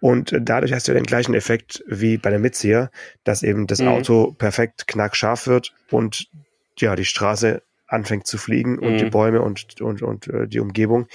Und 0.00 0.36
dadurch 0.38 0.72
hast 0.72 0.88
du 0.88 0.94
den 0.94 1.04
gleichen 1.04 1.34
Effekt 1.34 1.82
wie 1.86 2.18
bei 2.18 2.30
der 2.30 2.38
Mitzieher, 2.38 2.90
dass 3.24 3.42
eben 3.42 3.66
das 3.66 3.80
mhm. 3.80 3.88
Auto 3.88 4.32
perfekt 4.32 4.86
knackscharf 4.86 5.46
wird 5.46 5.74
und 5.90 6.28
ja, 6.78 6.96
die 6.96 7.06
Straße 7.06 7.62
anfängt 7.86 8.26
zu 8.26 8.36
fliegen 8.38 8.78
und 8.78 8.94
mhm. 8.94 8.98
die 8.98 9.10
Bäume 9.10 9.42
und, 9.42 9.80
und, 9.80 10.02
und 10.02 10.28
äh, 10.28 10.48
die 10.48 10.60
Umgebung. 10.60 11.06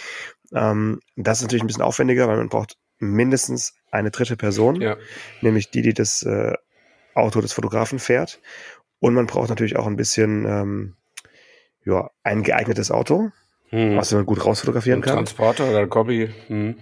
Ähm, 0.54 1.00
das 1.15 1.39
ist 1.39 1.43
natürlich 1.43 1.63
ein 1.63 1.67
bisschen 1.67 1.84
aufwendiger, 1.84 2.28
weil 2.28 2.38
man 2.38 2.50
braucht 2.50 2.78
mindestens 3.00 3.74
eine 3.91 4.12
dritte 4.12 4.38
Person, 4.38 4.82
ja. 4.82 4.97
nämlich 5.41 5.69
die, 5.69 5.82
die 5.82 5.93
das 5.93 6.23
äh, 6.23 6.54
Auto 7.13 7.41
des 7.41 7.54
Fotografen 7.54 7.99
fährt. 7.99 8.39
Und 8.99 9.13
man 9.13 9.27
braucht 9.27 9.49
natürlich 9.49 9.75
auch 9.77 9.88
ein 9.88 9.97
bisschen 9.97 10.45
ähm, 10.45 10.95
ja, 11.84 12.10
ein 12.23 12.43
geeignetes 12.43 12.91
Auto, 12.91 13.32
hm. 13.69 13.97
was 13.97 14.12
man 14.13 14.25
gut 14.25 14.45
rausfotografieren 14.45 14.99
ein 14.99 15.04
kann. 15.04 15.15
Transporter 15.15 15.69
oder 15.69 15.80
ein 15.80 15.89
Kombi. 15.89 16.30
Hm. 16.47 16.75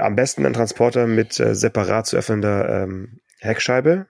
Am 0.00 0.16
besten 0.16 0.44
ein 0.44 0.54
Transporter 0.54 1.06
mit 1.06 1.38
äh, 1.38 1.54
separat 1.54 2.06
zu 2.06 2.16
öffnender 2.16 2.82
ähm, 2.82 3.20
Heckscheibe. 3.38 4.06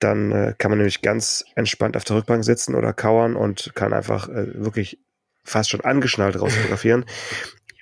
Dann 0.00 0.32
äh, 0.32 0.54
kann 0.58 0.72
man 0.72 0.78
nämlich 0.78 1.02
ganz 1.02 1.44
entspannt 1.54 1.96
auf 1.96 2.02
der 2.04 2.16
Rückbank 2.16 2.42
sitzen 2.42 2.74
oder 2.74 2.92
kauern 2.92 3.36
und 3.36 3.72
kann 3.76 3.92
einfach 3.92 4.28
äh, 4.28 4.64
wirklich 4.64 4.98
fast 5.44 5.70
schon 5.70 5.82
angeschnallt 5.82 6.40
rausfotografieren. 6.40 7.04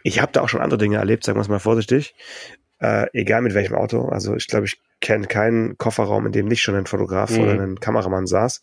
Ich 0.03 0.19
habe 0.19 0.33
da 0.33 0.41
auch 0.41 0.49
schon 0.49 0.63
andere 0.63 0.79
Dinge 0.79 0.97
erlebt, 0.97 1.25
sagen 1.25 1.37
wir 1.37 1.43
es 1.43 1.51
mal 1.51 1.59
vorsichtig 1.59 2.15
äh, 2.81 3.07
egal 3.13 3.43
mit 3.43 3.55
welchem 3.55 3.75
Auto. 3.75 4.09
Also 4.09 4.35
ich 4.35 4.49
glaube, 4.49 4.67
ich 4.67 4.81
kenne 5.01 5.27
keinen 5.27 5.79
Kofferraum, 5.79 6.27
in 6.27 6.33
dem 6.33 6.47
nicht 6.47 6.63
schon 6.63 6.75
ein 6.75 6.87
Fotograf 6.87 7.31
mhm. 7.31 7.41
oder 7.41 7.53
ein 7.53 7.81
Kameramann 7.81 8.27
saß. 8.27 8.63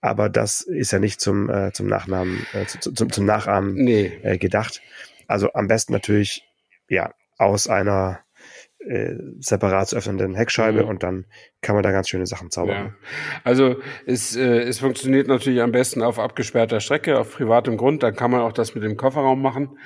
Aber 0.00 0.28
das 0.28 0.60
ist 0.60 0.92
ja 0.92 1.00
nicht 1.00 1.20
zum, 1.20 1.50
äh, 1.50 1.72
zum 1.72 1.88
Nachnamen, 1.88 2.46
äh, 2.52 2.66
zu, 2.66 2.92
zum, 2.92 3.10
zum 3.10 3.24
Nachahmen 3.24 3.74
nee. 3.74 4.12
äh, 4.22 4.38
gedacht. 4.38 4.80
Also 5.26 5.52
am 5.54 5.66
besten 5.66 5.92
natürlich, 5.92 6.44
ja, 6.88 7.12
aus 7.36 7.68
einer 7.68 8.20
äh, 8.78 9.14
separat 9.40 9.88
zu 9.88 9.96
öffnenden 9.96 10.36
Heckscheibe 10.36 10.84
mhm. 10.84 10.88
und 10.88 11.02
dann 11.02 11.26
kann 11.60 11.74
man 11.74 11.82
da 11.82 11.90
ganz 11.90 12.08
schöne 12.08 12.26
Sachen 12.26 12.50
zaubern. 12.50 12.76
Ja. 12.76 12.92
Also 13.42 13.76
es, 14.06 14.36
äh, 14.36 14.60
es 14.60 14.78
funktioniert 14.78 15.26
natürlich 15.26 15.60
am 15.60 15.72
besten 15.72 16.00
auf 16.02 16.20
abgesperrter 16.20 16.78
Strecke, 16.78 17.18
auf 17.18 17.32
privatem 17.32 17.76
Grund. 17.76 18.04
Dann 18.04 18.14
kann 18.14 18.30
man 18.30 18.40
auch 18.40 18.52
das 18.52 18.76
mit 18.76 18.84
dem 18.84 18.96
Kofferraum 18.96 19.42
machen. 19.42 19.78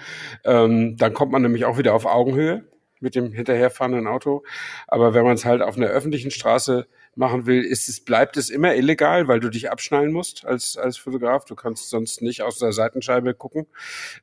Ähm, 0.44 0.96
dann 0.98 1.14
kommt 1.14 1.32
man 1.32 1.40
nämlich 1.40 1.64
auch 1.64 1.78
wieder 1.78 1.94
auf 1.94 2.04
Augenhöhe 2.04 2.64
mit 3.02 3.14
dem 3.14 3.32
hinterherfahrenden 3.32 4.06
Auto. 4.06 4.42
Aber 4.86 5.14
wenn 5.14 5.24
man 5.24 5.34
es 5.34 5.44
halt 5.44 5.62
auf 5.62 5.76
einer 5.76 5.88
öffentlichen 5.88 6.30
Straße 6.30 6.86
machen 7.14 7.46
will, 7.46 7.62
ist 7.62 7.88
es, 7.88 8.00
bleibt 8.00 8.36
es 8.36 8.48
immer 8.48 8.74
illegal, 8.74 9.28
weil 9.28 9.40
du 9.40 9.50
dich 9.50 9.70
abschnallen 9.70 10.12
musst 10.12 10.46
als, 10.46 10.76
als 10.76 10.96
Fotograf. 10.96 11.44
Du 11.44 11.54
kannst 11.54 11.90
sonst 11.90 12.22
nicht 12.22 12.42
aus 12.42 12.58
der 12.58 12.72
Seitenscheibe 12.72 13.34
gucken 13.34 13.66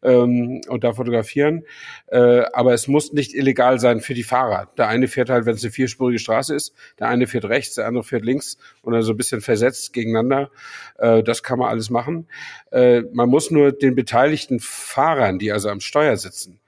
ähm, 0.01 0.61
und 0.67 0.83
da 0.83 0.93
fotografieren. 0.93 1.65
Äh, 2.07 2.45
aber 2.53 2.73
es 2.73 2.87
muss 2.87 3.13
nicht 3.13 3.35
illegal 3.35 3.79
sein 3.79 4.01
für 4.01 4.15
die 4.15 4.23
Fahrer. 4.23 4.71
Der 4.77 4.87
eine 4.87 5.07
fährt 5.07 5.29
halt, 5.29 5.45
wenn 5.45 5.55
es 5.55 5.63
eine 5.63 5.71
vierspurige 5.71 6.19
Straße 6.19 6.55
ist, 6.55 6.73
der 6.97 7.09
eine 7.09 7.27
fährt 7.27 7.45
rechts, 7.45 7.75
der 7.75 7.85
andere 7.85 8.03
fährt 8.03 8.25
links 8.25 8.57
und 8.81 8.93
dann 8.93 9.03
so 9.03 9.13
ein 9.13 9.17
bisschen 9.17 9.41
versetzt 9.41 9.93
gegeneinander. 9.93 10.49
Äh, 10.97 11.21
das 11.21 11.43
kann 11.43 11.59
man 11.59 11.69
alles 11.69 11.91
machen. 11.91 12.27
Äh, 12.71 13.01
man 13.13 13.29
muss 13.29 13.51
nur 13.51 13.71
den 13.71 13.93
beteiligten 13.93 14.59
Fahrern, 14.59 15.37
die 15.37 15.51
also 15.51 15.69
am 15.69 15.79
Steuer 15.79 16.17
sitzen, 16.17 16.58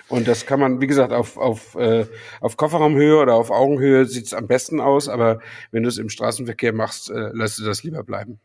Und 0.07 0.27
das 0.27 0.45
kann 0.45 0.59
man, 0.59 0.81
wie 0.81 0.87
gesagt, 0.87 1.13
auf, 1.13 1.37
auf, 1.37 1.75
äh, 1.75 2.05
auf 2.41 2.57
Kofferraumhöhe 2.57 3.17
oder 3.17 3.35
auf 3.35 3.51
Augenhöhe 3.51 4.05
sieht 4.05 4.25
es 4.25 4.33
am 4.33 4.47
besten 4.47 4.81
aus, 4.81 5.07
aber 5.07 5.39
wenn 5.71 5.83
du 5.83 5.89
es 5.89 5.97
im 5.97 6.09
Straßenverkehr 6.09 6.73
machst, 6.73 7.09
äh, 7.09 7.29
lässt 7.33 7.59
du 7.59 7.63
das 7.63 7.83
lieber 7.83 8.03
bleiben. 8.03 8.39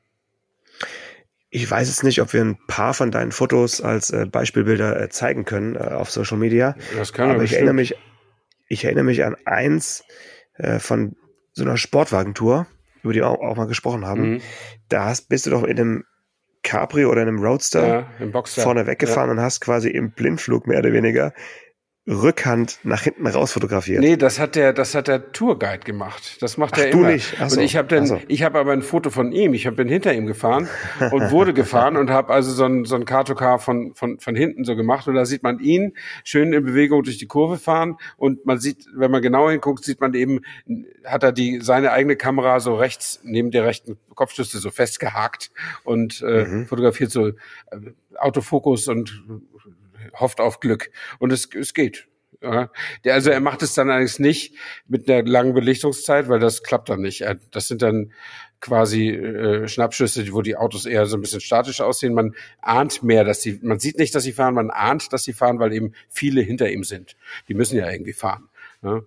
Ich 1.50 1.70
weiß 1.70 1.88
es 1.88 2.02
nicht, 2.02 2.20
ob 2.20 2.32
wir 2.32 2.42
ein 2.42 2.58
paar 2.66 2.94
von 2.94 3.10
deinen 3.10 3.32
Fotos 3.32 3.80
als 3.80 4.10
äh, 4.10 4.26
Beispielbilder 4.26 5.00
äh, 5.00 5.08
zeigen 5.08 5.44
können 5.44 5.76
äh, 5.76 5.78
auf 5.78 6.10
Social 6.10 6.36
Media. 6.36 6.76
Das 6.96 7.12
kann 7.12 7.30
aber 7.30 7.44
ich 7.44 7.52
erinnere 7.52 7.74
mich, 7.74 7.94
ich 8.68 8.84
erinnere 8.84 9.04
mich 9.04 9.24
an 9.24 9.36
eins 9.44 10.04
äh, 10.54 10.78
von 10.78 11.16
so 11.52 11.62
einer 11.62 11.76
Sportwagentour, 11.76 12.66
über 13.02 13.12
die 13.12 13.20
wir 13.20 13.28
auch, 13.28 13.40
auch 13.40 13.56
mal 13.56 13.66
gesprochen 13.66 14.04
haben. 14.04 14.32
Mhm. 14.32 14.40
Da 14.88 15.06
hast, 15.06 15.28
bist 15.28 15.46
du 15.46 15.50
doch 15.50 15.62
in 15.62 15.78
einem 15.78 16.04
Capri 16.64 17.04
oder 17.04 17.22
einem 17.22 17.38
Roadster 17.38 18.08
ja, 18.20 18.42
vorne 18.42 18.86
weggefahren 18.86 19.28
ja. 19.28 19.36
und 19.36 19.40
hast 19.40 19.60
quasi 19.60 19.90
im 19.90 20.10
Blindflug 20.10 20.66
mehr 20.66 20.80
oder 20.80 20.92
weniger 20.92 21.32
Rückhand 22.06 22.80
nach 22.82 23.02
hinten 23.02 23.26
raus 23.26 23.52
fotografiert. 23.52 24.00
Nee, 24.00 24.18
das 24.18 24.38
hat 24.38 24.56
der, 24.56 24.74
das 24.74 24.94
hat 24.94 25.08
der 25.08 25.32
Tourguide 25.32 25.84
gemacht. 25.84 26.42
Das 26.42 26.58
macht 26.58 26.74
Ach, 26.74 26.78
er 26.78 26.90
immer. 26.90 27.08
Du 27.08 27.12
nicht. 27.14 27.36
Ach 27.40 27.48
so. 27.48 27.58
Und 27.58 27.64
ich 27.64 27.76
habe 27.76 27.88
dann, 27.88 28.06
so. 28.06 28.20
ich 28.28 28.42
habe 28.42 28.58
aber 28.58 28.72
ein 28.72 28.82
Foto 28.82 29.08
von 29.08 29.32
ihm. 29.32 29.54
Ich 29.54 29.66
hab, 29.66 29.76
bin 29.76 29.88
hinter 29.88 30.12
ihm 30.12 30.26
gefahren 30.26 30.68
und 31.12 31.30
wurde 31.30 31.54
gefahren 31.54 31.96
und 31.96 32.10
habe 32.10 32.32
also 32.34 32.52
so 32.52 32.64
ein 32.64 32.84
so 32.84 32.94
ein 32.96 33.06
Car-to-Car 33.06 33.58
von 33.58 33.94
von 33.94 34.18
von 34.18 34.36
hinten 34.36 34.64
so 34.64 34.76
gemacht 34.76 35.08
und 35.08 35.14
da 35.14 35.24
sieht 35.24 35.42
man 35.42 35.60
ihn 35.60 35.94
schön 36.24 36.52
in 36.52 36.62
Bewegung 36.62 37.04
durch 37.04 37.16
die 37.16 37.26
Kurve 37.26 37.56
fahren 37.56 37.96
und 38.18 38.44
man 38.44 38.58
sieht, 38.58 38.86
wenn 38.94 39.10
man 39.10 39.22
genau 39.22 39.48
hinguckt, 39.48 39.82
sieht 39.82 40.02
man 40.02 40.12
eben, 40.12 40.42
hat 41.06 41.22
er 41.22 41.32
die 41.32 41.60
seine 41.62 41.92
eigene 41.92 42.16
Kamera 42.16 42.60
so 42.60 42.74
rechts 42.74 43.20
neben 43.22 43.50
der 43.50 43.64
rechten 43.64 43.96
Kopfstütze 44.14 44.58
so 44.58 44.70
festgehakt 44.70 45.50
und 45.84 46.20
äh, 46.20 46.44
mhm. 46.44 46.66
fotografiert 46.66 47.10
so 47.10 47.28
äh, 47.28 47.32
Autofokus 48.18 48.88
und 48.88 49.24
hofft 50.14 50.40
auf 50.40 50.60
Glück. 50.60 50.90
Und 51.18 51.32
es, 51.32 51.48
es 51.54 51.74
geht. 51.74 52.06
Ja. 52.42 52.70
Also 53.06 53.30
er 53.30 53.40
macht 53.40 53.62
es 53.62 53.74
dann 53.74 53.90
allerdings 53.90 54.18
nicht 54.18 54.54
mit 54.86 55.08
einer 55.08 55.26
langen 55.26 55.54
Belichtungszeit, 55.54 56.28
weil 56.28 56.40
das 56.40 56.62
klappt 56.62 56.90
dann 56.90 57.00
nicht. 57.00 57.24
Das 57.50 57.68
sind 57.68 57.82
dann 57.82 58.12
quasi 58.60 59.10
äh, 59.10 59.68
Schnappschüsse, 59.68 60.30
wo 60.32 60.42
die 60.42 60.56
Autos 60.56 60.86
eher 60.86 61.06
so 61.06 61.16
ein 61.16 61.20
bisschen 61.20 61.40
statisch 61.40 61.80
aussehen. 61.80 62.14
Man 62.14 62.34
ahnt 62.60 63.02
mehr, 63.02 63.24
dass 63.24 63.42
sie, 63.42 63.58
man 63.62 63.78
sieht 63.78 63.98
nicht, 63.98 64.14
dass 64.14 64.24
sie 64.24 64.32
fahren, 64.32 64.54
man 64.54 64.70
ahnt, 64.70 65.12
dass 65.12 65.24
sie 65.24 65.32
fahren, 65.32 65.58
weil 65.58 65.72
eben 65.72 65.92
viele 66.08 66.40
hinter 66.40 66.70
ihm 66.70 66.84
sind. 66.84 67.16
Die 67.48 67.54
müssen 67.54 67.76
ja 67.76 67.90
irgendwie 67.90 68.12
fahren. 68.12 68.48
Ja. 68.82 69.02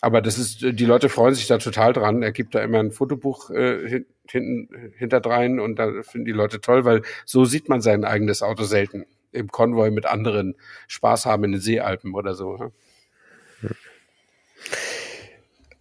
Aber 0.00 0.22
das 0.22 0.38
ist, 0.38 0.62
die 0.62 0.84
Leute 0.84 1.08
freuen 1.08 1.34
sich 1.34 1.48
da 1.48 1.58
total 1.58 1.92
dran. 1.92 2.22
Er 2.22 2.30
gibt 2.30 2.54
da 2.54 2.62
immer 2.62 2.78
ein 2.78 2.92
Fotobuch 2.92 3.50
äh, 3.50 4.04
hinten 4.28 4.92
hinterdrein 4.96 5.58
und 5.58 5.76
da 5.76 6.02
finden 6.02 6.26
die 6.26 6.32
Leute 6.32 6.60
toll, 6.60 6.84
weil 6.84 7.02
so 7.24 7.44
sieht 7.44 7.68
man 7.68 7.80
sein 7.80 8.04
eigenes 8.04 8.42
Auto 8.42 8.64
selten 8.64 9.06
im 9.32 9.48
Konvoi 9.48 9.90
mit 9.90 10.06
anderen 10.06 10.54
Spaß 10.86 11.26
haben 11.26 11.44
in 11.44 11.52
den 11.52 11.60
Seealpen 11.60 12.14
oder 12.14 12.34
so. 12.34 12.56
Ja? 12.56 13.70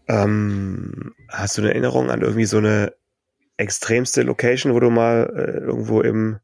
Ähm, 0.09 1.13
hast 1.29 1.57
du 1.57 1.61
eine 1.61 1.71
Erinnerung 1.71 2.09
an 2.09 2.21
irgendwie 2.21 2.45
so 2.45 2.57
eine 2.57 2.93
extremste 3.57 4.21
Location, 4.21 4.73
wo 4.73 4.79
du 4.79 4.89
mal 4.89 5.33
äh, 5.35 5.65
irgendwo 5.65 6.01
im 6.01 6.39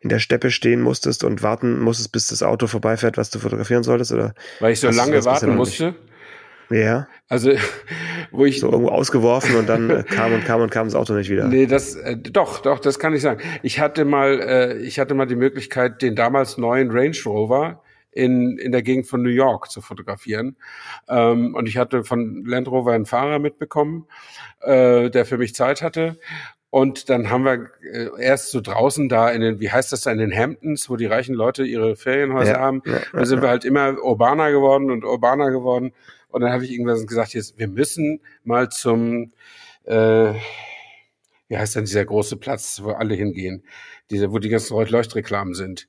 in 0.00 0.10
der 0.10 0.18
Steppe 0.20 0.50
stehen 0.52 0.82
musstest 0.82 1.24
und 1.24 1.42
warten 1.42 1.80
musstest, 1.80 2.12
bis 2.12 2.28
das 2.28 2.42
Auto 2.42 2.68
vorbeifährt, 2.68 3.16
was 3.16 3.30
du 3.30 3.40
fotografieren 3.40 3.82
solltest? 3.82 4.12
Oder 4.12 4.34
Weil 4.60 4.72
ich 4.72 4.80
so 4.80 4.90
lange 4.90 5.24
warten 5.24 5.56
musste? 5.56 5.86
Nicht? 5.86 5.98
Ja. 6.70 7.08
Also, 7.28 7.52
wo 8.30 8.44
ich. 8.44 8.60
So 8.60 8.70
irgendwo 8.70 8.90
ausgeworfen 8.90 9.56
und 9.56 9.68
dann 9.68 9.90
äh, 9.90 10.02
kam 10.02 10.32
und 10.32 10.44
kam 10.44 10.60
und 10.60 10.70
kam 10.70 10.86
das 10.86 10.94
Auto 10.94 11.14
nicht 11.14 11.30
wieder. 11.30 11.46
Nee, 11.48 11.66
das, 11.66 11.94
äh, 11.94 12.16
doch, 12.16 12.60
doch, 12.60 12.78
das 12.78 12.98
kann 12.98 13.14
ich 13.14 13.22
sagen. 13.22 13.40
Ich 13.62 13.80
hatte 13.80 14.04
mal, 14.04 14.40
äh, 14.40 14.78
ich 14.78 14.98
hatte 14.98 15.14
mal 15.14 15.26
die 15.26 15.36
Möglichkeit, 15.36 16.02
den 16.02 16.16
damals 16.16 16.58
neuen 16.58 16.90
Range 16.90 17.16
Rover 17.24 17.82
in, 18.16 18.58
in 18.58 18.72
der 18.72 18.82
Gegend 18.82 19.06
von 19.06 19.22
New 19.22 19.28
York 19.28 19.70
zu 19.70 19.80
fotografieren. 19.80 20.56
Ähm, 21.08 21.54
und 21.54 21.68
ich 21.68 21.76
hatte 21.76 22.02
von 22.02 22.44
Land 22.44 22.68
Rover 22.68 22.92
einen 22.92 23.06
Fahrer 23.06 23.38
mitbekommen, 23.38 24.06
äh, 24.62 25.10
der 25.10 25.26
für 25.26 25.38
mich 25.38 25.54
Zeit 25.54 25.82
hatte. 25.82 26.18
Und 26.70 27.10
dann 27.10 27.30
haben 27.30 27.44
wir 27.44 27.70
äh, 27.92 28.08
erst 28.18 28.50
so 28.50 28.60
draußen 28.60 29.08
da 29.08 29.30
in 29.30 29.40
den, 29.40 29.60
wie 29.60 29.70
heißt 29.70 29.92
das 29.92 30.02
da, 30.02 30.10
in 30.10 30.18
den 30.18 30.36
Hamptons, 30.36 30.90
wo 30.90 30.96
die 30.96 31.06
reichen 31.06 31.34
Leute 31.34 31.64
ihre 31.64 31.94
Ferienhäuser 31.96 32.52
ja, 32.52 32.60
haben. 32.60 32.82
Ja, 32.84 32.98
da 33.12 33.24
sind 33.24 33.38
ja. 33.38 33.44
wir 33.44 33.48
halt 33.50 33.64
immer 33.64 34.02
urbaner 34.02 34.50
geworden 34.50 34.90
und 34.90 35.04
urbaner 35.04 35.50
geworden. 35.50 35.92
Und 36.36 36.42
dann 36.42 36.52
habe 36.52 36.66
ich 36.66 36.70
irgendwann 36.70 37.06
gesagt, 37.06 37.32
jetzt, 37.32 37.58
wir 37.58 37.66
müssen 37.66 38.20
mal 38.44 38.68
zum, 38.68 39.32
äh, 39.84 40.34
wie 41.48 41.56
heißt 41.56 41.76
denn 41.76 41.86
dieser 41.86 42.04
große 42.04 42.36
Platz, 42.36 42.82
wo 42.82 42.90
alle 42.90 43.14
hingehen, 43.14 43.64
diese, 44.10 44.30
wo 44.30 44.38
die 44.38 44.50
ganzen 44.50 44.76
Leuchtreklamen 44.76 45.54
sind. 45.54 45.88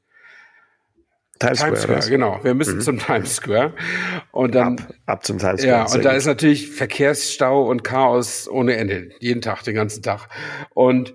Times, 1.38 1.60
Times 1.60 1.82
Square, 1.82 2.02
Square 2.02 2.10
genau. 2.10 2.40
Wir 2.44 2.54
müssen 2.54 2.78
mhm. 2.78 2.82
zum 2.82 2.98
Times 2.98 3.36
Square. 3.36 3.74
Und 4.32 4.56
dann. 4.56 4.80
Ab, 4.80 4.94
ab 5.06 5.26
zum 5.26 5.38
Times 5.38 5.64
Square. 5.64 5.78
Ja, 5.80 5.94
und 5.94 6.06
da 6.06 6.12
gut. 6.12 6.18
ist 6.18 6.28
natürlich 6.28 6.72
Verkehrsstau 6.72 7.66
und 7.66 7.84
Chaos 7.84 8.48
ohne 8.48 8.78
Ende. 8.78 9.10
Jeden 9.20 9.42
Tag, 9.42 9.64
den 9.64 9.76
ganzen 9.76 10.02
Tag. 10.02 10.30
Und 10.74 11.14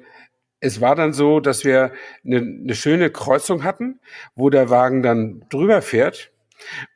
es 0.60 0.82
war 0.82 0.94
dann 0.94 1.14
so, 1.14 1.40
dass 1.40 1.64
wir 1.64 1.92
eine, 2.22 2.36
eine 2.36 2.74
schöne 2.74 3.08
Kreuzung 3.08 3.64
hatten, 3.64 3.98
wo 4.34 4.50
der 4.50 4.68
Wagen 4.68 5.02
dann 5.02 5.46
drüber 5.48 5.80
fährt 5.80 6.32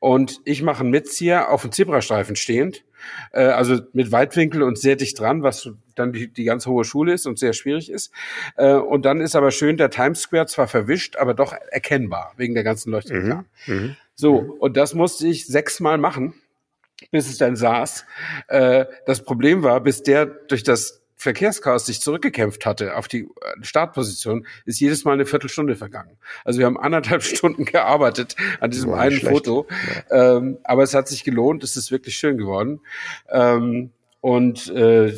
und 0.01 0.41
ich 0.45 0.63
mache 0.63 0.81
einen 0.81 0.91
Mitzieher 0.91 1.51
auf 1.51 1.63
dem 1.63 1.73
Zebrastreifen 1.73 2.37
stehend, 2.37 2.85
äh, 3.33 3.41
also 3.43 3.81
mit 3.93 4.13
Weitwinkel 4.13 4.63
und 4.63 4.79
sehr 4.79 4.97
dicht 4.97 5.19
dran, 5.19 5.43
was 5.43 5.71
dann 5.95 6.13
die, 6.13 6.29
die 6.29 6.45
ganz 6.45 6.67
hohe 6.67 6.85
Schule 6.85 7.13
ist 7.13 7.27
und 7.27 7.39
sehr 7.39 7.53
schwierig 7.53 7.91
ist. 7.91 8.13
Äh, 8.57 8.75
und 8.75 9.05
dann 9.05 9.21
ist 9.21 9.37
aber 9.37 9.51
schön 9.51 9.77
der 9.77 9.91
Times 9.91 10.23
Square 10.23 10.47
zwar 10.47 10.69
verwischt, 10.69 11.17
aber 11.17 11.35
doch 11.35 11.55
erkennbar 11.71 12.33
wegen 12.37 12.55
der 12.55 12.65
ganzen 12.65 12.91
Leuchtreklamen. 12.91 13.47
Mhm. 13.67 13.75
Mhm. 13.75 13.97
So, 14.15 14.37
und 14.37 14.77
das 14.77 14.95
musste 14.95 15.27
ich 15.27 15.47
sechsmal 15.47 15.99
machen, 15.99 16.35
bis 17.11 17.29
es 17.29 17.39
dann 17.39 17.57
saß. 17.57 18.07
Äh, 18.49 18.87
das 19.07 19.23
Problem 19.23 19.63
war, 19.63 19.81
bis 19.81 20.03
der 20.03 20.27
durch 20.27 20.63
das 20.63 21.03
Verkehrschaos 21.17 21.87
sich 21.87 22.01
zurückgekämpft 22.01 22.67
hatte 22.67 22.97
auf 22.97 23.09
die 23.09 23.23
äh, 23.23 23.27
Startposition, 23.63 24.47
ist 24.67 24.81
jedes 24.81 25.05
Mal 25.05 25.13
eine 25.13 25.27
Viertelstunde 25.27 25.75
vergangen. 25.75 26.19
Also 26.45 26.59
wir 26.59 26.67
haben 26.67 26.79
anderthalb 26.79 27.23
Stunden 27.25 27.65
gearbeitet 27.65 28.37
an 28.61 28.71
diesem 28.71 28.91
Boah, 28.91 28.99
einen 28.99 29.17
schlecht. 29.17 29.35
Foto. 29.35 29.67
Ja. 30.11 30.37
Ähm, 30.37 30.59
aber 30.65 30.83
es 30.83 30.95
hat 30.95 31.09
sich 31.09 31.25
gelohnt, 31.25 31.65
es 31.65 31.77
ist 31.77 31.91
wirklich 31.91 32.17
schön 32.17 32.37
geworden. 32.37 32.81
Ähm, 33.31 33.91
und 34.21 34.69
äh, 34.69 35.15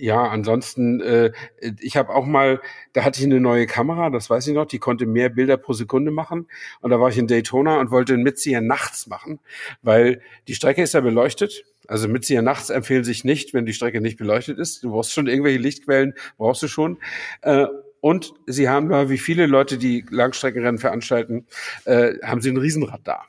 ja, 0.00 0.24
ansonsten, 0.24 1.00
äh, 1.00 1.32
ich 1.80 1.96
habe 1.96 2.14
auch 2.14 2.26
mal, 2.26 2.60
da 2.92 3.04
hatte 3.04 3.20
ich 3.20 3.26
eine 3.26 3.40
neue 3.40 3.66
Kamera, 3.66 4.10
das 4.10 4.30
weiß 4.30 4.46
ich 4.46 4.54
noch, 4.54 4.66
die 4.66 4.78
konnte 4.78 5.06
mehr 5.06 5.28
Bilder 5.28 5.56
pro 5.56 5.72
Sekunde 5.72 6.10
machen. 6.10 6.48
Und 6.80 6.90
da 6.90 7.00
war 7.00 7.10
ich 7.10 7.18
in 7.18 7.26
Daytona 7.26 7.80
und 7.80 7.90
wollte 7.90 8.14
einen 8.14 8.22
Mitzieher 8.22 8.60
nachts 8.60 9.06
machen, 9.06 9.40
weil 9.82 10.22
die 10.48 10.54
Strecke 10.54 10.82
ist 10.82 10.94
ja 10.94 11.00
beleuchtet 11.00 11.64
also 11.88 12.06
Mitzieher 12.06 12.40
nachts 12.40 12.70
empfehlen 12.70 13.02
sich 13.02 13.24
nicht, 13.24 13.52
wenn 13.52 13.66
die 13.66 13.72
Strecke 13.72 14.00
nicht 14.00 14.16
beleuchtet 14.16 14.58
ist. 14.58 14.84
Du 14.84 14.92
brauchst 14.92 15.12
schon 15.12 15.26
irgendwelche 15.26 15.58
Lichtquellen, 15.58 16.14
brauchst 16.38 16.62
du 16.62 16.68
schon. 16.68 16.98
Äh, 17.42 17.66
und 18.00 18.32
sie 18.46 18.68
haben 18.68 18.88
da, 18.88 19.10
wie 19.10 19.18
viele 19.18 19.46
Leute, 19.46 19.76
die 19.76 20.04
Langstreckenrennen 20.08 20.78
veranstalten, 20.78 21.46
äh, 21.86 22.14
haben 22.22 22.40
sie 22.42 22.50
ein 22.50 22.56
Riesenrad 22.58 23.00
da. 23.04 23.24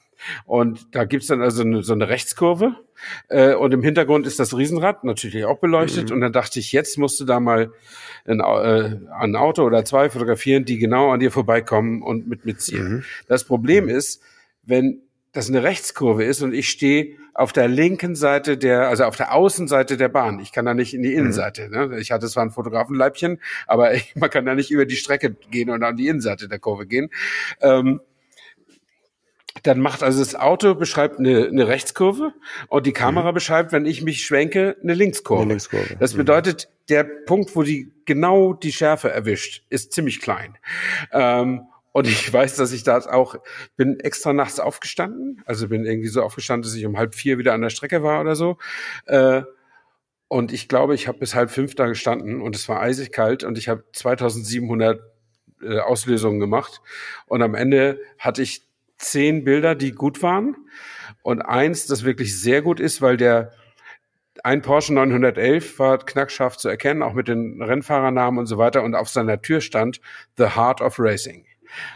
Und 0.45 0.95
da 0.95 1.05
gibt's 1.05 1.27
dann 1.27 1.41
also 1.41 1.63
eine, 1.63 1.83
so 1.83 1.93
eine 1.93 2.09
Rechtskurve 2.09 2.75
Äh, 3.29 3.55
und 3.55 3.73
im 3.73 3.81
Hintergrund 3.81 4.27
ist 4.27 4.39
das 4.39 4.55
Riesenrad, 4.55 5.03
natürlich 5.03 5.45
auch 5.45 5.57
beleuchtet. 5.57 6.09
Mhm. 6.09 6.15
Und 6.15 6.21
dann 6.21 6.33
dachte 6.33 6.59
ich, 6.59 6.71
jetzt 6.71 6.99
musst 6.99 7.19
du 7.19 7.25
da 7.25 7.39
mal 7.39 7.71
ein, 8.27 8.39
äh, 8.41 8.99
ein 9.19 9.35
Auto 9.35 9.63
oder 9.63 9.83
zwei 9.85 10.11
fotografieren, 10.11 10.65
die 10.65 10.77
genau 10.77 11.09
an 11.11 11.19
dir 11.19 11.31
vorbeikommen 11.31 12.03
und 12.03 12.27
mit 12.27 12.45
mitziehen. 12.45 12.89
Mhm. 12.89 13.03
Das 13.27 13.43
Problem 13.43 13.89
ist, 13.89 14.21
wenn 14.63 15.01
das 15.33 15.49
eine 15.49 15.63
Rechtskurve 15.63 16.23
ist 16.25 16.41
und 16.41 16.53
ich 16.53 16.69
stehe 16.69 17.15
auf 17.33 17.53
der 17.53 17.67
linken 17.67 18.15
Seite 18.15 18.57
der, 18.57 18.89
also 18.89 19.05
auf 19.05 19.15
der 19.15 19.33
Außenseite 19.33 19.95
der 19.95 20.09
Bahn. 20.09 20.39
Ich 20.39 20.51
kann 20.51 20.65
da 20.65 20.73
nicht 20.73 20.93
in 20.93 21.01
die 21.01 21.11
mhm. 21.11 21.19
Innenseite. 21.19 21.69
Ne? 21.69 21.97
Ich 21.99 22.11
hatte 22.11 22.27
zwar 22.27 22.43
ein 22.43 22.51
Fotografenleibchen, 22.51 23.39
aber 23.67 23.93
ich, 23.93 24.13
man 24.15 24.29
kann 24.29 24.45
da 24.45 24.55
nicht 24.55 24.71
über 24.71 24.85
die 24.85 24.95
Strecke 24.95 25.35
gehen 25.49 25.69
und 25.69 25.83
an 25.83 25.95
die 25.95 26.07
Innenseite 26.07 26.47
der 26.47 26.59
Kurve 26.59 26.85
gehen. 26.85 27.09
Ähm, 27.61 28.01
dann 29.63 29.79
macht 29.79 30.03
also 30.03 30.19
das 30.19 30.35
Auto 30.35 30.75
beschreibt 30.75 31.19
eine, 31.19 31.47
eine 31.47 31.67
Rechtskurve 31.67 32.33
und 32.67 32.85
die 32.85 32.93
Kamera 32.93 33.31
mhm. 33.31 33.35
beschreibt, 33.35 33.71
wenn 33.71 33.85
ich 33.85 34.01
mich 34.01 34.25
schwenke, 34.25 34.77
eine 34.81 34.93
Linkskurve. 34.93 35.43
Eine 35.43 35.51
Linkskurve. 35.51 35.95
Das 35.99 36.13
mhm. 36.13 36.17
bedeutet, 36.17 36.69
der 36.89 37.03
Punkt, 37.03 37.55
wo 37.55 37.63
die 37.63 37.91
genau 38.05 38.53
die 38.53 38.71
Schärfe 38.71 39.11
erwischt, 39.11 39.63
ist 39.69 39.93
ziemlich 39.93 40.21
klein. 40.21 40.57
Ähm, 41.11 41.67
und 41.93 42.07
ich 42.07 42.31
weiß, 42.31 42.55
dass 42.55 42.71
ich 42.71 42.83
da 42.83 42.99
auch 42.99 43.35
bin 43.75 43.99
extra 43.99 44.33
nachts 44.33 44.59
aufgestanden. 44.59 45.41
Also 45.45 45.67
bin 45.67 45.85
irgendwie 45.85 46.07
so 46.07 46.23
aufgestanden, 46.23 46.63
dass 46.63 46.75
ich 46.75 46.85
um 46.85 46.97
halb 46.97 47.15
vier 47.15 47.37
wieder 47.37 47.53
an 47.53 47.61
der 47.61 47.69
Strecke 47.69 48.01
war 48.01 48.21
oder 48.21 48.35
so. 48.35 48.57
Äh, 49.05 49.43
und 50.29 50.53
ich 50.53 50.69
glaube, 50.69 50.95
ich 50.95 51.09
habe 51.09 51.19
bis 51.19 51.35
halb 51.35 51.51
fünf 51.51 51.75
da 51.75 51.87
gestanden 51.87 52.41
und 52.41 52.55
es 52.55 52.69
war 52.69 52.79
eisig 52.79 53.11
kalt 53.11 53.43
und 53.43 53.57
ich 53.57 53.67
habe 53.67 53.83
2700 53.91 55.01
äh, 55.61 55.79
Auslösungen 55.79 56.39
gemacht. 56.39 56.81
Und 57.25 57.41
am 57.41 57.53
Ende 57.53 57.99
hatte 58.17 58.41
ich 58.41 58.70
zehn 59.01 59.43
Bilder, 59.43 59.75
die 59.75 59.91
gut 59.91 60.21
waren. 60.21 60.55
Und 61.23 61.41
eins, 61.41 61.87
das 61.87 62.03
wirklich 62.03 62.39
sehr 62.39 62.61
gut 62.61 62.79
ist, 62.79 63.01
weil 63.01 63.17
der 63.17 63.51
ein 64.43 64.61
Porsche 64.61 64.93
911 64.93 65.77
war 65.77 65.99
knackscharf 65.99 66.57
zu 66.57 66.67
erkennen, 66.67 67.03
auch 67.03 67.13
mit 67.13 67.27
den 67.27 67.61
Rennfahrernamen 67.61 68.39
und 68.39 68.45
so 68.47 68.57
weiter. 68.57 68.83
Und 68.83 68.95
auf 68.95 69.09
seiner 69.09 69.41
Tür 69.41 69.61
stand 69.61 70.01
The 70.37 70.55
Heart 70.55 70.81
of 70.81 70.95
Racing. 70.97 71.45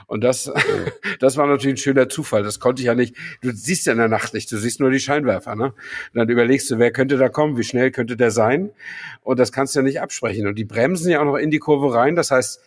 Und 0.07 0.23
das, 0.23 0.51
das 1.19 1.37
war 1.37 1.47
natürlich 1.47 1.75
ein 1.75 1.77
schöner 1.77 2.07
Zufall. 2.07 2.43
Das 2.43 2.59
konnte 2.59 2.81
ich 2.81 2.87
ja 2.87 2.95
nicht. 2.95 3.15
Du 3.41 3.51
siehst 3.51 3.85
ja 3.85 3.93
in 3.93 3.97
der 3.97 4.07
Nacht 4.07 4.33
nicht. 4.33 4.51
Du 4.51 4.57
siehst 4.57 4.79
nur 4.79 4.91
die 4.91 4.99
Scheinwerfer, 4.99 5.55
ne? 5.55 5.65
Und 5.65 5.75
dann 6.13 6.29
überlegst 6.29 6.69
du, 6.69 6.77
wer 6.77 6.91
könnte 6.91 7.17
da 7.17 7.29
kommen? 7.29 7.57
Wie 7.57 7.63
schnell 7.63 7.91
könnte 7.91 8.15
der 8.15 8.31
sein? 8.31 8.71
Und 9.21 9.39
das 9.39 9.51
kannst 9.51 9.75
du 9.75 9.79
ja 9.79 9.83
nicht 9.83 10.01
absprechen. 10.01 10.47
Und 10.47 10.55
die 10.55 10.65
bremsen 10.65 11.09
ja 11.09 11.19
auch 11.19 11.25
noch 11.25 11.37
in 11.37 11.51
die 11.51 11.59
Kurve 11.59 11.93
rein. 11.93 12.15
Das 12.15 12.31
heißt, 12.31 12.61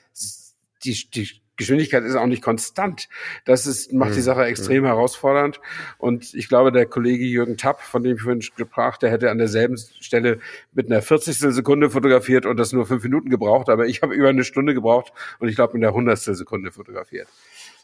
die, 0.85 1.11
die 1.11 1.41
Geschwindigkeit 1.59 2.05
ist 2.05 2.15
auch 2.15 2.27
nicht 2.27 2.43
konstant. 2.43 3.09
Das 3.45 3.67
ist, 3.67 3.93
macht 3.93 4.15
die 4.15 4.21
mhm. 4.21 4.23
Sache 4.23 4.45
extrem 4.45 4.85
mhm. 4.85 4.87
herausfordernd. 4.87 5.61
Und 5.99 6.33
ich 6.33 6.49
glaube, 6.49 6.73
der 6.73 6.87
Kollege 6.87 7.25
Jürgen 7.25 7.57
Tapp, 7.57 7.83
von 7.83 8.03
dem 8.03 8.17
ich 8.17 8.23
vorhin 8.23 8.41
sprach, 8.41 8.97
der 8.97 9.11
hätte 9.11 9.31
an 9.31 9.39
derselben 9.39 9.77
Stelle 9.77 10.39
mit 10.73 10.91
einer 10.91 11.03
40. 11.03 11.37
Sekunde 11.37 11.91
fotografiert 11.91 12.47
und 12.47 12.57
das 12.57 12.73
nur 12.73 12.87
fünf 12.87 13.03
Minuten 13.03 13.29
gebraucht. 13.29 13.69
Aber 13.69 13.87
ich 13.87 14.01
habe 14.03 14.15
über 14.15 14.29
eine 14.29 14.45
Stunde 14.45 14.73
gebraucht 14.73 15.13
und 15.41 15.49
ich 15.49 15.57
glaube 15.57 15.75
in 15.75 15.81
der 15.81 15.91
100. 15.91 16.19
Sekunde 16.19 16.71
fotografiert. 16.71 17.29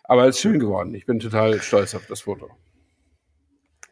Aber 0.04 0.26
es 0.26 0.36
ist 0.36 0.42
schön 0.42 0.60
geworden. 0.60 0.94
Ich 0.94 1.04
bin 1.04 1.18
total 1.18 1.60
stolz 1.60 1.94
auf 1.94 2.06
das 2.06 2.22
Foto. 2.22 2.50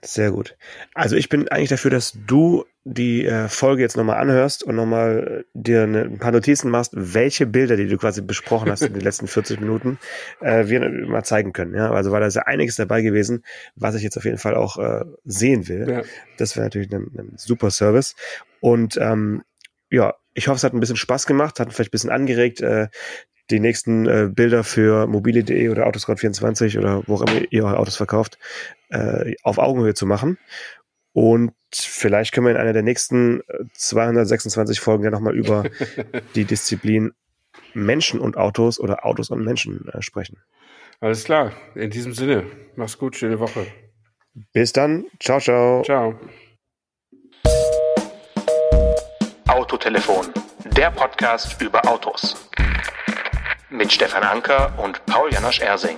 Sehr 0.05 0.31
gut. 0.31 0.57
Also 0.95 1.17
ich 1.17 1.29
bin 1.29 1.49
eigentlich 1.49 1.69
dafür, 1.69 1.91
dass 1.91 2.17
du 2.27 2.65
die 2.85 3.25
äh, 3.25 3.49
Folge 3.49 3.83
jetzt 3.83 3.97
nochmal 3.97 4.19
anhörst 4.19 4.65
und 4.65 4.75
nochmal 4.75 5.45
äh, 5.45 5.45
dir 5.55 5.85
ein 5.85 6.19
paar 6.19 6.33
Notizen 6.33 6.71
machst, 6.71 6.93
welche 6.95 7.47
Bilder, 7.47 7.77
die 7.77 7.87
du 7.87 7.97
quasi 7.97 8.23
besprochen 8.23 8.71
hast 8.71 8.83
in 8.83 8.93
den 8.93 9.03
letzten 9.03 9.29
40 9.29 9.61
Minuten, 9.61 9.99
äh, 10.41 10.67
wir 10.67 10.89
mal 11.07 11.25
zeigen 11.25 11.53
können. 11.53 11.75
Ja? 11.75 11.93
Also 11.93 12.11
war 12.11 12.21
da 12.21 12.31
sehr 12.31 12.49
einiges 12.49 12.77
dabei 12.77 13.03
gewesen, 13.03 13.45
was 13.77 13.95
ich 13.95 14.03
jetzt 14.03 14.17
auf 14.17 14.25
jeden 14.25 14.39
Fall 14.39 14.57
auch 14.57 14.79
äh, 14.79 15.05
sehen 15.25 15.69
will. 15.69 15.89
Ja. 15.89 16.03
Das 16.39 16.57
wäre 16.57 16.67
natürlich 16.67 16.93
ein, 16.93 17.07
ein 17.17 17.33
super 17.37 17.71
Service. 17.71 18.17
Und 18.61 18.97
ähm, 18.97 19.43
ja, 19.91 20.15
ich 20.35 20.49
hoffe, 20.49 20.57
es 20.57 20.65
hat 20.65 20.73
ein 20.73 20.81
bisschen 20.81 20.97
Spaß 20.97 21.27
gemacht, 21.27 21.61
hat 21.61 21.73
vielleicht 21.73 21.91
ein 21.91 21.93
bisschen 21.93 22.11
angeregt, 22.11 22.61
äh, 22.63 22.89
die 23.51 23.61
nächsten 23.61 24.07
äh, 24.07 24.29
Bilder 24.33 24.65
für 24.65 25.07
mobile.de 25.07 25.69
oder 25.69 25.87
Autoscout24 25.87 26.79
oder 26.79 27.03
wo 27.07 27.17
auch 27.17 27.23
immer 27.23 27.43
ihr 27.51 27.65
eure 27.65 27.79
Autos 27.79 27.97
verkauft, 27.97 28.39
äh, 28.89 29.35
auf 29.43 29.59
Augenhöhe 29.59 29.95
zu 29.95 30.07
machen. 30.07 30.39
Und 31.13 31.53
vielleicht 31.73 32.33
können 32.33 32.47
wir 32.47 32.53
in 32.53 32.61
einer 32.61 32.73
der 32.73 32.83
nächsten 32.83 33.43
226 33.75 34.79
äh, 34.79 34.81
Folgen 34.81 35.05
ja 35.05 35.11
nochmal 35.11 35.35
über 35.37 35.65
die 36.35 36.45
Disziplin 36.45 37.13
Menschen 37.75 38.21
und 38.21 38.37
Autos 38.37 38.81
oder 38.81 39.05
Autos 39.05 39.31
und 39.31 39.45
Menschen 39.45 39.89
äh, 39.89 40.03
sprechen. 40.03 40.39
Alles 41.01 41.25
klar. 41.25 41.53
In 41.75 41.91
diesem 41.91 42.13
Sinne, 42.13 42.45
mach's 42.77 42.97
gut, 42.97 43.17
schöne 43.17 43.41
Woche. 43.41 43.67
Bis 44.53 44.73
dann. 44.73 45.05
Ciao, 45.21 45.41
ciao. 45.41 45.83
Ciao. 45.83 46.19
Autotelefon, 49.49 50.27
der 50.77 50.91
Podcast 50.91 51.61
über 51.61 51.87
Autos 51.87 52.49
mit 53.73 53.91
Stefan 53.91 54.23
Anker 54.23 54.73
und 54.79 55.05
Paul 55.07 55.33
Janosch 55.33 55.61
Ersing. 55.61 55.97